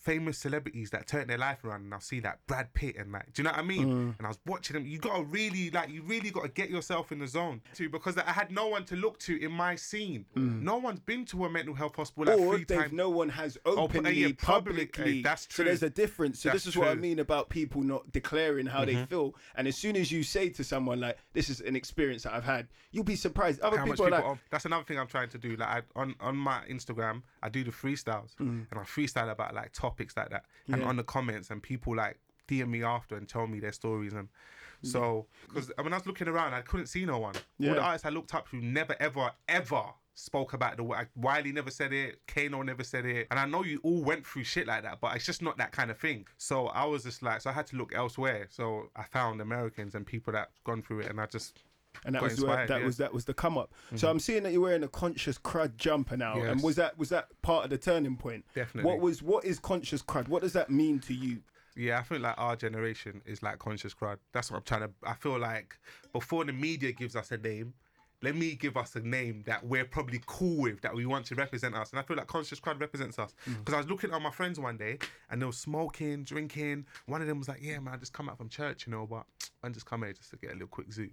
famous 0.00 0.38
celebrities 0.38 0.90
that 0.90 1.06
turn 1.06 1.26
their 1.28 1.36
life 1.38 1.62
around 1.64 1.82
and 1.82 1.92
I'll 1.92 2.00
see 2.00 2.20
like 2.22 2.38
Brad 2.46 2.72
Pitt 2.72 2.96
and 2.96 3.12
like 3.12 3.32
do 3.34 3.42
you 3.42 3.44
know 3.44 3.50
what 3.50 3.58
I 3.58 3.62
mean? 3.62 3.86
Mm. 3.86 4.18
And 4.18 4.26
I 4.26 4.28
was 4.28 4.38
watching 4.46 4.74
them. 4.74 4.86
You 4.86 4.98
gotta 4.98 5.24
really 5.24 5.70
like 5.70 5.90
you 5.90 6.02
really 6.02 6.30
gotta 6.30 6.48
get 6.48 6.70
yourself 6.70 7.12
in 7.12 7.18
the 7.18 7.26
zone 7.26 7.60
too 7.74 7.90
because 7.90 8.16
I 8.16 8.32
had 8.32 8.50
no 8.50 8.68
one 8.68 8.84
to 8.86 8.96
look 8.96 9.18
to 9.20 9.38
in 9.42 9.52
my 9.52 9.76
scene. 9.76 10.24
No 10.34 10.78
one's 10.78 11.00
been 11.00 11.24
to 11.26 11.44
a 11.44 11.50
mental 11.50 11.74
health 11.74 11.96
hospital 11.96 12.32
like 12.32 12.40
Mm. 12.42 12.46
or 12.46 12.56
three 12.56 12.64
times. 12.64 12.92
no 12.92 13.10
one 13.10 13.28
has 13.28 13.58
Oh, 13.66 13.76
openly, 13.76 14.12
yeah, 14.12 14.28
public, 14.38 14.92
publicly. 14.94 15.22
that's 15.22 15.46
So 15.54 15.64
there's 15.64 15.82
a 15.82 15.90
difference. 15.90 16.40
So 16.40 16.48
That's 16.48 16.64
this 16.64 16.72
is 16.72 16.76
what 16.78 16.88
I. 16.88 16.92
Mm-hmm. 16.92 17.00
mean 17.02 17.18
about 17.18 17.48
people 17.50 17.82
not 17.82 18.10
declaring 18.12 18.66
how 18.66 18.84
they 18.84 19.04
feel. 19.06 19.34
And 19.56 19.68
as 19.68 19.76
soon 19.76 19.96
as 19.96 20.10
you 20.10 20.22
say 20.22 20.48
to 20.50 20.64
someone 20.64 21.00
like, 21.00 21.18
"This 21.34 21.48
is 21.50 21.60
an 21.60 21.76
experience 21.76 22.22
that 22.24 22.32
I've 22.32 22.44
had," 22.44 22.68
you'll 22.90 23.04
be 23.04 23.16
surprised. 23.16 23.60
Other 23.60 23.76
how 23.78 23.84
people 23.84 24.06
are 24.06 24.10
people 24.10 24.18
like, 24.18 24.24
are- 24.24 24.40
that's 24.50 24.64
another 24.64 24.84
thing 24.84 24.98
I'm 24.98 25.06
trying 25.06 25.28
to 25.30 25.38
do. 25.38 25.56
Like 25.56 25.68
I, 25.68 25.82
on 26.00 26.14
on 26.20 26.36
my 26.36 26.62
Instagram, 26.70 27.22
I 27.42 27.48
do 27.48 27.64
the 27.64 27.70
freestyles 27.70 28.34
and 28.38 28.66
I 28.72 28.82
freestyle 28.82 29.30
about 29.30 29.54
like 29.54 29.72
topics 29.72 30.16
like 30.16 30.30
that. 30.30 30.44
And 30.68 30.82
Mm. 30.82 30.86
On 30.86 30.96
the 30.96 31.04
comments, 31.04 31.50
and 31.50 31.62
people 31.62 31.94
like 31.96 32.18
DM 32.48 32.68
me 32.68 32.82
after 32.82 33.16
and 33.16 33.28
tell 33.28 33.46
me 33.46 33.60
their 33.60 33.72
stories. 33.72 34.12
And 34.12 34.28
so, 34.82 35.26
because 35.46 35.70
when 35.80 35.92
I 35.92 35.96
was 35.96 36.06
looking 36.06 36.26
around, 36.28 36.54
I 36.54 36.62
couldn't 36.62 36.86
see 36.86 37.04
no 37.04 37.18
one. 37.18 37.34
All 37.34 37.74
the 37.74 37.82
artists 37.82 38.06
I 38.06 38.10
looked 38.10 38.34
up 38.34 38.48
to 38.50 38.56
never, 38.56 38.96
ever, 38.98 39.30
ever 39.48 39.84
spoke 40.14 40.52
about 40.52 40.76
the 40.76 40.82
way. 40.82 41.04
Wiley 41.16 41.52
never 41.52 41.70
said 41.70 41.92
it. 41.92 42.20
Kano 42.26 42.62
never 42.62 42.82
said 42.84 43.04
it. 43.06 43.26
And 43.30 43.38
I 43.38 43.46
know 43.46 43.62
you 43.62 43.80
all 43.82 44.02
went 44.02 44.26
through 44.26 44.44
shit 44.44 44.66
like 44.66 44.82
that, 44.82 45.00
but 45.00 45.14
it's 45.16 45.24
just 45.26 45.42
not 45.42 45.56
that 45.58 45.72
kind 45.72 45.90
of 45.90 45.98
thing. 45.98 46.26
So 46.38 46.66
I 46.68 46.84
was 46.84 47.04
just 47.04 47.22
like, 47.22 47.40
so 47.42 47.50
I 47.50 47.52
had 47.52 47.66
to 47.68 47.76
look 47.76 47.94
elsewhere. 47.94 48.46
So 48.50 48.90
I 48.96 49.04
found 49.04 49.40
Americans 49.40 49.94
and 49.94 50.06
people 50.06 50.32
that 50.32 50.50
gone 50.64 50.82
through 50.82 51.00
it, 51.00 51.10
and 51.10 51.20
I 51.20 51.26
just 51.26 51.58
and 52.04 52.14
that 52.14 52.20
got 52.20 52.30
was 52.30 52.44
where, 52.44 52.56
that 52.56 52.68
yeah. 52.68 52.76
Mm-hmm. 52.76 52.86
was 52.86 52.96
that 52.98 53.12
was 53.12 53.24
the 53.24 53.34
come 53.34 53.58
up. 53.58 53.72
So 53.96 54.08
I'm 54.08 54.20
seeing 54.20 54.42
that 54.44 54.52
you're 54.52 54.62
wearing 54.62 54.84
a 54.84 54.88
conscious 54.88 55.38
crud 55.38 55.76
jumper 55.76 56.16
now. 56.16 56.40
And 56.40 56.62
was 56.62 56.76
that 56.76 56.98
was 56.98 57.08
that 57.10 57.28
part 57.42 57.64
of 57.64 57.70
the 57.70 57.78
turning 57.78 58.16
point? 58.16 58.44
Definitely. 58.54 58.90
What 58.90 59.00
was 59.00 59.22
what 59.22 59.44
is 59.44 59.58
conscious 59.58 60.02
crud? 60.02 60.28
What 60.28 60.42
does 60.42 60.52
that 60.54 60.70
mean 60.70 60.98
to 61.00 61.14
you? 61.14 61.42
Yeah, 61.76 61.98
I 61.98 62.02
think 62.02 62.22
like 62.22 62.34
our 62.36 62.56
generation 62.56 63.22
is 63.24 63.42
like 63.42 63.58
conscious 63.58 63.94
crowd. 63.94 64.18
That's 64.32 64.50
what 64.50 64.58
I'm 64.58 64.62
trying 64.64 64.82
to. 64.82 64.90
I 65.02 65.14
feel 65.14 65.38
like 65.38 65.78
before 66.12 66.44
the 66.44 66.52
media 66.52 66.92
gives 66.92 67.16
us 67.16 67.30
a 67.30 67.38
name, 67.38 67.74
let 68.22 68.34
me 68.34 68.54
give 68.54 68.76
us 68.76 68.96
a 68.96 69.00
name 69.00 69.42
that 69.46 69.64
we're 69.64 69.84
probably 69.84 70.20
cool 70.26 70.62
with, 70.62 70.80
that 70.82 70.94
we 70.94 71.06
want 71.06 71.26
to 71.26 71.34
represent 71.34 71.74
us. 71.74 71.90
And 71.90 71.98
I 71.98 72.02
feel 72.02 72.16
like 72.16 72.26
conscious 72.26 72.60
crowd 72.60 72.80
represents 72.80 73.18
us. 73.18 73.34
Because 73.46 73.74
I 73.74 73.78
was 73.78 73.86
looking 73.88 74.12
at 74.12 74.20
my 74.20 74.30
friends 74.30 74.60
one 74.60 74.76
day 74.76 74.98
and 75.30 75.40
they 75.40 75.46
were 75.46 75.52
smoking, 75.52 76.24
drinking. 76.24 76.86
One 77.06 77.22
of 77.22 77.28
them 77.28 77.38
was 77.38 77.48
like, 77.48 77.62
"Yeah, 77.62 77.78
man, 77.78 77.94
I 77.94 77.96
just 77.96 78.12
come 78.12 78.28
out 78.28 78.36
from 78.36 78.48
church, 78.48 78.86
you 78.86 78.92
know, 78.92 79.06
but 79.06 79.24
I 79.62 79.68
just 79.70 79.86
come 79.86 80.02
here 80.02 80.12
just 80.12 80.30
to 80.30 80.36
get 80.36 80.50
a 80.50 80.54
little 80.54 80.68
quick 80.68 80.92
zoo." 80.92 81.10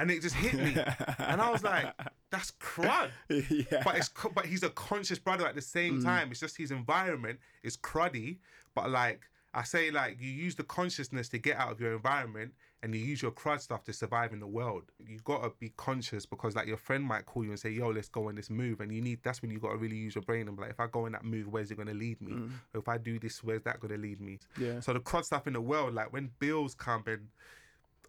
And 0.00 0.10
it 0.10 0.22
just 0.22 0.34
hit 0.34 0.54
me, 0.54 0.74
and 1.18 1.40
I 1.40 1.50
was 1.50 1.62
like, 1.62 1.86
"That's 2.30 2.52
crud." 2.52 3.10
yeah. 3.28 3.82
but 3.84 3.96
it's 3.96 4.10
but 4.34 4.46
he's 4.46 4.62
a 4.62 4.70
conscious 4.70 5.18
brother 5.18 5.46
at 5.46 5.54
the 5.54 5.62
same 5.62 6.02
time. 6.02 6.30
It's 6.30 6.40
just 6.40 6.56
his 6.56 6.70
environment 6.70 7.38
is 7.62 7.76
cruddy, 7.76 8.38
but 8.74 8.90
like 8.90 9.20
I 9.52 9.64
say, 9.64 9.90
like 9.90 10.20
you 10.20 10.30
use 10.30 10.54
the 10.54 10.64
consciousness 10.64 11.28
to 11.30 11.38
get 11.38 11.56
out 11.56 11.72
of 11.72 11.80
your 11.80 11.92
environment, 11.92 12.52
and 12.82 12.94
you 12.94 13.00
use 13.00 13.20
your 13.20 13.32
crud 13.32 13.60
stuff 13.60 13.84
to 13.84 13.92
survive 13.92 14.32
in 14.32 14.40
the 14.40 14.46
world. 14.46 14.84
You 15.06 15.20
gotta 15.24 15.50
be 15.58 15.72
conscious 15.76 16.24
because 16.24 16.56
like 16.56 16.66
your 16.66 16.76
friend 16.76 17.04
might 17.04 17.26
call 17.26 17.44
you 17.44 17.50
and 17.50 17.58
say, 17.58 17.70
"Yo, 17.70 17.90
let's 17.90 18.08
go 18.08 18.28
in 18.28 18.36
this 18.36 18.48
move," 18.48 18.80
and 18.80 18.94
you 18.94 19.02
need 19.02 19.18
that's 19.22 19.42
when 19.42 19.50
you 19.50 19.58
gotta 19.58 19.76
really 19.76 19.96
use 19.96 20.14
your 20.14 20.22
brain 20.22 20.48
and 20.48 20.56
be 20.56 20.62
like, 20.62 20.70
if 20.70 20.80
I 20.80 20.86
go 20.86 21.06
in 21.06 21.12
that 21.12 21.24
move, 21.24 21.48
where's 21.48 21.70
it 21.70 21.76
gonna 21.76 21.92
lead 21.94 22.20
me? 22.22 22.32
Or 22.72 22.80
if 22.80 22.88
I 22.88 22.96
do 22.96 23.18
this, 23.18 23.44
where's 23.44 23.62
that 23.62 23.80
gonna 23.80 23.98
lead 23.98 24.20
me? 24.20 24.38
Yeah. 24.58 24.80
So 24.80 24.92
the 24.92 25.00
crud 25.00 25.24
stuff 25.24 25.46
in 25.46 25.52
the 25.52 25.60
world, 25.60 25.94
like 25.94 26.12
when 26.12 26.30
bills 26.38 26.74
come 26.74 27.04
and 27.06 27.28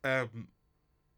um, 0.03 0.47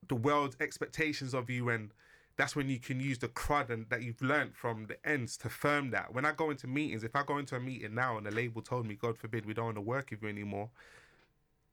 the 0.08 0.16
world's 0.16 0.58
expectations 0.60 1.34
of 1.34 1.50
you 1.50 1.70
and 1.70 1.92
that's 2.36 2.56
when 2.56 2.68
you 2.68 2.80
can 2.80 3.00
use 3.00 3.20
the 3.20 3.28
crud 3.28 3.70
and 3.70 3.88
that 3.90 4.02
you've 4.02 4.22
learned 4.22 4.56
from 4.56 4.88
the 4.88 4.98
ends 5.08 5.38
to 5.38 5.50
firm 5.50 5.92
that. 5.92 6.14
When 6.14 6.26
I 6.26 6.32
go 6.32 6.50
into 6.50 6.68
meetings, 6.68 7.04
if 7.04 7.16
I 7.16 7.24
go 7.24 7.38
into 7.38 7.56
a 7.56 7.60
meeting 7.60 7.94
now 7.94 8.18
and 8.18 8.26
the 8.26 8.32
label 8.32 8.62
told 8.62 8.88
me, 8.88 8.96
God 8.96 9.18
forbid, 9.18 9.46
we 9.46 9.54
don't 9.54 9.66
want 9.66 9.78
to 9.78 9.82
work 9.82 10.10
with 10.10 10.24
you 10.24 10.30
anymore, 10.30 10.70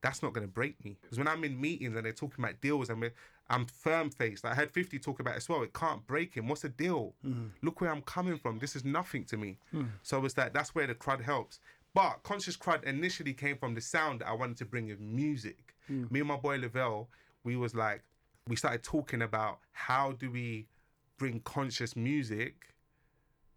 that's 0.03 0.23
not 0.23 0.33
going 0.33 0.47
to 0.47 0.53
break 0.53 0.83
me. 0.85 0.97
Because 1.01 1.19
when 1.19 1.29
I'm 1.29 1.45
in 1.45 1.61
meetings 1.61 1.97
and 1.97 2.05
they're 2.05 2.13
talking 2.13 2.45
about 2.45 2.61
deals, 2.61 2.91
I'm, 2.91 3.05
I'm 3.49 3.67
firm 3.67 4.11
faced. 4.11 4.45
I 4.45 4.55
heard 4.55 4.71
50 4.71 4.99
talk 4.99 5.21
about 5.21 5.37
as 5.37 5.49
well. 5.49 5.63
It 5.63 5.73
can't 5.73 6.07
break 6.07 6.35
him. 6.35 6.49
What's 6.49 6.63
the 6.63 6.69
deal? 6.69 7.15
Mm. 7.27 7.51
Look 7.63 7.81
where 7.81 7.91
I'm 7.91 8.03
coming 8.03 8.39
from. 8.39 8.59
This 8.59 8.77
is 8.77 8.85
nothing 8.85 9.25
to 9.27 9.37
me. 9.37 9.59
Mm. 9.75 9.89
So 10.03 10.25
it's 10.25 10.35
that 10.35 10.53
that's 10.53 10.75
where 10.75 10.87
the 10.87 10.95
crud 10.95 11.23
helps. 11.23 11.61
But 11.95 12.23
conscious 12.23 12.57
crud 12.57 12.85
initially 12.85 13.35
came 13.35 13.57
from 13.57 13.75
the 13.75 13.81
sound 13.81 14.21
that 14.21 14.29
I 14.29 14.33
wanted 14.33 14.57
to 14.59 14.65
bring 14.65 14.87
with 14.87 15.01
music. 15.01 15.75
Mm. 15.91 16.11
Me 16.11 16.21
and 16.21 16.29
my 16.29 16.37
boy 16.37 16.59
Lavelle, 16.59 17.09
we 17.45 17.57
was 17.57 17.75
like, 17.75 18.03
we 18.49 18.57
started 18.57 18.83
talking 18.83 19.23
about 19.23 19.59
how 19.73 20.13
do 20.13 20.31
we 20.31 20.67
bring 21.19 21.41
conscious 21.41 21.95
music 21.95 22.75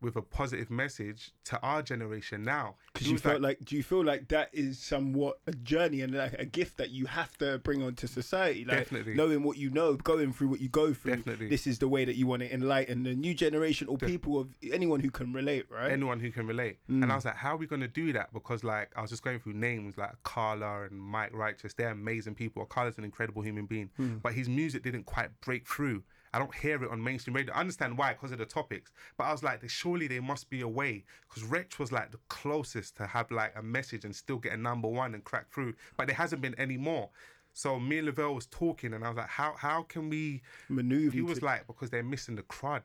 with 0.03 0.15
a 0.15 0.21
positive 0.21 0.69
message 0.69 1.31
to 1.45 1.59
our 1.61 1.81
generation 1.81 2.43
now. 2.43 2.75
Because 2.93 3.09
you 3.09 3.17
felt 3.17 3.41
like, 3.41 3.63
do 3.63 3.75
you 3.75 3.83
feel 3.83 4.03
like 4.03 4.27
that 4.27 4.49
is 4.51 4.77
somewhat 4.77 5.39
a 5.47 5.53
journey 5.53 6.01
and 6.01 6.13
like 6.13 6.33
a 6.33 6.45
gift 6.45 6.77
that 6.77 6.91
you 6.91 7.05
have 7.05 7.35
to 7.37 7.59
bring 7.59 7.81
onto 7.81 8.05
society? 8.05 8.65
Like 8.65 8.79
Definitely. 8.79 9.15
knowing 9.15 9.43
what 9.43 9.57
you 9.57 9.69
know, 9.69 9.95
going 9.95 10.33
through 10.33 10.49
what 10.49 10.61
you 10.61 10.69
go 10.69 10.93
through. 10.93 11.15
Definitely. 11.15 11.49
This 11.49 11.65
is 11.65 11.79
the 11.79 11.87
way 11.87 12.05
that 12.05 12.15
you 12.15 12.27
want 12.27 12.41
to 12.41 12.53
enlighten 12.53 13.03
the 13.03 13.15
new 13.15 13.33
generation 13.33 13.87
or 13.87 13.97
people 13.97 14.39
of 14.39 14.49
anyone 14.71 14.99
who 14.99 15.09
can 15.09 15.33
relate, 15.33 15.65
right? 15.69 15.91
anyone 15.91 16.19
who 16.19 16.31
can 16.31 16.45
relate. 16.45 16.77
And 16.87 17.03
mm. 17.03 17.11
I 17.11 17.15
was 17.15 17.25
like, 17.25 17.35
how 17.35 17.53
are 17.53 17.57
we 17.57 17.65
going 17.65 17.81
to 17.81 17.87
do 17.87 18.13
that? 18.13 18.33
Because 18.33 18.63
like 18.63 18.91
I 18.95 19.01
was 19.01 19.09
just 19.09 19.23
going 19.23 19.39
through 19.39 19.53
names 19.53 19.97
like 19.97 20.11
Akala 20.23 20.87
and 20.89 21.11
Mic 21.11 21.31
Righteous. 21.33 21.73
They're 21.73 21.89
amazing 21.89 22.35
people. 22.35 22.65
Akala's 22.65 22.97
an 22.97 23.03
incredible 23.03 23.41
human 23.41 23.65
being, 23.65 23.89
mm. 23.99 24.21
but 24.21 24.33
his 24.33 24.49
music 24.49 24.83
didn't 24.83 25.05
quite 25.05 25.29
break 25.41 25.67
through. 25.67 26.03
I 26.34 26.39
don't 26.39 26.54
hear 26.56 26.84
it 26.84 26.89
on 26.89 27.04
mainstream 27.04 27.36
radio. 27.36 27.54
I 27.54 27.60
understand 27.60 27.98
why 27.98 28.13
because 28.13 28.32
of 28.32 28.39
the 28.39 28.46
topics, 28.46 28.91
but 29.17 29.26
I 29.26 29.32
was 29.32 29.43
like, 29.43 29.67
surely 29.69 30.08
there 30.08 30.22
must 30.22 30.50
be 30.50 30.62
a 30.62 30.67
way 30.67 31.06
because 31.28 31.43
Wretch 31.43 31.78
was 31.78 31.91
like 31.91 32.12
the 32.12 32.19
closest 32.28 32.98
to 32.98 33.06
have 33.06 33.30
like 33.30 33.54
a 33.56 33.62
message 33.62 34.04
and 34.04 34.15
still 34.15 34.38
get 34.38 34.54
a 34.54 34.58
number 34.58 34.88
one 34.88 35.13
and 35.13 35.24
crack 35.24 35.52
through, 35.54 35.76
but 35.96 36.08
there 36.08 36.15
hasn't 36.15 36.41
been 36.41 36.56
any 36.56 36.78
more. 36.78 37.10
So 37.54 37.80
me 37.80 38.00
and 38.00 38.08
Lavelle 38.08 38.34
was 38.34 38.48
talking, 38.48 38.93
and 38.93 39.06
I 39.06 39.10
was 39.10 39.17
like, 39.17 39.30
how 39.30 39.54
how 39.58 39.84
can 39.84 40.10
we 40.10 40.41
Maneuver 40.69 41.12
He 41.13 41.22
was 41.22 41.41
like, 41.43 41.67
because 41.67 41.91
they're 41.91 42.04
missing 42.04 42.36
the 42.36 42.43
crud. 42.43 42.82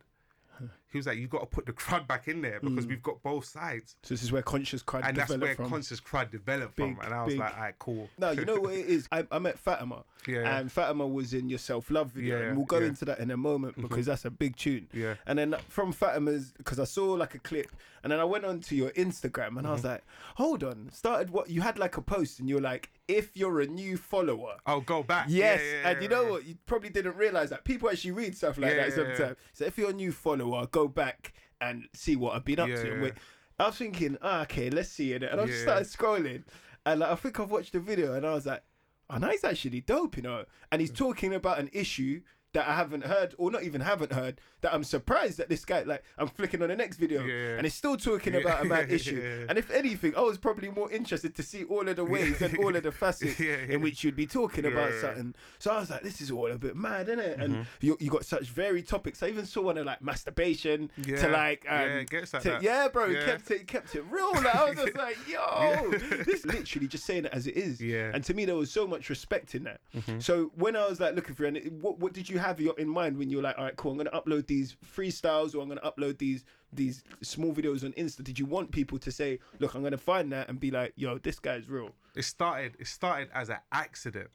He 0.91 0.99
was 0.99 1.07
like, 1.07 1.19
you 1.19 1.27
got 1.29 1.41
to 1.41 1.47
put 1.47 1.67
the 1.67 1.73
crud 1.73 2.07
back 2.07 2.29
in 2.29 2.41
there 2.41 2.61
because 2.61 2.87
we've 2.87 3.03
got 3.03 3.23
both 3.23 3.45
sides. 3.45 3.97
So 4.03 4.15
this 4.15 4.23
is 4.23 4.33
where 4.33 4.43
conscious 4.43 4.83
crowd 4.83 5.05
And 5.07 5.17
that's 5.17 5.37
where 5.37 5.55
from. 5.55 5.69
conscious 5.69 6.01
crud 6.01 6.31
developed 6.31 6.77
Big, 6.77 6.97
from. 6.97 7.05
And 7.05 7.15
I 7.15 7.25
was 7.25 7.35
big. 7.35 7.41
like, 7.41 7.55
all 7.55 7.61
right, 7.63 7.75
cool. 7.79 8.09
No, 8.19 8.31
you 8.31 8.45
know 8.45 8.61
what 8.61 8.73
it 8.75 8.87
is. 8.87 9.07
I, 9.13 9.27
I 9.31 9.39
met 9.39 9.59
Fatima, 9.59 10.05
Yeah, 10.27 10.59
and 10.59 10.73
Fatima 10.73 11.07
was 11.07 11.35
in 11.35 11.49
your 11.51 11.59
self 11.59 11.91
love 11.91 12.11
video, 12.13 12.39
Yeah, 12.41 12.47
and 12.49 12.57
we'll 12.57 12.67
go 12.67 12.79
yeah. 12.79 12.87
into 12.87 13.05
that 13.05 13.19
in 13.19 13.31
a 13.31 13.37
moment 13.37 13.81
because 13.81 14.07
that's 14.07 14.25
a 14.25 14.31
big 14.31 14.57
tune. 14.57 14.89
Yeah. 14.95 15.15
And 15.27 15.39
then 15.39 15.57
from 15.69 15.93
Fatima's, 15.93 16.53
because 16.57 16.79
I 16.81 16.85
saw 16.85 17.13
like 17.13 17.35
a 17.35 17.39
clip, 17.39 17.69
and 18.03 18.13
then 18.13 18.21
I 18.21 18.25
went 18.25 18.45
onto 18.45 18.75
your 18.75 18.91
Instagram, 18.91 19.59
and 19.59 19.67
I 19.67 19.73
was 19.73 19.81
Mm-hmm. 19.83 19.89
like, 19.89 20.05
hold 20.37 20.65
on, 20.65 20.89
started 20.93 21.31
what 21.31 21.51
you 21.51 21.61
had 21.61 21.79
like 21.79 21.97
a 21.97 22.03
post, 22.03 22.41
and 22.41 22.49
you're 22.49 22.61
like, 22.61 22.91
if 23.09 23.37
you're 23.37 23.61
a 23.61 23.67
new 23.67 23.97
follower. 23.97 24.57
Oh, 24.67 24.81
go 24.81 25.03
back. 25.03 25.27
Yes, 25.29 25.61
and 25.85 26.03
you 26.03 26.09
know 26.09 26.25
what? 26.27 26.47
You 26.47 26.57
probably 26.67 26.91
didn't 26.91 27.17
realize 27.17 27.51
that 27.51 27.65
people 27.65 27.89
actually 27.91 28.11
read 28.13 28.37
stuff 28.37 28.59
like 28.59 28.75
that 28.77 28.93
sometimes. 28.93 29.37
So 29.53 29.65
if 29.65 29.79
you're 29.79 29.91
a 29.91 29.95
new 29.95 30.13
follower, 30.13 30.67
go 30.71 30.78
back 30.87 31.33
and 31.61 31.89
see 31.95 32.15
what 32.15 32.37
I've 32.37 32.45
been 32.45 32.61
up 32.61 32.69
Yeah, 32.69 32.83
to. 32.83 32.93
And 32.93 33.03
yeah. 33.05 33.11
I 33.59 33.67
was 33.67 33.77
thinking, 33.77 34.17
ah, 34.23 34.43
okay, 34.43 34.71
let's 34.71 34.89
see 34.91 35.13
it, 35.13 35.25
and 35.25 35.41
I 35.41 35.47
just 35.47 35.63
started 35.63 35.89
scrolling, 35.89 36.45
and 36.87 37.01
like, 37.01 37.11
I 37.11 37.15
think 37.17 37.41
I've 37.41 37.51
watched 37.51 37.73
the 37.73 37.81
video, 37.81 38.15
and 38.15 38.25
I 38.25 38.35
was 38.35 38.47
like, 38.47 38.63
oh, 39.11 39.19
no, 39.19 39.29
he's 39.29 39.43
actually 39.43 39.81
dope, 39.81 40.17
you 40.17 40.23
know. 40.23 40.45
And 40.71 40.81
he's 40.81 40.93
talking 40.93 41.35
about 41.35 41.59
an 41.59 41.71
issue 41.73 42.21
that 42.55 42.67
I 42.67 42.75
haven't 42.75 43.05
heard, 43.05 43.35
or 43.37 43.51
not 43.51 43.63
even 43.65 43.83
haven't 43.83 44.13
heard, 44.13 44.41
that 44.63 44.73
I'm 44.73 44.83
surprised 44.83 45.37
that 45.39 45.51
this 45.51 45.65
guy, 45.67 45.83
like, 45.83 46.03
I'm 46.17 46.29
flicking 46.29 46.63
on 46.63 46.69
the 46.69 46.77
next 46.77 46.97
video, 46.97 47.23
Yeah. 47.23 47.59
and 47.59 47.67
it's 47.67 47.77
still 47.77 47.97
talking 47.99 48.33
Yeah. 48.33 48.41
about 48.41 48.63
a 48.63 48.65
mad 48.65 48.91
issue. 48.99 49.21
Yeah. 49.23 49.47
And 49.51 49.59
if 49.59 49.71
anything, 49.71 50.17
I 50.17 50.21
was 50.23 50.39
probably 50.39 50.71
more 50.71 50.91
interested 50.91 51.35
to 51.37 51.43
see 51.43 51.65
all 51.65 51.87
of 51.87 51.97
the 51.97 52.05
ways 52.07 52.41
and 52.41 52.57
all 52.59 52.75
of 52.75 52.83
the 52.83 52.91
facets 53.05 53.39
in 53.39 53.83
which 53.83 54.03
you'd 54.03 54.17
be 54.17 54.27
talking 54.27 54.65
about 54.65 54.95
something. 54.95 55.35
So 55.59 55.73
I 55.73 55.79
was 55.81 55.91
like, 55.91 56.03
this 56.03 56.21
is 56.23 56.31
all 56.31 56.51
a 56.51 56.57
bit 56.59 56.75
mad, 56.75 57.09
isn't 57.09 57.21
it? 57.21 57.39
Mm-hmm. 57.39 57.55
And 57.55 57.67
you, 57.81 57.97
you 58.01 58.11
got 58.11 58.25
such 58.25 58.49
varied 58.49 58.89
topics. 58.89 59.23
I 59.23 59.29
even 59.29 59.45
saw 59.45 59.61
one 59.63 59.77
of 59.77 59.85
like 59.85 60.01
masturbation 60.03 60.91
to 61.05 61.29
like, 61.29 61.67
um, 61.69 61.79
Yeah, 61.81 61.95
like 61.99 62.09
to- 62.31 62.39
that. 62.49 62.63
yeah, 62.63 62.89
bro, 62.89 63.07
Yeah. 63.07 63.21
he 63.21 63.27
kept 63.27 63.51
it, 63.51 63.67
kept 63.67 63.95
it 63.95 64.05
real. 64.11 64.33
Like, 64.33 64.55
I 64.55 64.71
was 64.71 64.77
just 64.79 64.97
like, 64.97 65.19
yo, 65.29 65.91
this 66.25 66.47
literally 66.47 66.89
just 66.89 67.05
saying 67.05 67.27
it 67.27 67.33
as 67.35 67.47
it 67.47 67.57
is. 67.57 67.81
Yeah. 67.81 67.99
Mm-hmm. 68.07 68.15
And 68.17 68.25
to 68.25 68.35
me, 68.35 68.45
there 68.47 68.57
was 68.57 68.71
so 68.71 68.87
much 68.87 69.11
respect 69.11 69.55
in 69.55 69.65
that. 69.65 69.81
So 70.21 70.51
when 70.55 70.75
I 70.77 70.87
was 70.89 70.99
like 70.99 71.15
looking 71.15 71.35
for, 71.35 71.45
and 71.45 71.83
what 71.83 71.99
what 71.99 72.13
did 72.13 72.29
you 72.29 72.38
have 72.39 72.61
your- 72.61 72.79
in 72.79 72.89
mind 72.89 73.19
when 73.19 73.31
you're 73.31 73.43
like, 73.43 73.57
all 73.59 73.65
right, 73.65 73.77
cool, 73.77 73.93
I'm 73.93 73.99
gonna 73.99 74.11
upload 74.11 74.47
these 74.47 74.77
freestyles 74.85 75.55
or 75.55 75.63
I'm 75.63 75.69
gonna 75.69 75.81
upload 75.81 76.19
these 76.19 76.45
these 76.71 77.03
small 77.23 77.55
videos 77.55 77.83
on 77.83 77.93
Insta? 77.95 78.23
Did 78.23 78.39
you 78.39 78.45
want 78.45 78.71
people 78.71 78.99
to 78.99 79.11
say, 79.11 79.39
look, 79.59 79.75
I'm 79.75 79.83
gonna 79.83 79.97
find 79.97 80.31
that 80.33 80.51
and 80.51 80.61
be 80.61 80.71
like, 80.71 80.93
yo, 80.97 81.17
this 81.17 81.39
guy's 81.39 81.67
real? 81.69 81.95
It 82.15 82.25
started. 82.25 82.77
It 82.79 82.87
started 82.87 83.31
as 83.33 83.49
an 83.49 83.57
accident. 83.73 84.29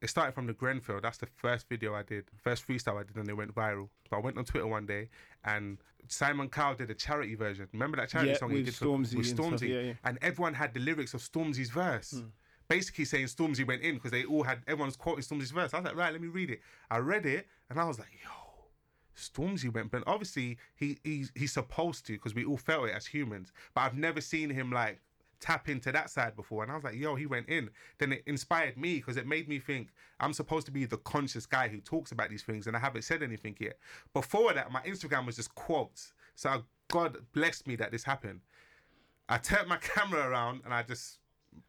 It 0.00 0.08
started 0.08 0.32
from 0.32 0.46
the 0.46 0.52
Grenfell. 0.54 1.00
That's 1.02 1.18
the 1.18 1.26
first 1.26 1.68
video 1.68 1.92
I 1.94 2.02
did, 2.04 2.24
first 2.42 2.66
freestyle 2.66 2.98
I 3.00 3.02
did, 3.02 3.16
and 3.16 3.28
it 3.28 3.34
went 3.34 3.52
viral. 3.54 3.88
But 4.08 4.18
I 4.18 4.20
went 4.20 4.38
on 4.38 4.44
Twitter 4.44 4.66
one 4.66 4.86
day, 4.86 5.08
and 5.44 5.76
Simon 6.08 6.48
Cowell 6.48 6.74
did 6.76 6.88
a 6.90 6.94
charity 6.94 7.34
version. 7.34 7.68
Remember 7.72 7.96
that 7.98 8.08
charity 8.10 8.30
Yeah, 8.30 8.36
song 8.38 8.50
he 8.50 8.62
did 8.62 8.72
Stormzy 8.74 9.16
with 9.16 9.26
and 9.26 9.26
stuff, 9.26 9.46
Stormzy, 9.60 9.68
yeah, 9.68 9.80
yeah. 9.80 9.92
and 10.04 10.18
everyone 10.22 10.54
had 10.54 10.72
the 10.72 10.80
lyrics 10.80 11.12
of 11.14 11.20
Stormzy's 11.20 11.68
verse. 11.70 12.12
Hmm. 12.12 12.28
Basically 12.70 13.04
saying 13.04 13.26
Stormzy 13.26 13.66
went 13.66 13.82
in 13.82 13.96
because 13.96 14.12
they 14.12 14.24
all 14.24 14.44
had 14.44 14.60
everyone's 14.68 14.96
quoting 14.96 15.24
Stormzy's 15.24 15.50
verse. 15.50 15.74
I 15.74 15.78
was 15.78 15.86
like, 15.86 15.96
right, 15.96 16.12
let 16.12 16.22
me 16.22 16.28
read 16.28 16.50
it. 16.50 16.60
I 16.90 16.98
read 16.98 17.26
it 17.26 17.48
and 17.68 17.80
I 17.80 17.84
was 17.84 17.98
like, 17.98 18.08
yo, 18.22 18.30
Stormzy 19.16 19.74
went, 19.74 19.90
but 19.90 20.04
obviously 20.06 20.56
he 20.76 20.98
he's 21.02 21.32
he's 21.34 21.52
supposed 21.52 22.06
to 22.06 22.12
because 22.12 22.34
we 22.34 22.44
all 22.44 22.56
felt 22.56 22.88
it 22.88 22.94
as 22.94 23.04
humans. 23.04 23.52
But 23.74 23.82
I've 23.82 23.96
never 23.96 24.20
seen 24.20 24.48
him 24.48 24.70
like 24.70 25.00
tap 25.40 25.68
into 25.68 25.90
that 25.90 26.10
side 26.10 26.36
before, 26.36 26.62
and 26.62 26.70
I 26.70 26.76
was 26.76 26.84
like, 26.84 26.94
yo, 26.94 27.16
he 27.16 27.26
went 27.26 27.48
in. 27.48 27.70
Then 27.98 28.12
it 28.12 28.22
inspired 28.26 28.76
me 28.76 28.96
because 28.96 29.16
it 29.16 29.26
made 29.26 29.48
me 29.48 29.58
think 29.58 29.88
I'm 30.20 30.32
supposed 30.32 30.66
to 30.66 30.72
be 30.72 30.84
the 30.84 30.98
conscious 30.98 31.46
guy 31.46 31.66
who 31.66 31.80
talks 31.80 32.12
about 32.12 32.30
these 32.30 32.44
things, 32.44 32.68
and 32.68 32.76
I 32.76 32.80
haven't 32.80 33.02
said 33.02 33.22
anything 33.22 33.56
yet. 33.58 33.78
Before 34.14 34.52
that, 34.52 34.70
my 34.70 34.80
Instagram 34.82 35.26
was 35.26 35.36
just 35.36 35.54
quotes. 35.56 36.12
So 36.36 36.62
God 36.88 37.16
blessed 37.32 37.66
me 37.66 37.74
that 37.76 37.90
this 37.90 38.04
happened. 38.04 38.40
I 39.28 39.38
turned 39.38 39.68
my 39.68 39.76
camera 39.80 40.28
around 40.28 40.62
and 40.64 40.74
I 40.74 40.82
just 40.82 41.19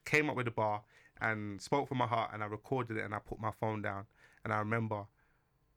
came 0.06 0.30
up 0.30 0.36
with 0.36 0.48
a 0.48 0.52
bar 0.52 0.84
and 1.20 1.62
spoke 1.62 1.88
from 1.88 2.00
my 2.00 2.08
heart 2.08 2.32
and 2.34 2.44
I 2.44 2.48
recorded 2.48 2.98
it 2.98 3.06
and 3.06 3.14
I 3.14 3.20
put 3.20 3.40
my 3.40 3.52
phone 3.52 3.82
down 3.82 4.06
and 4.44 4.54
I 4.54 4.58
remember 4.60 5.06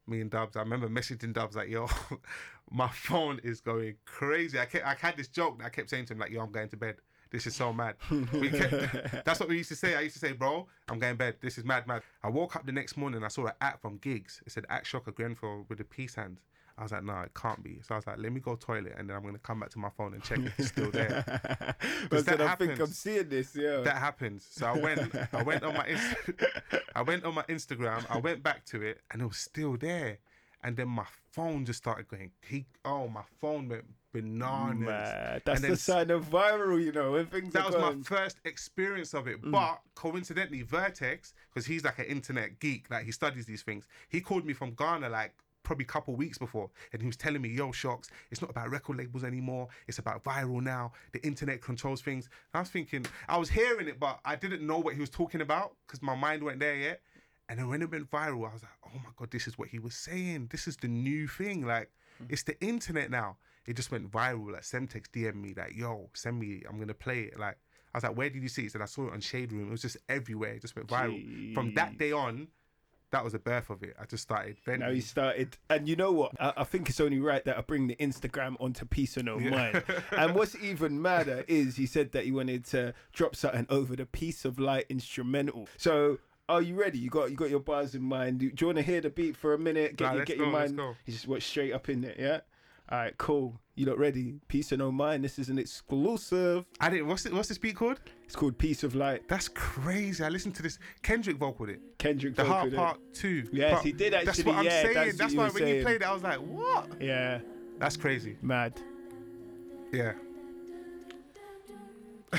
me 0.07 0.21
and 0.21 0.31
Dubs. 0.31 0.57
I 0.57 0.61
remember 0.61 0.89
messaging 0.89 1.33
Dubs 1.33 1.57
like, 1.57 1.69
"Yo, 1.69 1.89
my 2.71 2.89
phone 2.89 3.41
is 3.43 3.61
going 3.61 3.97
crazy." 4.05 4.59
I 4.59 4.67
kept, 4.67 4.87
I 4.87 4.95
had 4.95 5.17
this 5.17 5.29
joke 5.29 5.59
that 5.59 5.67
I 5.67 5.69
kept 5.71 5.91
saying 5.91 6.07
to 6.07 6.13
him 6.13 6.19
like, 6.19 6.31
"Yo, 6.31 6.43
I'm 6.43 6.53
going 6.53 6.69
to 6.69 6.77
bed. 6.77 6.97
This 7.31 7.47
is 7.47 7.57
so 7.57 7.73
mad." 7.73 7.97
We 8.33 8.51
kept, 8.51 8.71
that's 9.25 9.41
what 9.41 9.49
we 9.49 9.57
used 9.57 9.71
to 9.71 9.77
say. 9.77 9.97
I 9.97 10.01
used 10.01 10.15
to 10.15 10.21
say, 10.21 10.33
"Bro, 10.33 10.69
I'm 10.89 10.99
going 10.99 11.15
to 11.15 11.19
bed. 11.19 11.37
This 11.41 11.59
is 11.59 11.65
mad, 11.65 11.87
mad." 11.87 12.03
I 12.23 12.29
woke 12.29 12.57
up 12.57 12.67
the 12.67 12.73
next 12.73 12.97
morning. 12.97 13.25
I 13.25 13.29
saw 13.29 13.47
an 13.47 13.55
act 13.61 13.83
from 13.83 13.99
Giggs. 13.99 14.43
It 14.47 14.53
said 14.53 14.67
"Act 14.69 14.87
Shocker 14.87 15.13
Grenfell 15.13 15.67
with 15.69 15.81
a 15.81 15.85
peace 15.85 16.15
hands." 16.15 16.41
I 16.77 16.83
was 16.83 16.91
like, 16.93 17.05
"No, 17.05 17.21
it 17.21 17.33
can't 17.35 17.63
be." 17.63 17.81
So 17.83 17.95
I 17.95 17.99
was 17.99 18.07
like, 18.07 18.19
"Let 18.19 18.33
me 18.33 18.41
go 18.41 18.57
toilet, 18.57 18.95
and 18.99 19.09
then 19.09 19.17
I'm 19.17 19.23
gonna 19.23 19.39
come 19.39 19.61
back 19.61 19.71
to 19.71 19.79
my 19.79 19.91
phone 19.91 20.13
and 20.15 20.23
check 20.23 20.39
if 20.41 20.59
it's 20.59 20.69
still 20.69 20.91
there." 20.91 21.25
Because 22.03 22.25
that 22.25 22.41
I 22.41 22.55
think 22.57 22.73
I'm 22.73 22.79
happens. 22.79 22.99
seeing 22.99 23.29
this. 23.29 23.55
Yeah. 23.55 23.79
That 23.83 23.97
happens. 23.97 24.47
So 24.51 24.67
I 24.67 24.77
went, 24.79 25.15
I 25.33 25.43
went 25.43 25.63
on 25.63 25.75
my, 25.75 25.87
Inst- 25.87 26.17
I 26.95 27.03
went 27.03 27.25
on 27.25 27.35
my 27.35 27.43
Instagram. 27.45 28.05
I 28.11 28.19
went 28.19 28.43
back 28.43 28.65
to 28.67 28.83
it, 28.83 29.01
and 29.11 29.23
it 29.23 29.27
was 29.27 29.37
still 29.39 29.77
there. 29.77 30.19
And 30.63 30.77
then 30.77 30.89
my 30.89 31.05
phone 31.33 31.65
just 31.67 31.79
started 31.79 32.09
going. 32.09 32.31
He, 32.41 32.65
oh, 32.85 33.07
my 33.09 33.23
phone 33.41 33.69
went 33.69 33.85
bananas. 34.15 34.79
Man, 34.87 35.41
that's 35.45 35.61
then 35.61 35.71
the 35.73 35.77
sign 35.77 36.11
of 36.11 36.25
viral, 36.31 36.83
you 36.83 36.91
know, 36.93 37.13
when 37.13 37.27
things 37.27 37.53
That 37.53 37.67
was 37.67 37.75
my 37.77 37.95
first 38.03 38.39
experience 38.45 39.13
of 39.15 39.27
Mm. 39.27 39.33
it. 39.33 39.51
But 39.51 39.81
coincidentally, 39.95 40.63
Vertex, 40.63 41.35
because 41.53 41.67
he's 41.67 41.85
like 41.85 41.99
an 41.99 42.07
internet 42.07 42.61
geek, 42.61 42.91
like 42.91 43.05
he 43.05 43.13
studies 43.13 43.45
these 43.47 43.63
things. 43.63 43.87
He 44.09 44.21
called 44.21 44.47
me 44.47 44.55
from 44.55 44.73
Ghana 44.75 45.09
like 45.11 45.35
probably 45.65 45.85
a 45.85 45.89
couple 45.89 46.15
weeks 46.15 46.39
before, 46.39 46.71
and 46.93 47.03
he 47.03 47.07
was 47.07 47.17
telling 47.17 47.43
me, 47.43 47.49
"Yo, 47.49 47.73
Shocks, 47.73 48.11
it's 48.31 48.41
not 48.41 48.51
about 48.51 48.71
record 48.71 48.97
labels 48.99 49.25
anymore. 49.25 49.69
It's 49.89 49.99
about 49.99 50.23
viral 50.23 50.63
now. 50.63 50.93
The 51.13 51.25
internet 51.27 51.61
controls 51.61 52.01
things." 52.01 52.27
And 52.27 52.59
I 52.59 52.61
was 52.61 52.71
thinking, 52.71 53.05
I 53.29 53.37
was 53.37 53.51
hearing 53.51 53.89
it, 53.89 53.99
but 53.99 54.21
I 54.25 54.37
didn't 54.37 54.65
know 54.65 54.79
what 54.79 54.95
he 54.95 55.01
was 55.01 55.11
talking 55.11 55.41
about 55.41 55.75
because 55.87 56.01
my 56.03 56.15
mind 56.15 56.45
weren't 56.45 56.61
there 56.61 56.77
yet. 56.77 57.01
And 57.49 57.59
then 57.59 57.69
when 57.69 57.83
it 57.83 57.91
went 57.91 58.11
viral, 58.11 58.49
I 58.49 58.53
was 58.53 58.63
like, 58.63 58.79
"Oh 58.87 58.99
my 58.99 59.11
god, 59.17 59.31
this 59.31 59.47
is 59.47 59.59
what 59.59 59.69
he 59.69 59.79
was 59.79 59.95
saying. 59.95 60.49
This 60.51 60.69
is 60.69 60.77
the 60.77 60.89
new 60.89 61.27
thing. 61.27 61.67
Like, 61.67 61.91
hmm. 62.19 62.27
it's 62.29 62.45
the 62.45 62.59
internet 62.63 63.11
now." 63.11 63.37
It 63.67 63.77
just 63.77 63.91
went 63.91 64.11
viral. 64.11 64.53
Like 64.53 64.63
Semtex 64.63 65.09
DM 65.11 65.37
me 65.37 65.55
like, 65.57 65.75
"Yo, 65.75 66.11
send 66.15 66.39
me. 66.39 66.63
I'm 66.69 66.79
gonna 66.79 66.95
play 66.95 67.23
it." 67.23 67.39
Like, 67.39 67.59
I 67.93 67.99
was 67.99 68.05
like, 68.05 68.17
"Where 68.17 68.31
did 68.31 68.43
you 68.43 68.49
see 68.49 68.63
it?" 68.63 68.67
He 68.67 68.69
said, 68.71 68.83
"I 68.83 68.87
saw 68.87 69.09
it 69.09 69.13
on 69.13 69.21
Shade 69.21 69.53
Room. 69.53 69.69
It 69.69 69.71
was 69.71 69.83
just 69.83 69.97
everywhere. 70.09 70.55
It 70.55 70.63
just 70.63 70.77
went 70.77 70.89
viral." 70.89 71.55
From 71.55 71.75
that 71.75 71.99
day 71.99 72.13
on, 72.13 72.49
that 73.15 73.23
was 73.23 73.33
the 73.33 73.39
birth 73.39 73.71
of 73.71 73.81
it. 73.85 73.95
I 74.01 74.07
just 74.07 74.25
started 74.25 74.57
venting. 74.65 74.81
Now 74.81 74.93
he 74.93 75.01
started, 75.01 75.57
and 75.71 75.89
you 75.89 75.95
know 75.95 76.11
what? 76.11 76.33
I, 76.41 76.53
I 76.57 76.65
think 76.65 76.89
it's 76.89 76.99
only 76.99 77.21
right 77.21 77.45
that 77.45 77.57
I 77.57 77.61
bring 77.61 77.87
the 77.87 77.95
Instagram 77.97 78.57
onto 78.59 78.85
Peace 78.85 79.17
of 79.17 79.25
No 79.25 79.39
Mind. 79.39 79.85
and 80.11 80.35
what's 80.35 80.57
even 80.57 81.01
madder 81.01 81.45
is 81.47 81.77
he 81.77 81.87
said 81.87 82.11
that 82.11 82.25
he 82.25 82.33
wanted 82.33 82.65
to 82.67 82.93
drop 83.13 83.37
something 83.37 83.67
over 83.71 83.95
the 83.95 84.05
Piece 84.05 84.45
of 84.45 84.59
Light 84.59 84.87
instrumental. 84.89 85.69
So. 85.77 86.19
Are 86.47 86.61
you 86.61 86.75
ready? 86.75 86.99
You 86.99 87.09
got 87.09 87.31
you 87.31 87.37
got 87.37 87.49
your 87.49 87.61
bars 87.61 87.95
in 87.95 88.03
mind. 88.03 88.41
Do, 88.41 88.53
you 88.55 88.67
want 88.67 88.77
to 88.77 88.83
hear 88.83 89.01
the 89.01 89.09
beat 89.09 89.35
for 89.35 89.55
a 89.55 89.59
minute? 89.59 89.97
Get, 89.97 90.05
Nah, 90.05 90.11
your 90.11 90.19
let's 90.19 90.29
get 90.29 90.37
your 90.37 90.47
go, 90.49 90.53
mind. 90.53 90.79
You 90.79 91.13
just 91.15 91.27
went 91.27 91.43
straight 91.43 91.73
up 91.73 91.89
in 91.89 92.05
it, 92.05 92.17
yeah. 92.19 92.41
All 92.91 92.99
right, 92.99 93.17
cool. 93.17 93.59
You 93.77 93.87
lot 93.87 93.99
ready? 93.99 94.35
Peace 94.47 94.71
of 94.73 94.79
No 94.79 94.93
Mind. 94.93 95.25
This 95.25 95.39
is 95.39 95.49
an 95.49 95.59
exclusive. 95.59 96.67
I 96.81 96.91
didn't. 96.91 97.07
What's 97.09 97.25
it? 97.27 97.33
What's 97.33 97.49
this 97.49 97.57
beat 97.59 97.77
called? 97.77 97.99
It's 98.25 98.37
called 98.37 98.57
Peace 98.59 98.85
of 98.85 98.95
Light. 98.95 99.27
That's 99.27 99.49
crazy. 99.49 100.23
I 100.23 100.29
listened 100.29 100.55
to 100.57 100.63
this. 100.63 100.79
Kendrick 101.03 101.39
vocaled 101.39 101.71
it. 101.71 101.81
Kendrick. 101.99 102.37
The 102.37 102.45
Heart 102.45 102.67
vocaled 102.67 102.73
it. 102.73 102.77
Part 102.77 103.01
Two. 103.15 103.49
Yes, 103.53 103.83
he 103.83 103.91
did 103.93 104.13
actually. 104.15 104.27
That's 104.27 104.45
what 104.45 104.57
I'm 104.57 104.65
saying. 104.71 104.95
that's 104.95 105.17
That's, 105.17 105.35
why 105.35 105.45
when 105.45 105.55
saying. 105.55 105.77
you 105.77 105.83
played 105.83 106.03
it, 106.03 106.09
I 106.09 106.13
was 106.13 106.23
like, 106.23 106.39
"What? 106.39 107.01
Yeah, 107.01 107.41
That's 107.79 107.97
crazy." 107.97 108.37
mad. 108.43 108.81
Yeah. 109.93 110.13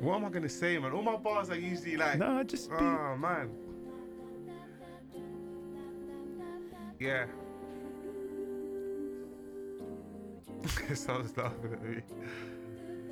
what 0.00 0.16
am 0.16 0.24
I 0.24 0.28
gonna 0.30 0.48
say, 0.48 0.78
man? 0.78 0.92
All 0.92 1.02
my 1.02 1.16
bars 1.16 1.50
are 1.50 1.56
usually 1.58 1.96
like, 1.96 2.18
Nah, 2.18 2.42
just 2.44 2.70
be. 2.70 2.76
oh 2.76 3.16
man. 3.16 3.50
Yeah. 6.98 7.26
Someone's 10.94 11.36
laughing 11.36 11.72
at 11.72 11.82
me. 11.82 12.02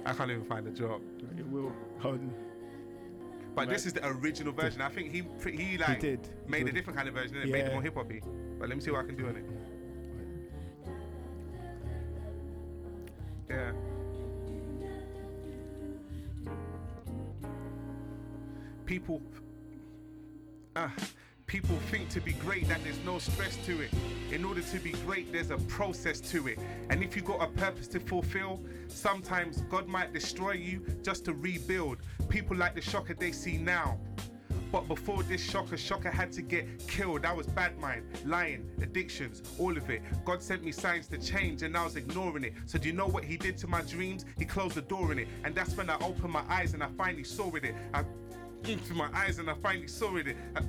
I 0.07 0.13
can't 0.13 0.31
even 0.31 0.45
find 0.45 0.67
a 0.67 0.71
drop. 0.71 1.01
It 1.39 1.47
will. 1.47 1.73
Hold 2.01 2.17
on. 2.17 2.35
But 3.55 3.69
this 3.69 3.87
is 3.87 3.93
the 3.93 4.05
original 4.07 4.53
version. 4.53 4.81
I 4.81 4.89
think 4.89 5.13
he 5.13 5.23
he 5.51 5.79
like 5.79 6.01
did. 6.01 6.29
He 6.45 6.51
made 6.51 6.69
a 6.69 6.73
different 6.73 6.97
kind 6.97 7.09
of 7.09 7.15
version. 7.15 7.37
and 7.37 7.51
Made 7.51 7.59
Yeah. 7.61 7.67
it 7.67 7.73
more 7.73 7.83
hip 7.83 7.95
hoppy. 7.95 8.21
But 8.59 8.69
let 8.69 8.77
me 8.77 8.83
see 8.83 8.91
what 8.91 9.05
I 9.05 9.07
can 9.07 9.17
do 9.17 9.29
on 9.29 9.37
it. 9.37 9.45
Yeah. 13.49 13.73
People. 18.87 19.23
Ah. 20.77 20.93
People 21.55 21.79
think 21.89 22.09
to 22.09 22.21
be 22.21 22.33
great 22.33 22.67
that 22.67 22.83
there's 22.83 22.99
no 23.07 23.21
stress 23.21 23.57
to 23.65 23.81
it. 23.81 23.89
In 24.33 24.45
order 24.45 24.61
to 24.61 24.79
be 24.81 24.91
great, 25.07 25.33
there's 25.33 25.53
a 25.53 25.57
process 25.69 26.19
to 26.33 26.49
it. 26.49 26.59
And 26.91 27.01
if 27.01 27.15
you've 27.15 27.27
got 27.27 27.41
a 27.41 27.47
purpose 27.47 27.87
to 27.95 28.01
fulfill, 28.01 28.61
sometimes 28.89 29.61
God 29.71 29.87
might 29.87 30.13
destroy 30.13 30.55
you 30.55 30.85
just 31.05 31.25
to 31.27 31.33
rebuild. 31.33 31.99
People 32.29 32.57
like 32.57 32.75
the 32.75 32.81
shocker 32.81 33.15
they 33.15 33.31
see 33.31 33.57
now. 33.57 34.01
But 34.73 34.89
before 34.89 35.23
this 35.23 35.41
shocker, 35.49 35.77
shocker 35.77 36.11
had 36.11 36.33
to 36.33 36.43
get 36.43 36.89
killed. 36.89 37.25
I 37.25 37.33
was 37.33 37.47
bad 37.47 37.79
mind, 37.79 38.03
lying, 38.25 38.69
addictions, 38.83 39.41
all 39.57 39.77
of 39.77 39.89
it. 39.91 40.03
God 40.25 40.43
sent 40.43 40.65
me 40.65 40.73
signs 40.73 41.07
to 41.07 41.19
change 41.19 41.63
and 41.63 41.77
I 41.77 41.85
was 41.85 41.95
ignoring 41.95 42.43
it. 42.43 42.55
So 42.67 42.81
do 42.81 42.89
you 42.89 42.95
know 42.95 43.07
what 43.07 43.23
he 43.23 43.37
did 43.37 43.57
to 43.59 43.69
my 43.69 43.83
dreams? 43.83 44.25
He 44.37 44.45
closed 44.45 44.75
the 44.75 44.83
door 44.83 45.13
in 45.13 45.21
it. 45.21 45.29
And 45.45 45.55
that's 45.55 45.77
when 45.77 45.89
I 45.89 45.95
opened 46.01 46.33
my 46.33 46.43
eyes 46.49 46.75
and 46.75 46.83
I 46.83 46.89
finally 46.99 47.23
saw 47.23 47.47
with 47.47 47.63
it. 47.63 47.77
I 47.93 48.05
into 48.69 48.95
my 48.95 49.09
eyes 49.15 49.39
and 49.39 49.49
I 49.49 49.55
finally 49.63 49.87
saw 49.89 50.13
with 50.13 50.27
it. 50.27 50.37
I, 50.57 50.63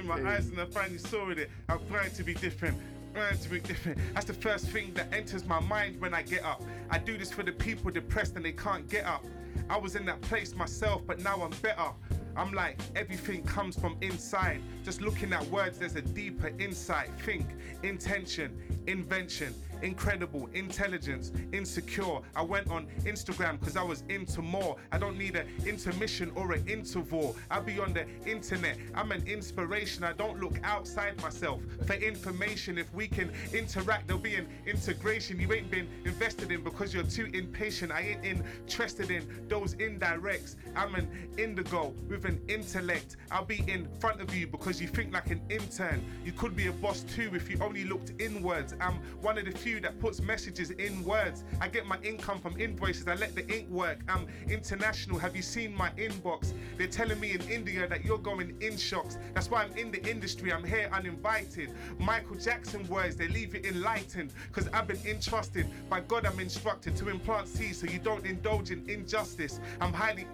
my 0.00 0.22
eyes 0.26 0.48
and 0.48 0.60
I 0.60 0.64
finally 0.66 0.98
saw 0.98 1.28
it. 1.30 1.50
I'm 1.68 1.80
trying 1.88 2.12
to 2.12 2.22
be 2.22 2.34
different. 2.34 2.78
Trying 3.14 3.38
to 3.38 3.48
be 3.48 3.60
different. 3.60 3.98
That's 4.14 4.26
the 4.26 4.34
first 4.34 4.68
thing 4.68 4.94
that 4.94 5.12
enters 5.12 5.44
my 5.44 5.60
mind 5.60 6.00
when 6.00 6.14
I 6.14 6.22
get 6.22 6.44
up. 6.44 6.62
I 6.90 6.98
do 6.98 7.18
this 7.18 7.30
for 7.30 7.42
the 7.42 7.52
people 7.52 7.90
depressed 7.90 8.36
and 8.36 8.44
they 8.44 8.52
can't 8.52 8.88
get 8.88 9.04
up. 9.04 9.24
I 9.68 9.76
was 9.76 9.96
in 9.96 10.06
that 10.06 10.20
place 10.22 10.54
myself, 10.54 11.02
but 11.06 11.20
now 11.20 11.42
I'm 11.42 11.50
better. 11.60 11.90
I'm 12.34 12.52
like, 12.52 12.80
everything 12.96 13.42
comes 13.42 13.78
from 13.78 13.96
inside. 14.00 14.62
Just 14.82 15.02
looking 15.02 15.32
at 15.34 15.44
words, 15.48 15.78
there's 15.78 15.96
a 15.96 16.02
deeper 16.02 16.50
insight. 16.58 17.10
Think, 17.20 17.46
intention, 17.82 18.58
invention, 18.86 19.54
incredible, 19.82 20.48
intelligence, 20.54 21.32
insecure. 21.52 22.20
I 22.34 22.42
went 22.42 22.70
on 22.70 22.86
Instagram 23.04 23.58
because 23.60 23.76
I 23.76 23.82
was 23.82 24.04
into 24.08 24.42
more. 24.42 24.76
I 24.90 24.98
don't 24.98 25.18
need 25.18 25.36
an 25.36 25.46
intermission 25.66 26.32
or 26.34 26.52
an 26.52 26.66
interval. 26.68 27.36
I'll 27.50 27.62
be 27.62 27.78
on 27.78 27.92
the 27.92 28.06
internet. 28.26 28.78
I'm 28.94 29.12
an 29.12 29.26
inspiration. 29.26 30.04
I 30.04 30.12
don't 30.12 30.40
look 30.40 30.58
outside 30.62 31.20
myself 31.20 31.60
for 31.86 31.94
information. 31.94 32.78
If 32.78 32.92
we 32.94 33.08
can 33.08 33.30
interact, 33.52 34.06
there'll 34.06 34.22
be 34.22 34.36
an 34.36 34.48
integration. 34.66 35.40
You 35.40 35.52
ain't 35.52 35.70
been 35.70 35.88
invested 36.04 36.50
in 36.50 36.62
because 36.62 36.94
you're 36.94 37.02
too 37.04 37.30
impatient. 37.34 37.92
I 37.92 38.00
ain't 38.00 38.24
interested 38.24 39.10
in 39.10 39.26
those 39.48 39.74
indirects. 39.76 40.56
I'm 40.76 40.94
an 40.94 41.08
indigo 41.38 41.94
with 42.08 42.24
an 42.24 42.40
intellect. 42.48 43.16
I'll 43.30 43.44
be 43.44 43.64
in 43.66 43.88
front 44.00 44.20
of 44.20 44.34
you 44.34 44.46
because 44.46 44.80
you 44.80 44.88
think 44.88 45.12
like 45.12 45.30
an 45.30 45.40
intern. 45.50 46.02
You 46.24 46.32
could 46.32 46.56
be 46.56 46.68
a 46.68 46.72
boss 46.72 47.00
too 47.02 47.30
if 47.34 47.50
you 47.50 47.58
only 47.60 47.84
looked 47.84 48.12
inwards. 48.20 48.71
I'm 48.80 48.94
one 49.20 49.38
of 49.38 49.44
the 49.44 49.52
few 49.52 49.80
that 49.80 49.98
puts 50.00 50.20
messages 50.20 50.70
in 50.70 51.04
words. 51.04 51.44
I 51.60 51.68
get 51.68 51.86
my 51.86 51.98
income 52.02 52.40
from 52.40 52.58
invoices. 52.58 53.06
I 53.08 53.14
let 53.14 53.34
the 53.34 53.48
ink 53.54 53.68
work. 53.70 54.00
I'm 54.08 54.26
international. 54.48 55.18
Have 55.18 55.36
you 55.36 55.42
seen 55.42 55.74
my 55.74 55.90
inbox? 55.90 56.52
They're 56.76 56.86
telling 56.86 57.20
me 57.20 57.32
in 57.32 57.40
India 57.42 57.88
that 57.88 58.04
you're 58.04 58.18
going 58.18 58.56
in 58.60 58.76
Shocks. 58.76 59.18
That's 59.34 59.50
why 59.50 59.64
I'm 59.64 59.76
in 59.76 59.90
the 59.90 60.04
industry. 60.08 60.52
I'm 60.52 60.64
here 60.64 60.88
uninvited. 60.92 61.70
Michael 61.98 62.36
Jackson 62.36 62.86
words, 62.88 63.16
they 63.16 63.28
leave 63.28 63.54
you 63.54 63.60
enlightened. 63.64 64.32
Because 64.46 64.68
I've 64.72 64.86
been 64.86 65.00
entrusted. 65.06 65.66
By 65.88 66.00
God, 66.00 66.26
I'm 66.26 66.40
instructed 66.40 66.96
to 66.96 67.08
implant 67.08 67.48
seeds 67.48 67.78
so 67.78 67.86
you 67.86 67.98
don't 67.98 68.24
indulge 68.26 68.70
in 68.70 68.88
injustice. 68.88 69.60
I'm 69.80 69.92
highly 69.92 70.26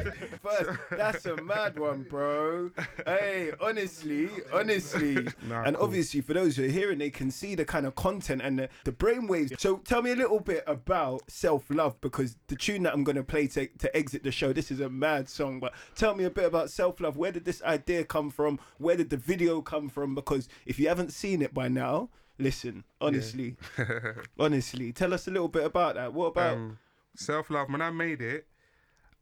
First, 0.42 0.78
that's 0.90 1.26
a 1.26 1.36
mad 1.42 1.78
one, 1.78 2.06
bro. 2.08 2.70
Hey, 3.06 3.52
honestly, 3.60 4.28
honestly. 4.52 5.26
Nah, 5.48 5.62
and 5.64 5.76
cool. 5.76 5.84
obviously, 5.84 6.20
for 6.20 6.34
those 6.34 6.56
who 6.56 6.64
are 6.64 6.68
hearing, 6.68 6.98
they 6.98 7.10
can 7.10 7.30
see 7.30 7.54
the 7.54 7.64
kind 7.64 7.86
of 7.86 7.94
content 7.94 8.42
and 8.42 8.58
the, 8.58 8.68
the 8.84 8.92
brainwaves. 8.92 9.58
So 9.58 9.78
tell 9.78 10.02
me 10.02 10.12
a 10.12 10.16
little 10.16 10.40
bit 10.40 10.64
about 10.66 11.30
self 11.30 11.70
love 11.70 12.00
because 12.00 12.36
the 12.48 12.56
tune 12.56 12.82
that 12.84 12.92
I'm 12.92 13.04
going 13.04 13.16
to 13.16 13.24
play 13.24 13.46
to, 13.48 13.66
to 13.66 13.96
exit 13.96 14.22
the 14.22 14.32
show, 14.32 14.52
this 14.52 14.70
is 14.70 14.80
a 14.80 14.88
mad 14.88 15.28
song. 15.28 15.60
But 15.60 15.74
tell 15.94 16.14
me 16.14 16.24
a 16.24 16.30
bit 16.30 16.44
about 16.44 16.70
self 16.70 17.00
love. 17.00 17.16
Where 17.16 17.32
did 17.32 17.44
this 17.44 17.62
idea 17.62 18.04
come 18.04 18.30
from? 18.30 18.58
Where 18.78 18.96
did 18.96 19.10
the 19.10 19.16
video 19.16 19.62
come 19.62 19.88
from? 19.88 20.14
Because 20.14 20.48
if 20.66 20.78
you 20.78 20.88
haven't 20.88 21.12
seen 21.12 21.42
it 21.42 21.54
by 21.54 21.68
now, 21.68 22.10
listen, 22.38 22.84
honestly, 23.00 23.56
honestly, 24.38 24.92
tell 24.92 25.14
us 25.14 25.26
a 25.26 25.30
little 25.30 25.48
bit 25.48 25.64
about 25.64 25.94
that. 25.96 26.12
What 26.12 26.26
about. 26.26 26.54
um, 26.54 26.78
self 27.16 27.50
love. 27.50 27.68
When 27.70 27.80
I 27.80 27.90
made 27.90 28.20
it, 28.20 28.46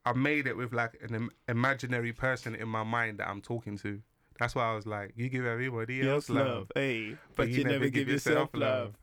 I 0.04 0.12
made 0.12 0.46
it 0.46 0.56
with 0.56 0.72
like 0.72 0.98
an 1.02 1.14
Im- 1.14 1.30
imaginary 1.48 2.12
person 2.12 2.54
in 2.54 2.68
my 2.68 2.82
mind 2.82 3.18
that 3.18 3.28
I'm 3.28 3.40
talking 3.40 3.76
to. 3.78 4.00
That's 4.38 4.54
why 4.54 4.70
I 4.70 4.74
was 4.74 4.86
like, 4.86 5.12
you 5.14 5.28
give 5.28 5.44
everybody 5.44 6.00
else 6.00 6.28
Yourself 6.28 6.48
love. 6.48 6.72
hey, 6.74 7.16
but, 7.36 7.48
you, 7.48 7.64
never 7.64 7.88
give 7.88 8.08
yourself 8.08 8.50
love. 8.54 8.94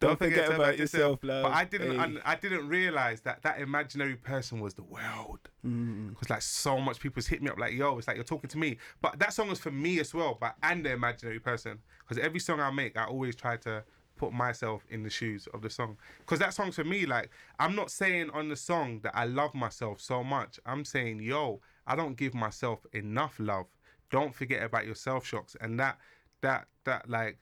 Don't, 0.00 0.10
Don't 0.10 0.30
forget 0.30 0.52
about 0.52 0.78
yourself, 0.78 1.18
love. 1.24 1.42
But 1.42 1.52
I 1.52 1.64
didn't. 1.64 1.92
Hey. 1.92 1.98
un- 1.98 2.20
I 2.24 2.36
didn't 2.36 2.68
realize 2.68 3.20
that 3.22 3.42
that 3.42 3.60
imaginary 3.60 4.14
person 4.14 4.60
was 4.60 4.74
the 4.74 4.84
world. 4.84 5.40
Mm. 5.66 6.10
Because 6.10 6.30
like 6.30 6.42
so 6.42 6.78
much 6.78 7.00
people's 7.00 7.26
hit 7.26 7.42
me 7.42 7.50
up 7.50 7.58
like, 7.58 7.72
yo, 7.72 7.98
it's 7.98 8.06
like 8.06 8.16
you're 8.16 8.24
talking 8.24 8.48
to 8.50 8.58
me. 8.58 8.76
But 9.02 9.18
that 9.18 9.32
song 9.32 9.48
was 9.48 9.58
for 9.58 9.72
me 9.72 9.98
as 9.98 10.14
well, 10.14 10.38
but 10.40 10.54
and 10.62 10.84
the 10.84 10.92
imaginary 10.92 11.40
person. 11.40 11.78
Because 12.00 12.22
every 12.22 12.38
song 12.38 12.60
I 12.60 12.70
make, 12.70 12.96
I 12.96 13.06
always 13.06 13.34
try 13.34 13.56
to 13.58 13.82
put 14.16 14.32
myself 14.32 14.84
in 14.88 15.02
the 15.02 15.10
shoes 15.10 15.48
of 15.52 15.62
the 15.62 15.70
song. 15.70 15.96
Because 16.20 16.38
that 16.38 16.54
song's 16.54 16.76
for 16.76 16.84
me. 16.84 17.04
Like 17.04 17.30
I'm 17.58 17.74
not 17.74 17.90
saying 17.90 18.30
on 18.30 18.48
the 18.48 18.56
song 18.56 19.00
that 19.02 19.16
I 19.16 19.24
love 19.24 19.52
myself 19.52 20.00
so 20.00 20.22
much. 20.22 20.60
I'm 20.64 20.84
saying, 20.84 21.22
yo, 21.22 21.60
I 21.88 21.96
don't 21.96 22.16
give 22.16 22.34
myself 22.34 22.86
enough 22.92 23.34
love. 23.40 23.66
Don't 24.10 24.34
forget 24.34 24.62
about 24.62 24.86
yourself 24.86 25.26
Shocks 25.26 25.56
and 25.60 25.78
that 25.80 25.98
that 26.40 26.68
that 26.84 27.10
like 27.10 27.38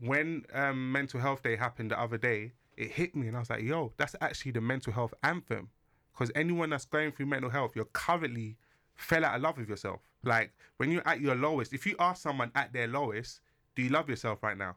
when 0.00 0.44
um, 0.52 0.92
mental 0.92 1.20
health 1.20 1.42
day 1.42 1.56
happened 1.56 1.90
the 1.90 2.00
other 2.00 2.18
day, 2.18 2.52
it 2.76 2.90
hit 2.92 3.16
me 3.16 3.26
and 3.26 3.36
I 3.36 3.40
was 3.40 3.50
like, 3.50 3.62
yo, 3.62 3.92
that's 3.96 4.14
actually 4.20 4.52
the 4.52 4.60
mental 4.60 4.92
health 4.92 5.12
anthem. 5.22 5.68
Because 6.12 6.30
anyone 6.34 6.70
that's 6.70 6.84
going 6.84 7.12
through 7.12 7.26
mental 7.26 7.50
health, 7.50 7.72
you're 7.74 7.84
currently 7.86 8.56
fell 8.94 9.24
out 9.24 9.36
of 9.36 9.42
love 9.42 9.58
with 9.58 9.68
yourself. 9.68 10.00
Like 10.22 10.52
when 10.76 10.90
you're 10.90 11.06
at 11.06 11.20
your 11.20 11.34
lowest, 11.34 11.72
if 11.72 11.86
you 11.86 11.96
ask 11.98 12.22
someone 12.22 12.50
at 12.54 12.72
their 12.72 12.86
lowest, 12.86 13.40
do 13.74 13.82
you 13.82 13.90
love 13.90 14.08
yourself 14.08 14.42
right 14.42 14.56
now? 14.56 14.76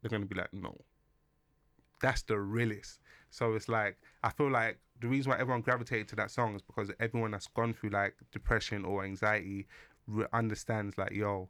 They're 0.00 0.10
gonna 0.10 0.26
be 0.26 0.34
like, 0.34 0.52
no. 0.52 0.76
That's 2.00 2.22
the 2.22 2.38
realest. 2.38 3.00
So 3.30 3.54
it's 3.54 3.68
like 3.68 3.98
I 4.22 4.30
feel 4.30 4.50
like 4.50 4.78
the 5.00 5.08
reason 5.08 5.30
why 5.30 5.38
everyone 5.38 5.62
gravitated 5.62 6.08
to 6.08 6.16
that 6.16 6.30
song 6.30 6.54
is 6.54 6.62
because 6.62 6.90
everyone 7.00 7.32
that's 7.32 7.46
gone 7.48 7.74
through 7.74 7.90
like 7.90 8.14
depression 8.32 8.84
or 8.84 9.04
anxiety 9.04 9.66
re- 10.06 10.26
understands 10.32 10.96
like, 10.96 11.12
yo, 11.12 11.48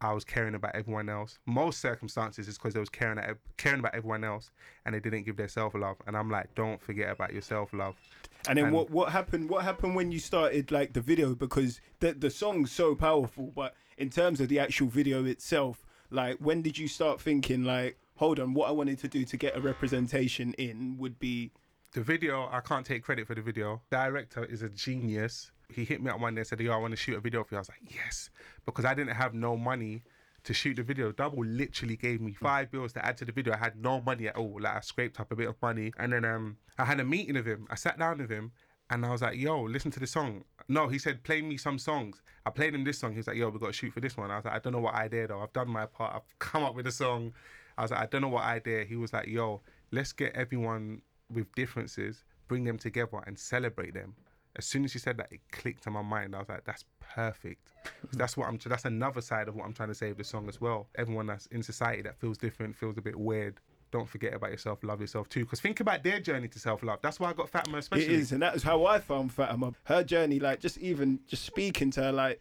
I 0.00 0.12
was 0.12 0.24
caring 0.24 0.54
about 0.54 0.74
everyone 0.74 1.08
else. 1.08 1.38
Most 1.46 1.80
circumstances 1.80 2.48
is 2.48 2.58
because 2.58 2.74
they 2.74 2.80
was 2.80 2.90
caring 2.90 3.18
at, 3.18 3.36
caring 3.56 3.80
about 3.80 3.94
everyone 3.94 4.24
else 4.24 4.50
and 4.84 4.94
they 4.94 5.00
didn't 5.00 5.22
give 5.24 5.36
their 5.36 5.48
self 5.48 5.74
love. 5.74 5.96
And 6.06 6.16
I'm 6.16 6.30
like, 6.30 6.54
don't 6.54 6.80
forget 6.80 7.10
about 7.10 7.32
your 7.32 7.42
self 7.42 7.72
love. 7.72 7.96
And 8.48 8.58
then 8.58 8.66
And- 8.66 8.74
what 8.74 8.90
what 8.90 9.12
happened? 9.12 9.48
What 9.48 9.64
happened 9.64 9.94
when 9.96 10.12
you 10.12 10.18
started 10.18 10.70
like 10.70 10.92
the 10.92 11.00
video? 11.00 11.34
Because 11.34 11.80
the 12.00 12.12
the 12.12 12.30
song's 12.30 12.70
so 12.72 12.94
powerful, 12.94 13.52
but 13.54 13.74
in 13.96 14.10
terms 14.10 14.40
of 14.40 14.48
the 14.48 14.58
actual 14.58 14.88
video 14.88 15.24
itself, 15.24 15.86
like 16.10 16.36
when 16.38 16.60
did 16.60 16.76
you 16.76 16.88
start 16.88 17.20
thinking 17.20 17.64
like, 17.64 17.98
hold 18.16 18.38
on, 18.38 18.52
what 18.52 18.68
I 18.68 18.72
wanted 18.72 18.98
to 18.98 19.08
do 19.08 19.24
to 19.24 19.36
get 19.38 19.56
a 19.56 19.60
representation 19.60 20.52
in 20.54 20.98
would 20.98 21.18
be 21.18 21.52
The 21.94 22.02
video, 22.02 22.48
I 22.52 22.60
can't 22.60 22.84
take 22.84 23.02
credit 23.02 23.26
for 23.26 23.34
the 23.34 23.40
video. 23.40 23.80
Director 23.90 24.44
is 24.44 24.60
a 24.60 24.68
genius. 24.68 25.50
He 25.68 25.84
hit 25.84 26.02
me 26.02 26.10
up 26.10 26.20
one 26.20 26.34
day 26.34 26.40
and 26.40 26.46
said, 26.46 26.60
Yo, 26.60 26.72
I 26.72 26.76
want 26.76 26.92
to 26.92 26.96
shoot 26.96 27.16
a 27.16 27.20
video 27.20 27.44
for 27.44 27.54
you. 27.54 27.58
I 27.58 27.60
was 27.60 27.68
like, 27.68 27.94
Yes. 27.94 28.30
Because 28.64 28.84
I 28.84 28.94
didn't 28.94 29.14
have 29.14 29.34
no 29.34 29.56
money 29.56 30.02
to 30.44 30.54
shoot 30.54 30.76
the 30.76 30.82
video. 30.82 31.10
Double 31.10 31.44
literally 31.44 31.96
gave 31.96 32.20
me 32.20 32.32
five 32.32 32.70
bills 32.70 32.92
to 32.92 33.04
add 33.04 33.16
to 33.18 33.24
the 33.24 33.32
video. 33.32 33.52
I 33.52 33.56
had 33.56 33.76
no 33.76 34.00
money 34.00 34.28
at 34.28 34.36
all. 34.36 34.58
Like 34.60 34.76
I 34.76 34.80
scraped 34.80 35.18
up 35.18 35.32
a 35.32 35.36
bit 35.36 35.48
of 35.48 35.56
money. 35.60 35.92
And 35.98 36.12
then 36.12 36.24
um 36.24 36.56
I 36.78 36.84
had 36.84 37.00
a 37.00 37.04
meeting 37.04 37.34
with 37.34 37.46
him. 37.46 37.66
I 37.68 37.74
sat 37.74 37.98
down 37.98 38.18
with 38.18 38.30
him 38.30 38.52
and 38.90 39.04
I 39.04 39.10
was 39.10 39.22
like, 39.22 39.36
yo, 39.36 39.62
listen 39.62 39.90
to 39.90 40.00
the 40.00 40.06
song. 40.06 40.44
No, 40.68 40.86
he 40.86 40.98
said, 40.98 41.24
play 41.24 41.42
me 41.42 41.56
some 41.56 41.78
songs. 41.78 42.22
I 42.44 42.50
played 42.50 42.74
him 42.74 42.84
this 42.84 42.98
song. 42.98 43.12
He 43.12 43.18
was 43.18 43.26
like, 43.26 43.36
yo, 43.36 43.48
we 43.48 43.58
got 43.58 43.66
to 43.66 43.72
shoot 43.72 43.92
for 43.92 44.00
this 44.00 44.16
one. 44.16 44.30
I 44.30 44.36
was 44.36 44.44
like, 44.44 44.54
I 44.54 44.58
don't 44.60 44.72
know 44.72 44.80
what 44.80 44.94
idea 44.94 45.26
though. 45.26 45.40
I've 45.40 45.52
done 45.52 45.68
my 45.68 45.86
part. 45.86 46.14
I've 46.14 46.38
come 46.38 46.62
up 46.62 46.76
with 46.76 46.86
a 46.86 46.92
song. 46.92 47.32
I 47.76 47.82
was 47.82 47.90
like, 47.90 48.00
I 48.00 48.06
don't 48.06 48.22
know 48.22 48.28
what 48.28 48.44
idea. 48.44 48.84
He 48.84 48.94
was 48.96 49.12
like, 49.12 49.26
yo, 49.26 49.62
let's 49.90 50.12
get 50.12 50.32
everyone 50.34 51.02
with 51.32 51.52
differences, 51.56 52.24
bring 52.46 52.62
them 52.64 52.78
together 52.78 53.20
and 53.26 53.36
celebrate 53.36 53.94
them. 53.94 54.14
As 54.56 54.64
soon 54.64 54.84
as 54.84 54.92
she 54.92 54.98
said 54.98 55.16
that, 55.18 55.28
it 55.30 55.40
clicked 55.52 55.86
in 55.86 55.92
my 55.92 56.02
mind. 56.02 56.34
I 56.34 56.38
was 56.38 56.48
like, 56.48 56.64
that's 56.64 56.84
perfect. 57.14 57.72
That's 58.12 58.36
what 58.36 58.48
I'm. 58.48 58.58
That's 58.64 58.84
another 58.84 59.20
side 59.20 59.48
of 59.48 59.54
what 59.54 59.64
I'm 59.64 59.72
trying 59.72 59.90
to 59.90 59.94
say 59.94 60.08
with 60.08 60.18
the 60.18 60.24
song 60.24 60.48
as 60.48 60.60
well. 60.60 60.88
Everyone 60.96 61.26
that's 61.26 61.46
in 61.46 61.62
society 61.62 62.02
that 62.02 62.18
feels 62.18 62.36
different, 62.36 62.74
feels 62.74 62.98
a 62.98 63.00
bit 63.00 63.16
weird. 63.16 63.60
Don't 63.92 64.08
forget 64.08 64.34
about 64.34 64.50
yourself. 64.50 64.82
Love 64.82 65.00
yourself 65.00 65.28
too. 65.28 65.40
Because 65.40 65.60
think 65.60 65.78
about 65.78 66.02
their 66.02 66.18
journey 66.18 66.48
to 66.48 66.58
self 66.58 66.82
love. 66.82 66.98
That's 67.00 67.20
why 67.20 67.30
I 67.30 67.32
got 67.32 67.48
Fatima 67.48 67.78
especially. 67.78 68.06
It 68.06 68.10
is, 68.10 68.32
and 68.32 68.42
that 68.42 68.56
is 68.56 68.64
how 68.64 68.84
I 68.86 68.98
found 68.98 69.32
Fatima. 69.32 69.72
Her 69.84 70.02
journey, 70.02 70.40
like 70.40 70.58
just 70.60 70.78
even 70.78 71.20
just 71.28 71.44
speaking 71.44 71.90
to 71.92 72.02
her, 72.02 72.12
like 72.12 72.40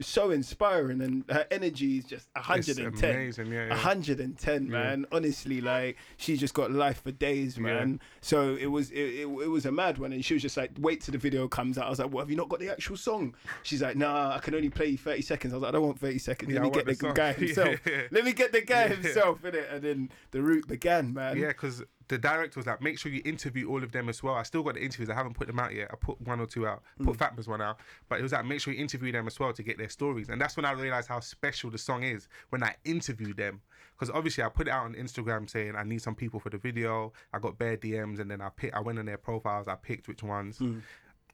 so 0.00 0.30
inspiring, 0.30 1.00
and 1.00 1.24
her 1.30 1.46
energy 1.50 1.98
is 1.98 2.04
just 2.04 2.28
hundred 2.36 2.78
and 2.78 2.96
ten. 2.96 3.14
amazing, 3.14 3.52
yeah, 3.52 3.66
yeah. 3.66 3.74
hundred 3.74 4.20
and 4.20 4.38
ten, 4.38 4.68
man. 4.68 5.06
Honestly, 5.12 5.60
like 5.60 5.96
she's 6.16 6.40
just 6.40 6.54
got 6.54 6.70
life 6.70 7.02
for 7.02 7.12
days, 7.12 7.58
man. 7.58 8.00
So 8.20 8.56
it 8.56 8.66
was 8.66 8.90
it, 8.90 9.00
it, 9.00 9.22
it 9.26 9.48
was 9.48 9.66
a 9.66 9.72
mad 9.72 9.98
one, 9.98 10.12
and 10.12 10.24
she 10.24 10.34
was 10.34 10.42
just 10.42 10.56
like, 10.56 10.70
wait 10.78 11.00
till 11.00 11.12
the 11.12 11.18
video 11.18 11.48
comes 11.48 11.78
out. 11.78 11.86
I 11.86 11.90
was 11.90 11.98
like, 11.98 12.12
well, 12.12 12.24
have 12.24 12.30
you 12.30 12.36
not 12.36 12.48
got 12.48 12.60
the 12.60 12.70
actual 12.70 12.96
song? 12.96 13.34
She's 13.62 13.82
like, 13.82 13.96
nah, 13.96 14.34
I 14.34 14.38
can 14.38 14.54
only 14.54 14.70
play 14.70 14.86
you 14.86 14.98
thirty 14.98 15.22
seconds. 15.22 15.52
I 15.52 15.56
was 15.56 15.62
like, 15.62 15.70
I 15.70 15.72
don't 15.72 15.86
want 15.86 15.98
thirty 15.98 16.18
seconds. 16.18 16.52
Let 16.52 16.62
me 16.62 16.70
get 16.70 16.86
the, 16.86 16.94
the 16.94 17.12
guy 17.12 17.32
himself. 17.34 17.80
Yeah. 17.86 18.02
Let 18.10 18.24
me 18.24 18.32
get 18.32 18.52
the 18.52 18.60
guy 18.62 18.84
Yeah. 18.84 18.94
himself 18.96 19.44
in 19.44 19.54
it, 19.54 19.68
and 19.70 19.82
then 19.82 20.10
the 20.30 20.42
route 20.42 20.66
began, 20.66 21.14
man. 21.14 21.36
Yeah, 21.36 21.48
because 21.48 21.82
the 22.08 22.18
director 22.18 22.58
was 22.58 22.66
like, 22.66 22.82
make 22.82 22.98
sure 22.98 23.10
you 23.10 23.22
interview 23.24 23.68
all 23.68 23.82
of 23.82 23.92
them 23.92 24.08
as 24.08 24.22
well. 24.22 24.34
I 24.34 24.42
still 24.42 24.62
got 24.62 24.74
the 24.74 24.82
interviews. 24.82 25.08
I 25.08 25.14
haven't 25.14 25.34
put 25.34 25.46
them 25.46 25.58
out 25.58 25.74
yet. 25.74 25.88
I 25.90 25.96
put 25.96 26.20
one 26.20 26.40
or 26.40 26.46
two 26.46 26.66
out. 26.66 26.82
Put 27.02 27.16
mm. 27.16 27.18
Fatma's 27.18 27.48
one 27.48 27.62
out. 27.62 27.78
But 28.08 28.20
it 28.20 28.22
was 28.22 28.32
like, 28.32 28.44
make 28.44 28.60
sure 28.60 28.74
you 28.74 28.80
interview 28.80 29.12
them 29.12 29.26
as 29.26 29.38
well 29.40 29.52
to 29.52 29.62
get 29.62 29.78
their 29.78 29.88
stories. 29.88 30.28
And 30.28 30.40
that's 30.40 30.56
when 30.56 30.66
I 30.66 30.72
realized 30.72 31.08
how 31.08 31.20
special 31.20 31.70
the 31.70 31.78
song 31.78 32.02
is 32.02 32.28
when 32.50 32.62
I 32.62 32.74
interviewed 32.84 33.36
them. 33.36 33.62
Because 33.98 34.14
obviously 34.14 34.44
I 34.44 34.48
put 34.48 34.68
it 34.68 34.70
out 34.70 34.84
on 34.84 34.94
Instagram 34.94 35.48
saying 35.48 35.76
I 35.76 35.84
need 35.84 36.02
some 36.02 36.14
people 36.14 36.40
for 36.40 36.50
the 36.50 36.58
video. 36.58 37.12
I 37.32 37.38
got 37.38 37.58
bare 37.58 37.76
DMs 37.76 38.18
and 38.18 38.30
then 38.30 38.40
I 38.40 38.50
pick, 38.50 38.74
I 38.74 38.80
went 38.80 38.98
on 38.98 39.06
their 39.06 39.18
profiles. 39.18 39.68
I 39.68 39.76
picked 39.76 40.08
which 40.08 40.22
ones. 40.22 40.58
Mm. 40.58 40.82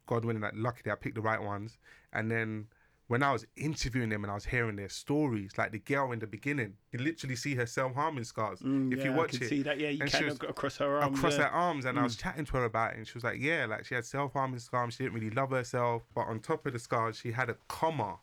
God 0.05 0.25
willing, 0.25 0.41
like 0.41 0.53
luckily 0.55 0.91
I 0.91 0.95
picked 0.95 1.15
the 1.15 1.21
right 1.21 1.41
ones. 1.41 1.77
And 2.13 2.31
then 2.31 2.67
when 3.11 3.23
I 3.23 3.33
was 3.33 3.45
interviewing 3.57 4.07
them 4.07 4.23
and 4.23 4.31
I 4.31 4.35
was 4.35 4.45
hearing 4.45 4.77
their 4.77 4.87
stories, 4.87 5.51
like 5.57 5.73
the 5.73 5.79
girl 5.79 6.13
in 6.13 6.19
the 6.19 6.27
beginning, 6.27 6.75
you 6.93 6.99
literally 6.99 7.35
see 7.35 7.55
her 7.55 7.65
self 7.65 7.93
harming 7.93 8.23
scars. 8.23 8.61
if 8.61 8.65
Mm, 8.67 8.95
Yeah, 8.97 9.03
you 9.03 9.11
watch 9.11 9.33
it, 9.33 9.49
see 9.49 9.61
that. 9.63 9.77
Yeah, 9.79 9.89
you 9.89 10.01
And 10.03 10.09
can 10.09 10.25
was- 10.25 10.35
ac- 10.35 10.47
across 10.47 10.77
her 10.77 10.97
arm. 11.01 11.13
across 11.13 11.33
yeah. 11.33 11.39
Mm. 11.39 11.43
her 11.43 11.49
arms 11.49 11.83
and 11.85 11.99
I 11.99 12.03
was 12.03 12.15
chatting 12.15 12.45
to 12.45 12.53
her 12.57 12.63
about 12.63 12.93
it 12.93 12.97
and 12.99 13.05
she 13.07 13.13
was 13.13 13.25
like, 13.25 13.37
Yeah, 13.41 13.65
like 13.65 13.83
she 13.85 13.95
had 13.95 14.05
self 14.05 14.31
harming 14.31 14.59
scars, 14.59 14.93
she 14.93 15.03
didn't 15.03 15.15
really 15.15 15.29
love 15.29 15.51
herself. 15.51 16.03
But 16.15 16.21
on 16.21 16.39
top 16.39 16.65
of 16.65 16.71
the 16.71 16.79
scars, 16.79 17.17
she 17.17 17.31
had 17.33 17.49
a 17.49 17.57
comma 17.67 18.19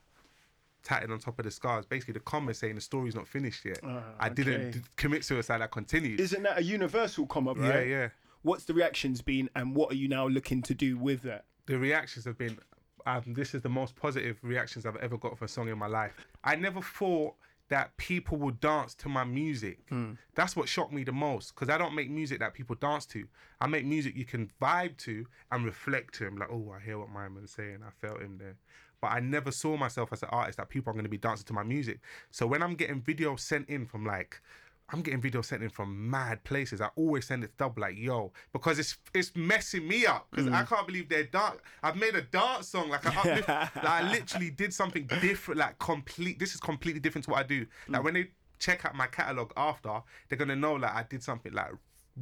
tatted 0.82 1.10
on 1.10 1.18
top 1.18 1.38
of 1.38 1.44
the 1.44 1.50
scars. 1.50 1.84
Basically 1.84 2.14
the 2.14 2.20
comma 2.20 2.54
saying 2.54 2.76
the 2.76 2.80
story's 2.80 3.14
not 3.14 3.28
finished 3.28 3.66
yet. 3.66 3.80
Ah, 3.84 4.02
I 4.18 4.30
didn't 4.30 4.70
d- 4.70 4.80
commit 4.96 5.22
suicide, 5.22 5.60
I 5.60 5.66
continued. 5.66 6.18
Isn't 6.18 6.44
that 6.44 6.56
a 6.58 6.62
universal 6.62 7.26
comma, 7.26 7.52
right? 7.52 7.86
Yeah, 7.86 7.94
yeah. 7.96 8.08
What's 8.40 8.64
the 8.64 8.72
reactions 8.72 9.20
been, 9.20 9.50
and 9.54 9.74
what 9.76 9.92
are 9.92 9.96
you 9.96 10.08
now 10.08 10.26
looking 10.28 10.62
to 10.62 10.74
do 10.74 10.96
with 10.96 11.20
that? 11.22 11.44
the 11.66 11.78
reactions 11.78 12.24
have 12.24 12.38
been 12.38 12.58
um, 13.08 13.22
this 13.26 13.54
is 13.54 13.62
the 13.62 13.68
most 13.70 13.96
positive 13.96 14.36
reactions 14.42 14.84
I've 14.84 14.96
ever 14.96 15.16
got 15.16 15.38
for 15.38 15.46
a 15.46 15.48
song 15.48 15.68
in 15.68 15.78
my 15.78 15.86
life. 15.86 16.12
I 16.44 16.56
never 16.56 16.82
thought 16.82 17.34
that 17.70 17.96
people 17.96 18.36
would 18.38 18.60
dance 18.60 18.94
to 18.96 19.08
my 19.08 19.24
music. 19.24 19.78
That's 20.34 20.54
what 20.54 20.68
shocked 20.68 20.92
me 20.92 21.04
the 21.04 21.12
most 21.12 21.54
because 21.54 21.70
I 21.70 21.78
don't 21.78 21.94
make 21.94 22.10
music 22.10 22.38
that 22.40 22.54
people 22.54 22.76
dance 22.76 23.06
to. 23.06 23.26
I 23.60 23.66
make 23.66 23.84
music 23.86 24.14
you 24.16 24.24
can 24.24 24.50
vibe 24.60 24.96
to 24.98 25.26
and 25.52 25.64
reflect 25.64 26.14
to. 26.14 26.26
I'm 26.26 26.36
like, 26.36 26.50
oh, 26.50 26.74
I 26.74 26.84
hear 26.84 26.98
what 26.98 27.10
my 27.10 27.28
man's 27.28 27.52
saying. 27.52 27.78
I 27.86 27.90
felt 28.06 28.20
him 28.20 28.36
there. 28.38 28.56
But 29.00 29.08
I 29.08 29.20
never 29.20 29.52
saw 29.52 29.76
myself 29.76 30.12
as 30.12 30.22
an 30.22 30.28
artist 30.30 30.58
that 30.58 30.68
people 30.68 30.90
are 30.90 30.94
going 30.94 31.04
to 31.04 31.10
be 31.10 31.18
dancing 31.18 31.46
to 31.46 31.52
my 31.52 31.62
music. 31.62 32.00
So 32.30 32.46
when 32.46 32.62
I'm 32.62 32.74
getting 32.74 33.00
videos 33.00 33.40
sent 33.40 33.68
in 33.68 33.86
from 33.86 34.04
like 34.04 34.40
I'm 34.90 35.02
getting 35.02 35.20
videos 35.20 35.46
sent 35.46 35.62
in 35.62 35.68
from 35.68 36.10
mad 36.10 36.44
places. 36.44 36.80
I 36.80 36.88
always 36.96 37.26
send 37.26 37.44
it 37.44 37.48
to 37.48 37.52
double 37.58 37.82
like, 37.82 37.98
yo, 37.98 38.32
because 38.52 38.78
it's 38.78 38.96
it's 39.12 39.32
messing 39.36 39.86
me 39.86 40.06
up 40.06 40.28
because 40.30 40.46
I 40.46 40.62
mm. 40.62 40.68
can't 40.68 40.86
believe 40.86 41.08
they're 41.08 41.24
dance. 41.24 41.58
I've 41.82 41.96
made 41.96 42.14
a 42.14 42.22
dance 42.22 42.68
song 42.68 42.88
like 42.88 43.06
I 43.06 43.14
uplift, 43.14 43.48
like 43.48 43.84
I 43.84 44.10
literally 44.10 44.50
did 44.50 44.72
something 44.72 45.06
different, 45.20 45.60
like 45.60 45.78
complete. 45.78 46.38
This 46.38 46.54
is 46.54 46.60
completely 46.60 47.00
different 47.00 47.26
to 47.26 47.30
what 47.32 47.40
I 47.40 47.42
do. 47.42 47.66
Like 47.88 48.00
mm. 48.00 48.04
when 48.04 48.14
they 48.14 48.30
check 48.58 48.84
out 48.86 48.94
my 48.94 49.06
catalog 49.06 49.52
after, 49.56 50.00
they're 50.28 50.38
gonna 50.38 50.56
know 50.56 50.74
like 50.74 50.94
I 50.94 51.04
did 51.08 51.22
something 51.22 51.52
like 51.52 51.72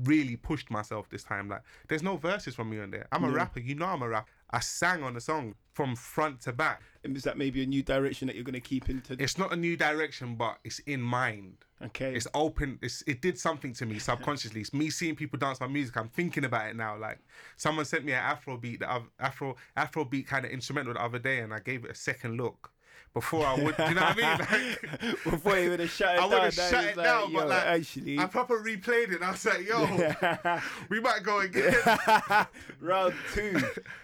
really 0.05 0.37
pushed 0.37 0.71
myself 0.71 1.09
this 1.09 1.23
time. 1.23 1.49
Like 1.49 1.63
there's 1.89 2.03
no 2.03 2.17
verses 2.17 2.55
from 2.55 2.71
me 2.71 2.81
on 2.81 2.91
there. 2.91 3.07
I'm 3.13 3.25
a 3.25 3.31
rapper. 3.31 3.61
You 3.61 3.75
know 3.75 3.87
I'm 3.87 4.03
a 4.03 4.09
rapper. 4.09 4.29
I 4.51 4.61
sang 4.61 5.03
on 5.03 5.15
the 5.15 5.21
song 5.21 5.55
from 5.73 5.97
front 5.97 6.41
to 6.43 6.53
back. 6.53 6.83
And 7.05 7.17
is 7.17 7.23
that 7.25 7.37
maybe 7.37 7.63
a 7.63 7.67
new 7.67 7.83
direction 7.83 8.27
that 8.27 8.35
you're 8.35 8.45
going 8.45 8.55
to 8.55 8.61
keep 8.61 8.89
into? 8.89 9.17
It's 9.19 9.39
not 9.39 9.53
a 9.53 9.57
new 9.57 9.77
direction, 9.77 10.35
but 10.35 10.59
it's 10.65 10.79
in 10.81 11.01
mind. 11.01 11.59
okay. 11.85 12.15
It's 12.15 12.27
open. 12.35 12.79
It's, 12.83 13.03
it 13.07 13.21
did 13.21 13.39
something 13.39 13.73
to 13.75 13.87
me 13.87 13.99
subconsciously. 13.99 14.61
It's 14.61 14.73
me 14.73 14.91
seeing 14.91 15.15
people 15.15 15.39
dance 15.39 15.61
my 15.61 15.67
music. 15.67 15.97
I'm 15.97 16.09
thinking 16.09 16.45
about 16.45 16.69
it 16.69 16.77
now. 16.77 16.97
Like 16.97 17.19
someone 17.57 17.85
sent 17.85 18.05
me 18.05 18.13
an 18.13 18.19
Afro 18.19 18.57
beat, 18.57 18.81
the 18.81 19.03
Afro 19.21 19.57
Afro 19.77 20.05
beat 20.05 20.27
kind 20.27 20.45
of 20.45 20.51
instrumental 20.51 20.95
the 20.95 21.03
other 21.03 21.19
day, 21.19 21.41
and 21.41 21.53
I 21.53 21.61
gave 21.61 21.85
it 21.85 21.91
a 21.91 21.95
second 21.95 22.37
look 22.37 22.71
before 23.17 23.47
I 23.47 23.55
would. 23.55 23.75
you 23.79 23.95
know 23.95 24.03
what 24.03 24.23
I 24.23 24.59
mean? 24.61 24.77
Like, 25.01 25.25
Before 25.25 25.59
you 25.59 25.71
would 25.71 25.81
have 25.81 25.91
shut 25.91 26.17
it 26.17 26.19
I 26.19 26.21
down, 26.21 26.31
would 26.31 26.43
have 26.43 26.55
shut 26.55 26.85
it 26.85 26.97
down, 26.97 27.33
but 27.33 27.49
like 27.49 27.65
actually, 27.65 28.19
I 28.19 28.27
proper 28.27 28.63
replayed 28.63 29.09
it. 29.11 29.15
And 29.15 29.25
I 29.25 29.31
was 29.31 29.47
like, 29.47 29.67
"Yo, 29.67 30.61
we 30.91 31.01
might 31.01 31.23
go 31.23 31.41
again." 31.41 31.75
round 32.81 33.15
two. 33.33 33.59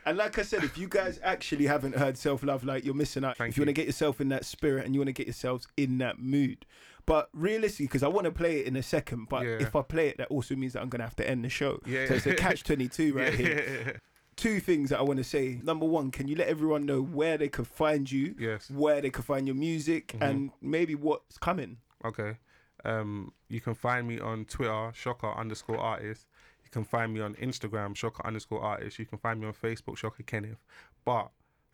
And 0.06 0.16
like 0.16 0.38
I 0.38 0.42
said, 0.42 0.64
if 0.64 0.78
you 0.78 0.88
guys 0.88 1.20
actually 1.22 1.66
haven't 1.66 1.94
heard 1.94 2.16
self 2.16 2.42
love, 2.42 2.64
like 2.64 2.86
you're 2.86 2.94
missing 2.94 3.22
out. 3.22 3.36
Thank 3.36 3.50
if 3.50 3.56
you, 3.58 3.60
want 3.62 3.68
to 3.68 3.74
get 3.74 3.84
yourself 3.86 4.18
in 4.18 4.30
that 4.30 4.46
spirit 4.46 4.86
and 4.86 4.94
you 4.94 5.00
want 5.00 5.08
to 5.08 5.12
get 5.12 5.26
yourselves 5.26 5.68
in 5.76 5.98
that 5.98 6.18
mood. 6.18 6.64
But 7.04 7.28
realistically, 7.34 7.86
because 7.88 8.02
I 8.02 8.08
want 8.08 8.24
to 8.24 8.30
play 8.32 8.60
it 8.60 8.66
in 8.66 8.76
a 8.76 8.82
second, 8.82 9.28
but 9.28 9.42
Yeah. 9.44 9.58
if 9.60 9.76
I 9.76 9.82
play 9.82 10.08
it, 10.08 10.16
that 10.18 10.28
also 10.28 10.54
means 10.56 10.72
that 10.72 10.80
I'm 10.80 10.88
gonna 10.88 11.04
have 11.04 11.16
to 11.16 11.28
end 11.28 11.44
the 11.44 11.50
show. 11.50 11.80
Yeah. 11.84 12.06
So 12.08 12.14
it's 12.14 12.26
a 12.26 12.34
catch 12.34 12.64
twenty 12.64 12.88
two 12.88 13.12
right 13.12 13.32
Yeah. 13.38 13.46
here. 13.46 14.00
Two 14.36 14.60
things 14.60 14.90
that 14.90 14.98
I 14.98 15.02
want 15.02 15.18
to 15.18 15.24
say. 15.24 15.60
Number 15.62 15.84
one, 15.86 16.10
can 16.10 16.26
you 16.26 16.36
let 16.36 16.48
everyone 16.48 16.86
know 16.86 17.02
where 17.02 17.36
they 17.36 17.48
can 17.48 17.64
find 17.64 18.10
you, 18.10 18.34
Yes. 18.38 18.70
where 18.70 19.00
they 19.00 19.10
can 19.10 19.22
find 19.22 19.46
your 19.46 19.56
music, 19.56 20.08
Mm-hmm. 20.08 20.22
and 20.22 20.50
maybe 20.60 20.94
what's 20.94 21.38
coming? 21.38 21.78
Okay. 22.04 22.38
Um, 22.84 23.32
you 23.48 23.60
can 23.60 23.74
find 23.74 24.08
me 24.08 24.18
on 24.18 24.44
Twitter, 24.46 24.90
Shocker 24.94 25.32
underscore 25.32 25.78
artist. 25.78 26.26
You 26.64 26.70
can 26.70 26.84
find 26.84 27.12
me 27.12 27.20
on 27.20 27.34
Instagram, 27.34 27.94
Shocker 27.94 28.26
underscore 28.26 28.60
artist. 28.62 28.98
You 28.98 29.06
can 29.06 29.18
find 29.18 29.38
me 29.40 29.46
on 29.46 29.52
Facebook, 29.52 29.96
Shocker 29.98 30.22
Kenneth. 30.24 30.58
But 31.04 31.30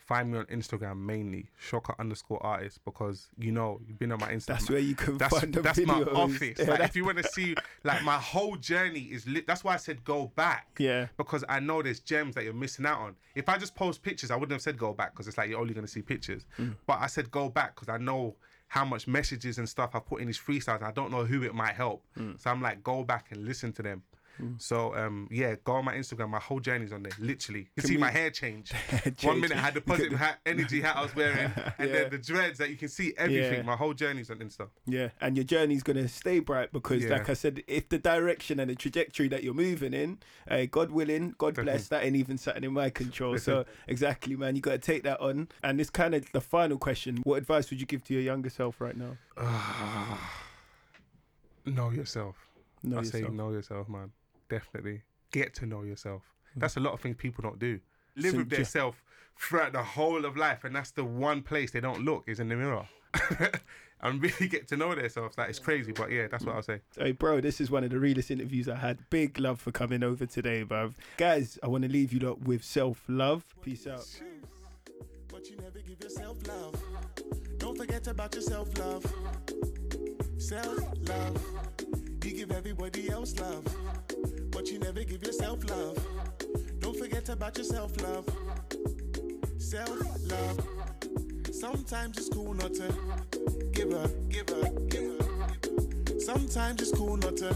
find 0.09 0.33
me 0.33 0.39
on 0.39 0.47
Instagram 0.47 0.99
mainly, 0.99 1.51
Shocker 1.59 1.95
underscore 1.99 2.45
artist, 2.45 2.81
because 2.85 3.29
you 3.39 3.53
know 3.53 3.79
you've 3.87 3.99
been 3.99 4.11
on 4.11 4.19
my 4.19 4.33
Instagram. 4.33 4.47
That's 4.47 4.71
where 4.71 4.79
you 4.79 4.95
can 4.95 5.19
that's, 5.19 5.39
find 5.39 5.53
the 5.53 5.61
that's 5.61 5.79
videos. 5.79 5.87
my 6.07 6.21
office. 6.21 6.59
Yeah, 6.59 6.71
like, 6.71 6.81
if 6.81 6.97
you 6.97 7.05
want 7.05 7.19
to 7.19 7.25
see, 7.25 7.55
like 7.85 8.03
my 8.03 8.17
whole 8.17 8.57
journey 8.57 9.03
is 9.03 9.29
lit. 9.29 9.47
That's 9.47 9.63
why 9.63 9.75
I 9.75 9.77
said 9.77 10.03
go 10.05 10.33
back. 10.35 10.67
Yeah. 10.79 11.09
Because 11.19 11.45
I 11.49 11.61
know 11.61 11.83
there's 11.83 12.01
gems 12.01 12.35
that 12.35 12.45
you're 12.45 12.55
missing 12.55 12.87
out 12.87 13.01
on. 13.01 13.17
If 13.35 13.49
I 13.49 13.59
just 13.59 13.75
post 13.75 14.03
pictures, 14.03 14.31
I 14.31 14.37
wouldn't 14.37 14.53
have 14.53 14.63
said 14.63 14.79
go 14.79 14.95
back 14.95 15.13
because 15.13 15.29
it's 15.29 15.37
like 15.37 15.51
you're 15.51 15.61
only 15.61 15.75
going 15.75 15.87
to 15.87 15.93
see 15.93 16.03
pictures. 16.03 16.47
Mm. 16.59 16.75
But 16.87 16.99
I 17.01 17.07
said 17.07 17.31
go 17.31 17.51
back 17.51 17.75
because 17.75 17.91
I 17.91 17.99
know 17.99 18.37
how 18.69 18.85
much 18.85 19.07
messages 19.07 19.59
and 19.59 19.69
stuff 19.69 19.91
I 19.95 19.99
put 19.99 20.21
in 20.21 20.27
these 20.27 20.39
freestyles. 20.39 20.83
I 20.83 20.93
don't 20.93 21.11
know 21.11 21.25
who 21.25 21.43
it 21.43 21.55
might 21.55 21.75
help. 21.75 22.05
Mm. 22.19 22.41
So 22.41 22.51
I'm 22.51 22.63
like, 22.63 22.83
go 22.83 23.03
back 23.03 23.27
and 23.31 23.45
listen 23.45 23.73
to 23.73 23.83
them. 23.83 24.03
So 24.59 24.95
um 24.95 25.28
yeah, 25.30 25.57
go 25.64 25.72
on 25.72 25.84
my 25.84 25.95
Instagram. 25.95 26.28
My 26.30 26.39
whole 26.39 26.61
journey's 26.61 26.93
on 26.93 27.03
there. 27.03 27.12
Literally, 27.18 27.68
you 27.76 27.82
can, 27.82 27.89
see 27.89 27.97
we- 27.97 28.01
my 28.01 28.11
hair 28.18 28.30
change. 28.30 28.72
change. 28.91 29.24
One 29.24 29.41
minute 29.41 29.57
I 29.57 29.61
had 29.61 29.74
the 29.74 29.80
positive 29.80 30.18
hat, 30.18 30.39
energy 30.47 30.80
hat 30.80 30.97
I 30.97 31.03
was 31.03 31.14
wearing, 31.16 31.51
and 31.78 31.89
Yeah. 31.91 31.95
then 31.95 32.11
the 32.11 32.18
dreads 32.18 32.59
that 32.59 32.70
you 32.70 32.76
can 32.76 32.89
see 32.89 33.14
everything. 33.16 33.53
Yeah. 33.55 33.62
My 33.62 33.76
whole 33.76 33.95
journey's 33.95 34.30
on 34.30 34.39
Insta. 34.39 34.68
Yeah, 34.86 35.09
and 35.20 35.36
your 35.36 35.45
journey's 35.45 35.82
gonna 35.82 36.09
stay 36.09 36.39
bright 36.41 36.72
because, 36.72 37.05
Yeah. 37.05 37.11
like 37.11 37.28
I 37.28 37.34
said, 37.34 37.62
if 37.66 37.89
the 37.89 37.99
direction 37.99 38.61
and 38.61 38.70
the 38.70 38.74
trajectory 38.74 39.28
that 39.28 39.43
you're 39.43 39.55
moving 39.55 39.93
in, 39.95 40.18
uh, 40.51 40.66
God 40.70 40.91
willing, 40.91 41.34
God 41.39 41.55
bless, 41.57 41.89
that 41.89 42.05
ain't 42.05 42.16
even 42.16 42.39
something 42.39 42.64
in 42.64 42.72
my 42.72 42.91
control. 42.91 43.39
So 43.39 43.64
exactly, 43.89 44.36
man, 44.36 44.55
you 44.57 44.62
got 44.62 44.72
to 44.72 44.78
take 44.78 45.03
that 45.05 45.20
on. 45.20 45.49
And 45.62 45.80
it's 45.80 45.91
kind 45.91 46.14
of 46.14 46.30
the 46.32 46.41
final 46.41 46.78
question: 46.78 47.18
What 47.24 47.36
advice 47.39 47.70
would 47.70 47.80
you 47.80 47.86
give 47.86 48.05
to 48.05 48.14
your 48.14 48.22
younger 48.22 48.51
self 48.51 48.80
right 48.80 48.97
now? 48.97 49.16
Know 51.66 51.91
yourself. 51.91 52.36
Know 52.82 53.01
I 53.01 53.03
say 53.03 53.22
know 53.22 53.51
yourself, 53.51 53.89
man. 53.89 54.11
Definitely 54.49 55.03
get 55.31 55.55
to 55.57 55.67
know 55.67 55.83
yourself. 55.83 56.23
Hmm. 56.55 56.61
That's 56.61 56.77
a 56.77 56.81
lot 56.81 56.93
of 56.95 57.01
things 57.01 57.17
people 57.19 57.43
don't 57.43 57.59
do. 57.59 57.81
Live 58.17 58.33
So 58.33 58.39
with 58.39 58.51
ju- 58.51 58.57
their 58.57 58.65
throughout 59.39 59.73
the 59.73 59.83
whole 59.83 60.25
of 60.25 60.37
life, 60.37 60.65
and 60.65 60.75
that's 60.75 60.91
the 60.91 61.05
one 61.05 61.43
place 61.43 61.71
they 61.71 61.81
don't 61.81 62.05
look 62.05 62.25
is 62.27 62.41
in 62.41 62.49
the 62.49 62.57
mirror. 62.57 62.89
and 64.01 64.23
really 64.23 64.49
get 64.49 64.69
to 64.69 64.77
know 64.77 64.95
themselves. 64.95 65.37
Like 65.39 65.49
it's 65.51 65.59
crazy, 65.59 65.93
but 65.93 66.11
yeah, 66.11 66.27
that's 66.29 66.45
what 66.45 66.55
I'll 66.57 66.63
say. 66.63 66.81
Hey, 66.97 67.13
bro, 67.13 67.41
this 67.41 67.61
is 67.61 67.71
one 67.71 67.85
of 67.85 67.91
the 67.91 67.99
realest 67.99 68.31
interviews 68.31 68.69
I 68.69 68.77
had. 68.77 68.99
Big 69.11 69.39
love 69.39 69.61
for 69.61 69.73
coming 69.73 70.03
over 70.03 70.27
today, 70.27 70.65
bruv. 70.65 70.95
Guys, 71.17 71.59
I 71.63 71.69
want 71.69 71.85
to 71.85 71.91
leave 71.91 72.13
you 72.13 72.21
lot 72.21 72.43
with 72.43 72.63
self 72.65 73.03
love. 73.09 73.45
Peace 73.63 73.87
out. 73.87 74.07
but 75.29 75.49
you 75.49 75.57
never 75.57 75.79
give 75.81 76.01
yourself 76.03 76.37
love. 76.47 76.75
Don't 77.59 77.77
forget 77.77 78.07
about 78.07 78.35
your 78.35 78.43
self 78.43 78.77
love. 78.79 79.05
Self 80.39 80.79
love. 81.09 81.45
You 82.25 82.35
give 82.35 82.53
everybody 82.53 83.11
else 83.11 83.39
love, 83.39 83.65
but 84.59 84.67
you 84.73 84.81
never 84.81 85.05
give 85.05 85.23
yourself 85.23 85.61
love. 85.71 85.97
Don't 86.81 86.97
forget 86.99 87.29
about 87.29 87.57
your 87.57 87.65
self 87.65 87.93
love. 88.03 88.29
Self 89.57 89.89
love. 90.29 90.59
Sometimes 91.53 92.19
it's 92.19 92.29
cool 92.29 92.55
not 92.55 92.75
to 92.75 92.93
give 93.71 93.93
up, 93.93 94.11
give 94.29 94.51
up, 94.51 94.91
give 94.91 95.21
up. 95.21 96.21
Sometimes 96.21 96.83
it's 96.83 96.91
cool 96.91 97.17
not 97.19 97.37
to 97.37 97.55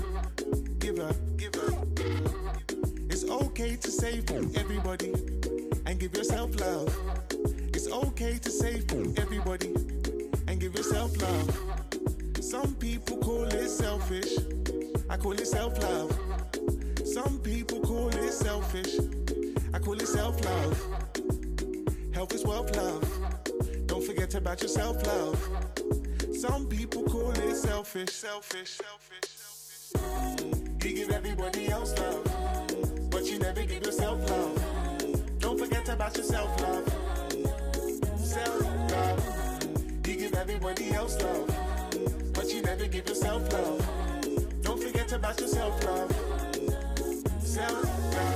give 0.78 1.00
up, 1.00 1.16
give 1.36 1.56
up. 1.56 1.88
It's 3.10 3.24
okay 3.24 3.74
to 3.74 3.90
say 3.90 4.20
for 4.20 4.38
everybody 4.56 5.12
and 5.86 5.98
give 5.98 6.16
yourself 6.16 6.54
love. 6.60 6.96
It's 7.74 7.88
okay 7.88 8.38
to 8.38 8.50
say 8.50 8.78
for 8.82 9.02
everybody 9.20 9.74
and 10.46 10.60
give 10.60 10.76
yourself 10.76 11.20
love. 11.20 11.58
Some 12.40 12.76
people 12.76 13.16
call 13.16 13.46
it 13.46 13.68
selfish. 13.68 14.38
I 15.10 15.16
call 15.16 15.32
it 15.32 15.48
self 15.48 15.76
love. 15.82 16.21
Selfish. 18.72 18.98
I 19.74 19.78
call 19.78 19.94
it 19.94 20.06
self 20.06 20.44
love. 20.44 20.86
Health 22.12 22.34
is 22.34 22.44
wealth, 22.44 22.74
love. 22.76 23.86
Don't 23.86 24.04
forget 24.04 24.34
about 24.34 24.60
your 24.60 24.68
self 24.68 25.04
love. 25.06 25.38
Some 26.34 26.66
people 26.66 27.02
call 27.04 27.30
it 27.32 27.56
selfish. 27.56 28.10
Selfish, 28.10 28.80
selfish, 28.80 29.28
selfish. 29.94 30.84
You 30.84 30.94
give 30.94 31.10
everybody 31.10 31.68
else 31.68 31.96
love, 31.98 33.10
but 33.10 33.24
you 33.26 33.38
never 33.38 33.62
give 33.62 33.84
yourself 33.84 34.18
love. 34.30 35.38
Don't 35.38 35.58
forget 35.58 35.88
about 35.88 36.16
your 36.16 36.24
self 36.24 36.60
love. 36.60 36.88
Self 38.18 38.60
love. 38.90 40.06
You 40.06 40.16
give 40.16 40.34
everybody 40.34 40.92
else 40.92 41.20
love, 41.22 41.48
but 42.32 42.52
you 42.52 42.62
never 42.62 42.86
give 42.86 43.08
yourself 43.08 43.52
love. 43.52 43.86
Don't 44.62 44.82
forget 44.82 45.12
about 45.12 45.38
your 45.38 45.48
self 45.48 45.84
love. 45.84 46.10
Self 47.40 47.84
love. 48.14 48.31